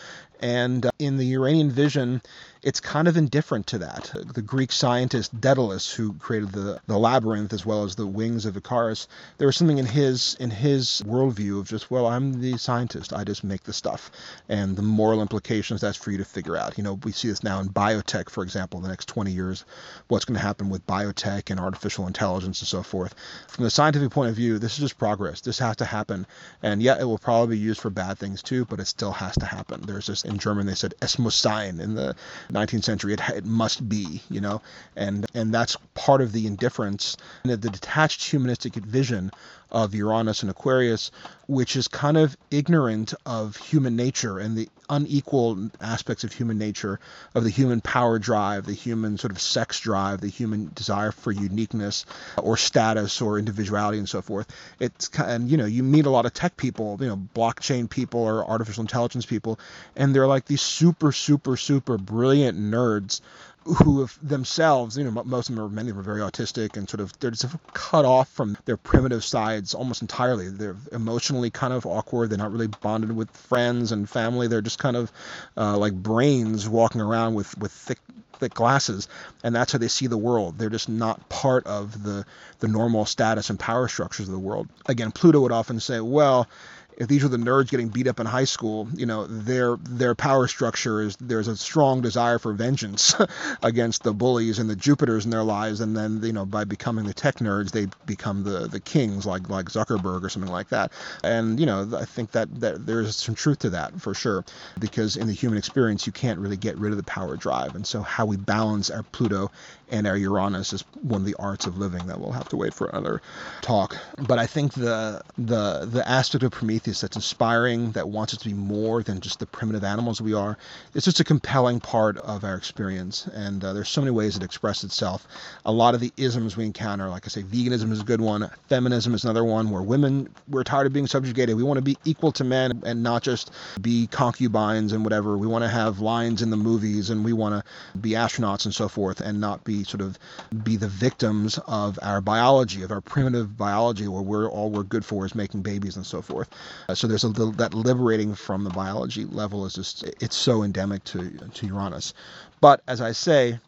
And 0.42 0.86
uh, 0.86 0.90
in 0.98 1.16
the 1.16 1.26
Uranian 1.26 1.70
vision, 1.70 2.20
it's 2.62 2.80
kind 2.80 3.08
of 3.08 3.16
indifferent 3.16 3.66
to 3.68 3.78
that. 3.78 4.12
The 4.34 4.42
Greek 4.42 4.70
scientist 4.70 5.40
Daedalus, 5.40 5.92
who 5.92 6.12
created 6.14 6.52
the, 6.52 6.80
the 6.86 6.98
labyrinth 6.98 7.52
as 7.52 7.66
well 7.66 7.82
as 7.82 7.96
the 7.96 8.06
wings 8.06 8.46
of 8.46 8.56
Icarus, 8.56 9.08
there 9.38 9.46
was 9.46 9.56
something 9.56 9.78
in 9.78 9.86
his 9.86 10.36
in 10.38 10.50
his 10.50 11.02
worldview 11.04 11.58
of 11.58 11.68
just, 11.68 11.90
well, 11.90 12.06
I'm 12.06 12.40
the 12.40 12.56
scientist, 12.58 13.12
I 13.12 13.24
just 13.24 13.42
make 13.42 13.64
the 13.64 13.72
stuff, 13.72 14.12
and 14.48 14.76
the 14.76 14.82
moral 14.82 15.22
implications 15.22 15.80
that's 15.80 15.96
for 15.96 16.12
you 16.12 16.18
to 16.18 16.24
figure 16.24 16.56
out. 16.56 16.78
You 16.78 16.84
know, 16.84 16.94
we 17.02 17.10
see 17.10 17.28
this 17.28 17.42
now 17.42 17.58
in 17.60 17.68
biotech, 17.68 18.30
for 18.30 18.44
example, 18.44 18.78
in 18.78 18.84
the 18.84 18.90
next 18.90 19.08
20 19.08 19.32
years, 19.32 19.64
what's 20.06 20.24
going 20.24 20.38
to 20.38 20.46
happen 20.46 20.70
with 20.70 20.86
biotech 20.86 21.50
and 21.50 21.58
artificial 21.58 22.06
intelligence 22.06 22.60
and 22.60 22.68
so 22.68 22.84
forth. 22.84 23.14
From 23.48 23.64
the 23.64 23.70
scientific 23.70 24.10
point 24.10 24.30
of 24.30 24.36
view, 24.36 24.58
this 24.60 24.74
is 24.74 24.78
just 24.78 24.98
progress. 24.98 25.40
This 25.40 25.58
has 25.58 25.76
to 25.76 25.84
happen, 25.84 26.26
and 26.62 26.80
yeah, 26.80 27.00
it 27.00 27.04
will 27.04 27.18
probably 27.18 27.56
be 27.56 27.62
used 27.62 27.80
for 27.80 27.90
bad 27.90 28.18
things 28.18 28.40
too, 28.40 28.64
but 28.66 28.78
it 28.78 28.86
still 28.86 29.12
has 29.12 29.34
to 29.36 29.46
happen. 29.46 29.82
There's 29.82 30.06
this 30.06 30.24
in 30.32 30.38
German 30.38 30.66
they 30.66 30.74
said 30.74 30.94
es 31.02 31.18
muss 31.18 31.34
sein 31.34 31.78
in 31.78 31.94
the 31.94 32.16
19th 32.50 32.84
century. 32.84 33.12
It, 33.12 33.20
it 33.28 33.44
must 33.44 33.88
be, 33.88 34.22
you 34.28 34.40
know, 34.40 34.60
and 34.96 35.26
and 35.34 35.54
that's 35.54 35.76
part 35.94 36.20
of 36.20 36.32
the 36.32 36.46
indifference, 36.46 37.16
the 37.44 37.56
detached 37.56 38.24
humanistic 38.24 38.74
vision 38.74 39.30
of 39.72 39.94
Uranus 39.94 40.42
and 40.42 40.50
Aquarius, 40.50 41.10
which 41.48 41.76
is 41.76 41.88
kind 41.88 42.16
of 42.16 42.36
ignorant 42.50 43.14
of 43.26 43.56
human 43.56 43.96
nature 43.96 44.38
and 44.38 44.56
the 44.56 44.68
unequal 44.88 45.70
aspects 45.80 46.24
of 46.24 46.32
human 46.32 46.58
nature, 46.58 47.00
of 47.34 47.44
the 47.44 47.50
human 47.50 47.80
power 47.80 48.18
drive, 48.18 48.66
the 48.66 48.74
human 48.74 49.16
sort 49.16 49.32
of 49.32 49.40
sex 49.40 49.80
drive, 49.80 50.20
the 50.20 50.28
human 50.28 50.70
desire 50.74 51.10
for 51.10 51.32
uniqueness 51.32 52.04
or 52.36 52.56
status 52.56 53.22
or 53.22 53.38
individuality 53.38 53.98
and 53.98 54.08
so 54.08 54.20
forth. 54.20 54.46
It's 54.78 55.10
and 55.18 55.50
you 55.50 55.56
know 55.56 55.64
you 55.64 55.82
meet 55.82 56.04
a 56.06 56.10
lot 56.10 56.26
of 56.26 56.34
tech 56.34 56.56
people, 56.56 56.98
you 57.00 57.08
know 57.08 57.16
blockchain 57.34 57.88
people 57.88 58.20
or 58.20 58.44
artificial 58.44 58.82
intelligence 58.82 59.24
people, 59.24 59.58
and 59.96 60.14
they're 60.14 60.26
like 60.26 60.44
these 60.44 60.62
super 60.62 61.12
super 61.12 61.56
super 61.56 61.96
brilliant 61.96 62.58
nerds 62.58 63.22
who 63.64 64.00
have 64.00 64.18
themselves, 64.22 64.96
you 64.96 65.04
know, 65.04 65.22
most 65.24 65.48
of 65.48 65.54
them 65.54 65.64
are 65.64 65.68
many 65.68 65.90
of 65.90 65.96
them 65.96 66.00
are 66.00 66.14
very 66.14 66.20
autistic 66.20 66.76
and 66.76 66.88
sort 66.88 67.00
of 67.00 67.18
they're 67.20 67.30
just 67.30 67.46
cut 67.72 68.04
off 68.04 68.28
from 68.28 68.56
their 68.64 68.76
primitive 68.76 69.24
sides 69.24 69.74
almost 69.74 70.02
entirely. 70.02 70.48
They're 70.48 70.76
emotionally 70.90 71.50
kind 71.50 71.72
of 71.72 71.86
awkward. 71.86 72.30
They're 72.30 72.38
not 72.38 72.52
really 72.52 72.68
bonded 72.68 73.14
with 73.14 73.30
friends 73.30 73.92
and 73.92 74.08
family. 74.08 74.48
They're 74.48 74.62
just 74.62 74.78
kind 74.78 74.96
of 74.96 75.12
uh, 75.56 75.76
like 75.76 75.92
brains 75.94 76.68
walking 76.68 77.00
around 77.00 77.34
with 77.34 77.56
with 77.58 77.72
thick 77.72 77.98
thick 78.42 78.54
glasses, 78.54 79.06
and 79.44 79.54
that's 79.54 79.72
how 79.72 79.78
they 79.78 79.88
see 79.88 80.08
the 80.08 80.18
world. 80.18 80.58
They're 80.58 80.68
just 80.68 80.88
not 80.88 81.28
part 81.28 81.66
of 81.66 82.02
the 82.02 82.26
the 82.58 82.68
normal 82.68 83.04
status 83.04 83.50
and 83.50 83.58
power 83.58 83.86
structures 83.88 84.26
of 84.26 84.32
the 84.32 84.38
world. 84.38 84.68
Again, 84.86 85.12
Pluto 85.12 85.40
would 85.40 85.52
often 85.52 85.78
say, 85.78 86.00
well 86.00 86.48
if 86.96 87.08
these 87.08 87.22
were 87.22 87.28
the 87.28 87.36
nerds 87.36 87.70
getting 87.70 87.88
beat 87.88 88.06
up 88.06 88.20
in 88.20 88.26
high 88.26 88.44
school, 88.44 88.88
you 88.94 89.06
know, 89.06 89.26
their 89.26 89.76
their 89.76 90.14
power 90.14 90.46
structure 90.46 91.00
is 91.00 91.16
there's 91.16 91.48
a 91.48 91.56
strong 91.56 92.00
desire 92.00 92.38
for 92.38 92.52
vengeance 92.52 93.14
against 93.62 94.02
the 94.02 94.12
bullies 94.12 94.58
and 94.58 94.68
the 94.68 94.76
Jupiters 94.76 95.24
in 95.24 95.30
their 95.30 95.42
lives, 95.42 95.80
and 95.80 95.96
then 95.96 96.20
you 96.22 96.32
know 96.32 96.44
by 96.44 96.64
becoming 96.64 97.04
the 97.04 97.14
tech 97.14 97.36
nerds, 97.36 97.70
they 97.70 97.86
become 98.06 98.44
the 98.44 98.68
the 98.68 98.80
kings 98.80 99.24
like 99.24 99.48
like 99.48 99.66
Zuckerberg 99.66 100.22
or 100.22 100.28
something 100.28 100.52
like 100.52 100.68
that. 100.68 100.92
And 101.24 101.58
you 101.58 101.66
know, 101.66 101.88
I 101.96 102.04
think 102.04 102.32
that 102.32 102.60
that 102.60 102.84
there's 102.86 103.16
some 103.16 103.34
truth 103.34 103.60
to 103.60 103.70
that 103.70 104.00
for 104.00 104.14
sure, 104.14 104.44
because 104.78 105.16
in 105.16 105.26
the 105.26 105.32
human 105.32 105.58
experience, 105.58 106.06
you 106.06 106.12
can't 106.12 106.38
really 106.38 106.56
get 106.56 106.76
rid 106.78 106.92
of 106.92 106.98
the 106.98 107.04
power 107.04 107.36
drive, 107.36 107.74
and 107.74 107.86
so 107.86 108.02
how 108.02 108.26
we 108.26 108.36
balance 108.36 108.90
our 108.90 109.02
Pluto 109.02 109.50
and 109.90 110.06
our 110.06 110.16
Uranus 110.16 110.72
is 110.72 110.84
one 111.02 111.20
of 111.20 111.26
the 111.26 111.36
arts 111.38 111.66
of 111.66 111.78
living 111.78 112.06
that 112.06 112.20
we'll 112.20 112.32
have 112.32 112.48
to 112.48 112.56
wait 112.56 112.74
for 112.74 112.88
another 112.88 113.22
talk. 113.60 113.96
But 114.18 114.38
I 114.38 114.46
think 114.46 114.74
the 114.74 115.22
the 115.38 115.86
the 115.86 116.06
aspect 116.06 116.44
of 116.44 116.50
Prometheus 116.52 116.81
that's 116.84 117.16
inspiring, 117.16 117.92
that 117.92 118.08
wants 118.08 118.34
us 118.34 118.40
to 118.40 118.48
be 118.48 118.54
more 118.54 119.02
than 119.02 119.20
just 119.20 119.38
the 119.38 119.46
primitive 119.46 119.84
animals 119.84 120.20
we 120.20 120.34
are, 120.34 120.56
it's 120.94 121.04
just 121.04 121.20
a 121.20 121.24
compelling 121.24 121.80
part 121.80 122.16
of 122.18 122.44
our 122.44 122.54
experience. 122.54 123.26
And 123.28 123.64
uh, 123.64 123.72
there's 123.72 123.88
so 123.88 124.00
many 124.00 124.10
ways 124.10 124.36
it 124.36 124.42
expresses 124.42 124.84
itself. 124.84 125.26
A 125.64 125.72
lot 125.72 125.94
of 125.94 126.00
the 126.00 126.12
isms 126.16 126.56
we 126.56 126.64
encounter, 126.64 127.08
like 127.08 127.26
I 127.26 127.28
say, 127.28 127.42
veganism 127.42 127.92
is 127.92 128.00
a 128.00 128.04
good 128.04 128.20
one. 128.20 128.50
Feminism 128.68 129.14
is 129.14 129.24
another 129.24 129.44
one 129.44 129.70
where 129.70 129.82
women 129.82 130.28
we're 130.48 130.64
tired 130.64 130.86
of 130.86 130.92
being 130.92 131.06
subjugated. 131.06 131.56
We 131.56 131.62
want 131.62 131.78
to 131.78 131.82
be 131.82 131.96
equal 132.04 132.32
to 132.32 132.44
men 132.44 132.82
and 132.84 133.02
not 133.02 133.22
just 133.22 133.50
be 133.80 134.06
concubines 134.08 134.92
and 134.92 135.04
whatever. 135.04 135.36
We 135.36 135.46
want 135.46 135.64
to 135.64 135.68
have 135.68 136.00
lines 136.00 136.42
in 136.42 136.50
the 136.50 136.56
movies 136.56 137.10
and 137.10 137.24
we 137.24 137.32
want 137.32 137.54
to 137.54 137.98
be 137.98 138.10
astronauts 138.10 138.64
and 138.64 138.74
so 138.74 138.88
forth 138.88 139.20
and 139.20 139.40
not 139.40 139.64
be 139.64 139.84
sort 139.84 140.00
of 140.00 140.18
be 140.62 140.76
the 140.76 140.88
victims 140.88 141.58
of 141.66 141.98
our 142.02 142.20
biology, 142.20 142.82
of 142.82 142.90
our 142.90 143.00
primitive 143.00 143.56
biology, 143.56 144.08
where 144.08 144.22
we're 144.22 144.48
all 144.48 144.70
we're 144.70 144.82
good 144.82 145.04
for 145.04 145.24
is 145.24 145.34
making 145.34 145.62
babies 145.62 145.96
and 145.96 146.06
so 146.06 146.22
forth. 146.22 146.48
Uh, 146.88 146.94
so 146.94 147.06
there's 147.06 147.24
a 147.24 147.28
little, 147.28 147.52
that 147.52 147.74
liberating 147.74 148.34
from 148.34 148.64
the 148.64 148.70
biology 148.70 149.24
level 149.24 149.66
is 149.66 149.74
just 149.74 150.04
it's 150.20 150.36
so 150.36 150.62
endemic 150.62 151.04
to 151.04 151.30
to 151.54 151.66
Uranus. 151.66 152.14
But 152.60 152.82
as 152.86 153.00
I 153.00 153.12
say, 153.12 153.58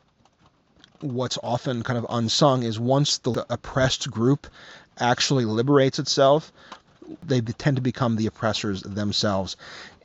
what's 1.00 1.38
often 1.42 1.82
kind 1.82 1.98
of 1.98 2.06
unsung 2.08 2.62
is 2.62 2.78
once 2.78 3.18
the 3.18 3.44
oppressed 3.50 4.10
group 4.10 4.46
actually 4.98 5.44
liberates 5.44 5.98
itself, 5.98 6.52
they 7.22 7.40
tend 7.40 7.76
to 7.76 7.82
become 7.82 8.16
the 8.16 8.26
oppressors 8.26 8.82
themselves 8.82 9.56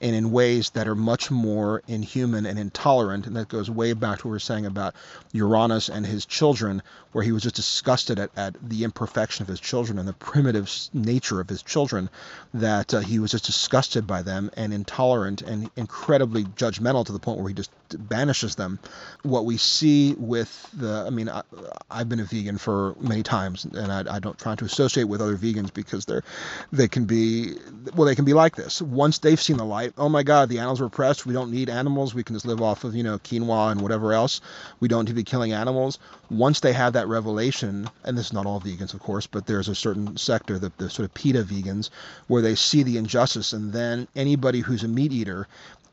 and 0.01 0.15
in 0.15 0.31
ways 0.31 0.69
that 0.71 0.87
are 0.87 0.95
much 0.95 1.29
more 1.29 1.81
inhuman 1.87 2.45
and 2.45 2.57
intolerant. 2.57 3.27
And 3.27 3.35
that 3.35 3.49
goes 3.49 3.69
way 3.69 3.93
back 3.93 4.19
to 4.19 4.27
what 4.27 4.31
we 4.31 4.35
were 4.35 4.39
saying 4.39 4.65
about 4.65 4.95
Uranus 5.33 5.89
and 5.89 6.05
his 6.05 6.25
children, 6.25 6.81
where 7.11 7.23
he 7.23 7.31
was 7.31 7.43
just 7.43 7.55
disgusted 7.55 8.19
at, 8.19 8.29
at 8.37 8.55
the 8.61 8.83
imperfection 8.83 9.43
of 9.43 9.47
his 9.47 9.59
children 9.59 9.99
and 9.99 10.07
the 10.07 10.13
primitive 10.13 10.71
nature 10.93 11.39
of 11.41 11.49
his 11.49 11.63
children, 11.63 12.09
that 12.53 12.93
uh, 12.93 12.99
he 12.99 13.19
was 13.19 13.31
just 13.31 13.45
disgusted 13.45 14.07
by 14.07 14.21
them 14.21 14.49
and 14.55 14.73
intolerant 14.73 15.41
and 15.41 15.69
incredibly 15.75 16.43
judgmental 16.43 17.05
to 17.05 17.11
the 17.11 17.19
point 17.19 17.39
where 17.39 17.49
he 17.49 17.53
just 17.53 17.71
banishes 17.97 18.55
them. 18.55 18.79
What 19.23 19.45
we 19.45 19.57
see 19.57 20.13
with 20.17 20.69
the, 20.73 21.03
I 21.05 21.09
mean, 21.09 21.29
I, 21.29 21.43
have 21.91 22.07
been 22.07 22.19
a 22.19 22.25
vegan 22.25 22.57
for 22.57 22.95
many 22.99 23.23
times, 23.23 23.65
and 23.65 23.91
I, 23.91 24.15
I 24.15 24.19
don't 24.19 24.37
try 24.37 24.55
to 24.55 24.65
associate 24.65 25.05
with 25.05 25.21
other 25.21 25.35
vegans 25.35 25.73
because 25.73 26.05
they're, 26.05 26.23
they 26.71 26.87
can 26.87 27.05
be, 27.05 27.55
well, 27.95 28.05
they 28.05 28.15
can 28.15 28.25
be 28.25 28.33
like 28.33 28.55
this. 28.55 28.81
Once 28.81 29.19
they've 29.19 29.41
seen 29.41 29.57
the 29.57 29.65
light, 29.65 29.88
oh 29.97 30.09
my 30.09 30.23
God, 30.23 30.49
the 30.49 30.59
animals 30.59 30.79
were 30.79 30.87
oppressed. 30.87 31.25
We 31.25 31.33
don't 31.33 31.51
need 31.51 31.69
animals. 31.69 32.13
We 32.13 32.23
can 32.23 32.35
just 32.35 32.45
live 32.45 32.61
off 32.61 32.83
of, 32.83 32.95
you 32.95 33.03
know, 33.03 33.17
quinoa 33.19 33.71
and 33.71 33.81
whatever 33.81 34.13
else. 34.13 34.41
We 34.79 34.87
don't 34.87 35.05
need 35.05 35.11
to 35.11 35.15
be 35.15 35.23
killing 35.23 35.51
animals. 35.53 35.99
Once 36.29 36.59
they 36.59 36.73
have 36.73 36.93
that 36.93 37.07
revelation, 37.07 37.89
and 38.03 38.17
this 38.17 38.27
is 38.27 38.33
not 38.33 38.45
all 38.45 38.61
vegans, 38.61 38.93
of 38.93 38.99
course, 38.99 39.27
but 39.27 39.47
there's 39.47 39.67
a 39.67 39.75
certain 39.75 40.15
sector, 40.17 40.59
the, 40.59 40.71
the 40.77 40.89
sort 40.89 41.05
of 41.05 41.13
PETA 41.13 41.43
vegans, 41.43 41.89
where 42.27 42.41
they 42.41 42.55
see 42.55 42.83
the 42.83 42.97
injustice, 42.97 43.53
and 43.53 43.73
then 43.73 44.07
anybody 44.15 44.59
who's 44.59 44.83
a 44.83 44.87
meat 44.87 45.11
eater 45.11 45.47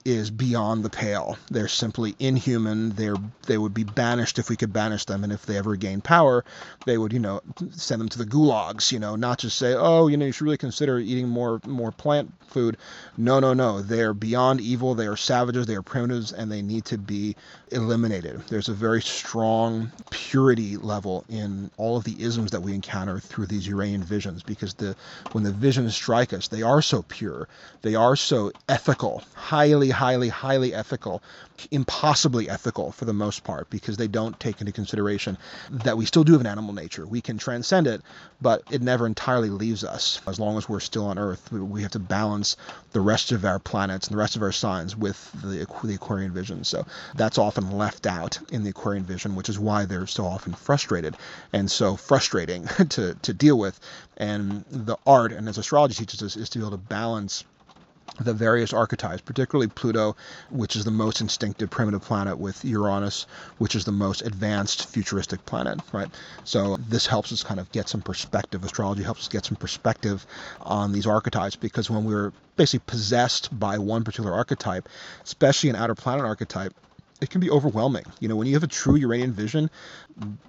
is 0.07 0.31
beyond 0.31 0.85
the 0.85 0.89
pale. 0.89 1.37
They're 1.51 1.67
simply 1.67 2.15
inhuman. 2.21 2.91
They're 2.91 3.17
they 3.47 3.59
would 3.59 3.75
be 3.75 3.85
banished 3.85 4.39
if 4.39 4.49
we 4.49 4.57
could 4.57 4.73
banish 4.73 5.05
them, 5.05 5.25
and 5.25 5.33
if 5.33 5.45
they 5.45 5.59
ever 5.59 5.75
gain 5.75 6.01
power, 6.01 6.45
they 6.87 6.97
would 6.97 7.13
you 7.13 7.19
know 7.19 7.41
send 7.73 8.01
them 8.01 8.09
to 8.11 8.19
the 8.19 8.25
gulags. 8.25 8.93
You 8.93 9.01
know, 9.01 9.17
not 9.17 9.39
just 9.39 9.59
say, 9.59 9.75
oh, 9.75 10.07
you 10.07 10.17
know, 10.17 10.27
you 10.27 10.33
should 10.33 10.45
really 10.45 10.57
consider 10.57 10.99
eating 10.99 11.29
more 11.29 11.61
more 11.67 11.91
plant 11.91 12.33
food. 12.47 12.77
No, 13.17 13.41
no, 13.41 13.53
no. 13.53 13.83
They're 13.83 14.15
beyond 14.15 14.61
evil. 14.61 14.95
They 14.95 15.09
are 15.09 15.17
savages. 15.17 15.67
They 15.67 15.75
are 15.75 15.83
primitives, 15.83 16.33
and 16.33 16.51
they 16.51 16.63
need 16.63 16.85
to 16.87 16.99
be 16.99 17.35
eliminated. 17.73 18.41
There's 18.49 18.69
a 18.69 18.75
very 18.75 19.03
strong 19.03 19.91
purity 20.11 20.77
level 20.77 21.25
in 21.29 21.71
all 21.77 21.97
of 21.97 22.05
the 22.05 22.17
isms 22.23 22.53
that 22.53 22.61
we 22.61 22.75
encounter 22.75 23.19
through 23.19 23.47
these 23.47 23.67
Uranian 23.67 24.05
visions, 24.05 24.45
because 24.45 24.75
the 24.75 24.95
when 25.33 25.43
the 25.43 25.53
visions 25.53 25.95
strike 25.97 26.33
us, 26.33 26.49
they 26.49 26.63
are 26.63 26.81
so 26.81 27.03
pure. 27.03 27.49
They 27.83 27.97
are 27.97 28.17
so 28.17 28.53
ethical, 28.69 29.25
highly 29.35 29.91
highly, 29.97 30.29
highly 30.29 30.75
ethical, 30.75 31.23
impossibly 31.71 32.49
ethical 32.49 32.93
for 32.93 33.07
the 33.07 33.13
most 33.13 33.45
part, 33.45 33.71
because 33.71 33.97
they 33.97 34.07
don't 34.07 34.39
take 34.39 34.61
into 34.61 34.73
consideration 34.73 35.39
that 35.71 35.97
we 35.97 36.05
still 36.05 36.23
do 36.23 36.33
have 36.33 36.43
an 36.43 36.47
animal 36.47 36.75
nature. 36.75 37.07
We 37.07 37.23
can 37.23 37.39
transcend 37.39 37.87
it, 37.87 38.03
but 38.41 38.63
it 38.71 38.83
never 38.83 39.07
entirely 39.07 39.49
leaves 39.49 39.85
us. 39.85 40.21
As 40.27 40.39
long 40.39 40.59
as 40.59 40.69
we're 40.69 40.81
still 40.81 41.07
on 41.07 41.19
Earth, 41.19 41.51
we 41.51 41.83
have 41.83 41.93
to 41.93 41.99
balance 41.99 42.57
the 42.93 43.01
rest 43.01 43.33
of 43.33 43.45
our 43.45 43.59
planets 43.59 44.07
and 44.07 44.15
the 44.15 44.19
rest 44.19 44.37
of 44.37 44.43
our 44.43 44.53
signs 44.53 44.95
with 44.95 45.31
the, 45.43 45.67
the 45.83 45.95
Aquarian 45.95 46.33
vision. 46.33 46.65
So 46.65 46.87
that's 47.15 47.39
often 47.39 47.73
left 47.73 48.07
out 48.07 48.39
in 48.53 48.65
the 48.65 48.71
Aquarian 48.71 49.05
vision, 49.05 49.35
which 49.35 49.49
is 49.49 49.59
why 49.59 49.87
they're 49.87 50.07
so 50.07 50.27
often 50.27 50.53
frustrated 50.53 51.17
and 51.53 51.71
so 51.71 51.97
frustrating 51.97 52.67
to, 52.91 53.15
to 53.15 53.33
deal 53.33 53.59
with. 53.59 53.81
And 54.19 54.65
the 54.71 54.97
art, 55.07 55.33
and 55.33 55.49
as 55.49 55.59
astrology 55.59 55.95
teaches 55.95 56.23
us, 56.23 56.37
is 56.37 56.51
to 56.51 56.59
be 56.59 56.65
able 56.65 56.77
to 56.77 56.83
balance 56.83 57.45
the 58.21 58.33
various 58.33 58.73
archetypes, 58.73 59.21
particularly 59.23 59.69
Pluto, 59.69 60.17
which 60.51 60.77
is 60.77 60.85
the 60.85 60.91
most 60.91 61.21
instinctive 61.21 61.71
primitive 61.71 62.03
planet, 62.03 62.39
with 62.39 62.65
Uranus, 62.65 63.27
which 63.59 63.75
is 63.75 63.85
the 63.85 63.93
most 63.93 64.23
advanced 64.23 64.89
futuristic 64.89 65.45
planet, 65.47 65.81
right? 65.93 66.09
So 66.45 66.77
this 66.89 67.07
helps 67.07 67.33
us 67.33 67.43
kind 67.43 67.61
of 67.61 67.71
get 67.73 67.89
some 67.89 68.03
perspective. 68.03 68.65
Astrology 68.65 69.03
helps 69.03 69.23
us 69.23 69.29
get 69.29 69.45
some 69.45 69.57
perspective 69.57 70.27
on 70.61 70.93
these 70.93 71.07
archetypes 71.07 71.57
because 71.57 71.91
when 71.91 72.05
we're 72.05 72.33
basically 72.57 72.85
possessed 72.87 73.57
by 73.59 73.79
one 73.79 74.05
particular 74.05 74.33
archetype, 74.33 74.89
especially 75.25 75.71
an 75.71 75.77
outer 75.77 75.95
planet 75.95 76.25
archetype, 76.25 76.75
it 77.21 77.31
can 77.31 77.41
be 77.41 77.51
overwhelming. 77.51 78.05
You 78.21 78.29
know, 78.29 78.37
when 78.37 78.47
you 78.47 78.55
have 78.55 78.63
a 78.63 78.69
true 78.69 78.97
Uranian 78.97 79.33
vision, 79.33 79.71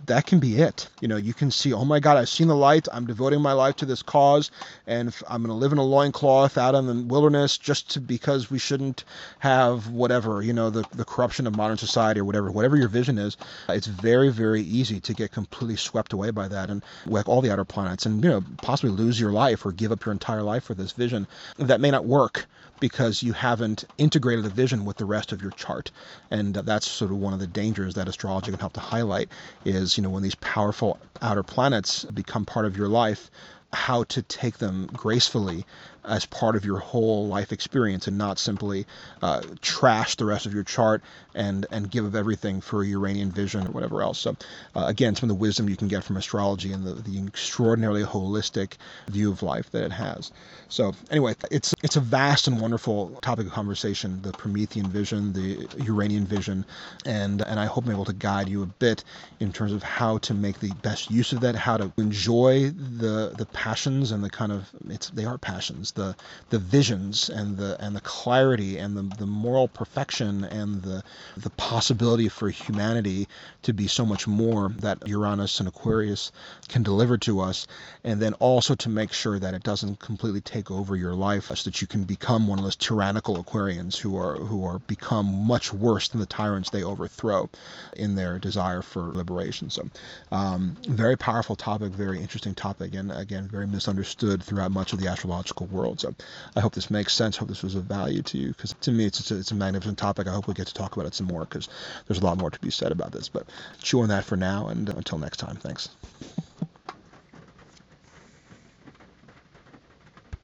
that 0.06 0.26
can 0.26 0.40
be 0.40 0.62
it. 0.62 0.88
You 1.02 1.10
know, 1.10 1.18
you 1.18 1.34
can 1.34 1.52
see, 1.52 1.74
oh 1.74 1.84
my 1.84 2.00
God, 2.00 2.18
I've 2.18 2.30
seen 2.30 2.48
the 2.48 2.56
light. 2.56 2.88
I'm 2.92 3.06
devoting 3.06 3.42
my 3.42 3.52
life 3.52 3.76
to 3.78 3.86
this 3.86 4.02
cause, 4.02 4.50
and 4.86 5.14
I'm 5.28 5.44
going 5.44 5.50
to 5.50 5.60
live 5.60 5.74
in 5.74 5.78
a 5.78 5.84
loincloth 5.84 6.58
out 6.58 6.76
in 6.76 6.88
the 6.88 7.04
wilderness 7.14 7.58
just 7.58 7.92
to, 7.92 8.00
because 8.00 8.50
we 8.50 8.60
shouldn't 8.60 9.04
have 9.40 9.90
whatever, 9.90 10.42
you 10.42 10.54
know, 10.54 10.70
the, 10.70 10.86
the 10.94 11.04
corruption 11.04 11.48
of 11.48 11.58
modern 11.58 11.78
society 11.78 12.22
or 12.22 12.26
whatever, 12.26 12.50
whatever 12.50 12.78
your 12.78 12.88
vision 12.88 13.18
is. 13.18 13.36
It's 13.68 13.88
very, 13.88 14.30
very 14.30 14.62
easy 14.62 15.02
to 15.02 15.14
get 15.14 15.32
completely 15.32 15.76
swept 15.76 16.14
away 16.14 16.32
by 16.32 16.48
that 16.48 16.70
and 16.70 16.82
like 17.06 17.28
all 17.28 17.42
the 17.42 17.52
outer 17.52 17.66
planets 17.66 18.06
and, 18.06 18.24
you 18.24 18.30
know, 18.30 18.44
possibly 18.62 18.92
lose 18.92 19.20
your 19.20 19.32
life 19.32 19.66
or 19.66 19.74
give 19.74 19.92
up 19.92 20.06
your 20.06 20.14
entire 20.14 20.44
life 20.44 20.64
for 20.64 20.76
this 20.76 20.94
vision 20.94 21.28
that 21.58 21.82
may 21.82 21.92
not 21.92 22.06
work 22.06 22.46
because 22.80 23.24
you 23.24 23.34
haven't 23.34 23.86
integrated 23.98 24.46
the 24.46 24.50
vision 24.50 24.86
with 24.86 24.98
the 24.98 25.06
rest 25.06 25.32
of 25.32 25.42
your 25.42 25.52
chart. 25.52 25.92
And 26.30 26.54
that's 26.54 26.88
sort 26.88 27.12
of 27.12 27.18
one 27.18 27.34
of 27.34 27.40
the 27.40 27.48
dangers 27.48 27.96
that 27.96 28.08
astrology 28.08 28.52
can 28.52 28.60
help 28.60 28.74
to 28.74 28.80
highlight 28.80 29.30
is, 29.66 29.98
you 29.98 30.04
know, 30.04 30.10
when 30.10 30.24
these 30.24 30.36
powerful 30.36 31.00
outer 31.22 31.44
planets 31.44 32.04
become 32.06 32.46
part 32.46 32.66
of 32.66 32.78
your 32.78 32.88
life, 32.88 33.30
how 33.74 34.04
to 34.06 34.22
take 34.22 34.58
them 34.58 34.88
gracefully 34.94 35.66
as 36.08 36.26
part 36.26 36.56
of 36.56 36.66
your 36.66 36.78
whole 36.78 37.28
life 37.28 37.52
experience 37.52 38.08
and 38.08 38.18
not 38.18 38.40
simply 38.40 38.86
uh, 39.22 39.42
trash 39.62 40.16
the 40.16 40.26
rest 40.26 40.46
of 40.46 40.54
your 40.54 40.64
chart 40.64 41.02
and 41.36 41.66
and 41.72 41.92
give 41.92 42.06
up 42.06 42.16
everything 42.16 42.62
for 42.62 42.82
a 42.82 42.86
Uranian 42.88 43.32
vision 43.32 43.68
or 43.68 43.72
whatever 43.72 44.02
else. 44.02 44.20
So 44.20 44.36
uh, 44.76 44.86
again, 44.88 45.16
some 45.16 45.30
of 45.30 45.36
the 45.36 45.42
wisdom 45.42 45.70
you 45.70 45.76
can 45.76 45.88
get 45.88 46.04
from 46.04 46.18
astrology 46.18 46.72
and 46.72 46.86
the, 46.86 46.94
the 46.94 47.20
extraordinarily 47.26 48.04
holistic 48.04 48.74
view 49.08 49.32
of 49.32 49.44
life 49.44 49.70
that 49.72 49.84
it 49.84 49.92
has. 49.92 50.32
So 50.70 50.94
anyway, 51.12 51.36
it's 51.52 51.74
it's 51.84 51.96
a 51.96 52.02
vast 52.02 52.48
and 52.48 52.60
wonderful 52.60 53.18
topic 53.22 53.48
of 53.48 53.54
conversation: 53.54 54.22
the 54.22 54.34
Promethean 54.34 54.88
vision, 54.88 55.34
the 55.34 55.68
Uranian 55.78 56.26
vision, 56.26 56.66
and 57.06 57.42
and 57.42 57.60
I 57.60 57.66
hope 57.66 57.86
I'm 57.86 57.92
able 57.92 58.06
to 58.06 58.14
guide 58.14 58.50
you 58.50 58.64
a 58.64 58.66
bit 58.66 59.04
in 59.40 59.54
terms 59.54 59.74
of 59.74 59.84
how 59.84 60.18
to 60.20 60.34
make 60.34 60.60
the 60.60 60.72
best 60.82 61.10
use 61.10 61.32
of 61.32 61.42
that, 61.42 61.56
how 61.56 61.78
to 61.78 61.92
enjoy 61.98 62.70
the 62.70 63.34
the 63.36 63.46
passions 63.54 64.12
and 64.12 64.24
the 64.24 64.30
kind 64.30 64.52
of 64.52 64.70
it's 64.90 65.10
they 65.10 65.26
are 65.26 65.38
passions 65.38 65.92
the 65.98 66.16
the 66.50 66.60
visions 66.60 67.30
and 67.30 67.58
the 67.58 67.76
and 67.84 67.94
the 67.96 68.02
clarity 68.02 68.78
and 68.78 68.96
the, 68.96 69.02
the 69.18 69.26
moral 69.26 69.68
perfection 69.68 70.46
and 70.46 70.82
the 70.84 71.04
the 71.36 71.50
possibility 71.50 72.30
for 72.30 72.50
humanity 72.50 73.28
to 73.64 73.74
be 73.74 73.88
so 73.88 74.06
much 74.06 74.28
more 74.28 74.70
that 74.80 75.06
Uranus 75.08 75.60
and 75.60 75.68
Aquarius 75.68 76.32
can 76.70 76.84
deliver 76.84 77.18
to 77.18 77.42
us, 77.42 77.68
and 78.04 78.22
then 78.22 78.34
also 78.36 78.76
to 78.76 78.90
make 78.90 79.12
sure 79.12 79.40
that 79.40 79.54
it 79.54 79.64
doesn't 79.64 80.00
completely 80.00 80.42
take 80.42 80.72
over 80.72 80.96
your 80.96 81.14
life, 81.14 81.46
so 81.48 81.64
that 81.66 81.82
you 81.82 81.88
can 81.88 82.04
become 82.04 82.48
one 82.48 82.60
of 82.60 82.64
those 82.64 82.76
tyrannical 82.76 83.44
Aquarians 83.44 83.98
who 83.98 84.16
are 84.18 84.36
who 84.36 84.64
are 84.66 84.80
become 84.80 85.26
much 85.26 85.74
worse 85.74 86.08
than 86.10 86.20
the 86.20 86.26
tyrants 86.28 86.70
they 86.70 86.84
overthrow 86.84 87.50
in 87.96 88.16
their 88.16 88.40
desire 88.40 88.82
for 88.82 89.02
liberation. 89.22 89.70
So, 89.70 89.90
um, 90.32 90.78
very 90.88 91.18
powerful 91.18 91.56
topic, 91.56 91.92
very 91.92 92.20
interesting 92.22 92.56
topic, 92.56 92.94
and 92.94 93.12
again, 93.12 93.48
very 93.48 93.68
misunderstood 93.68 94.44
throughout 94.44 94.72
much 94.72 94.94
of 94.94 95.00
the 95.00 95.08
astrological 95.08 95.66
world 95.66 95.87
world. 95.88 96.00
So 96.00 96.14
I 96.56 96.60
hope 96.60 96.74
this 96.74 96.92
makes 96.92 97.14
sense. 97.14 97.38
Hope 97.38 97.48
this 97.48 97.64
was 97.64 97.76
of 97.76 97.86
value 97.86 98.22
to 98.24 98.38
you 98.38 98.50
because 98.50 98.74
to 98.82 98.92
me 98.92 99.06
it's 99.06 99.32
a, 99.32 99.38
it's 99.38 99.52
a 99.52 99.56
magnificent 99.56 99.98
topic. 99.98 100.28
I 100.28 100.32
hope 100.32 100.48
we 100.48 100.54
get 100.54 100.68
to 100.68 100.74
talk 100.74 100.96
about 100.96 101.08
it 101.08 101.16
some 101.16 101.28
more 101.28 101.42
because 101.42 101.70
there's 102.08 102.20
a 102.20 102.26
lot 102.26 102.38
more 102.38 102.52
to 102.52 102.60
be 102.60 102.72
said 102.72 102.92
about 102.92 103.12
this. 103.12 103.30
But 103.30 103.48
chew 103.82 104.02
on 104.02 104.10
that 104.10 104.26
for 104.26 104.36
now, 104.36 104.68
and 104.68 104.90
until 104.90 105.18
next 105.18 105.38
time, 105.38 105.56
thanks. 105.56 105.90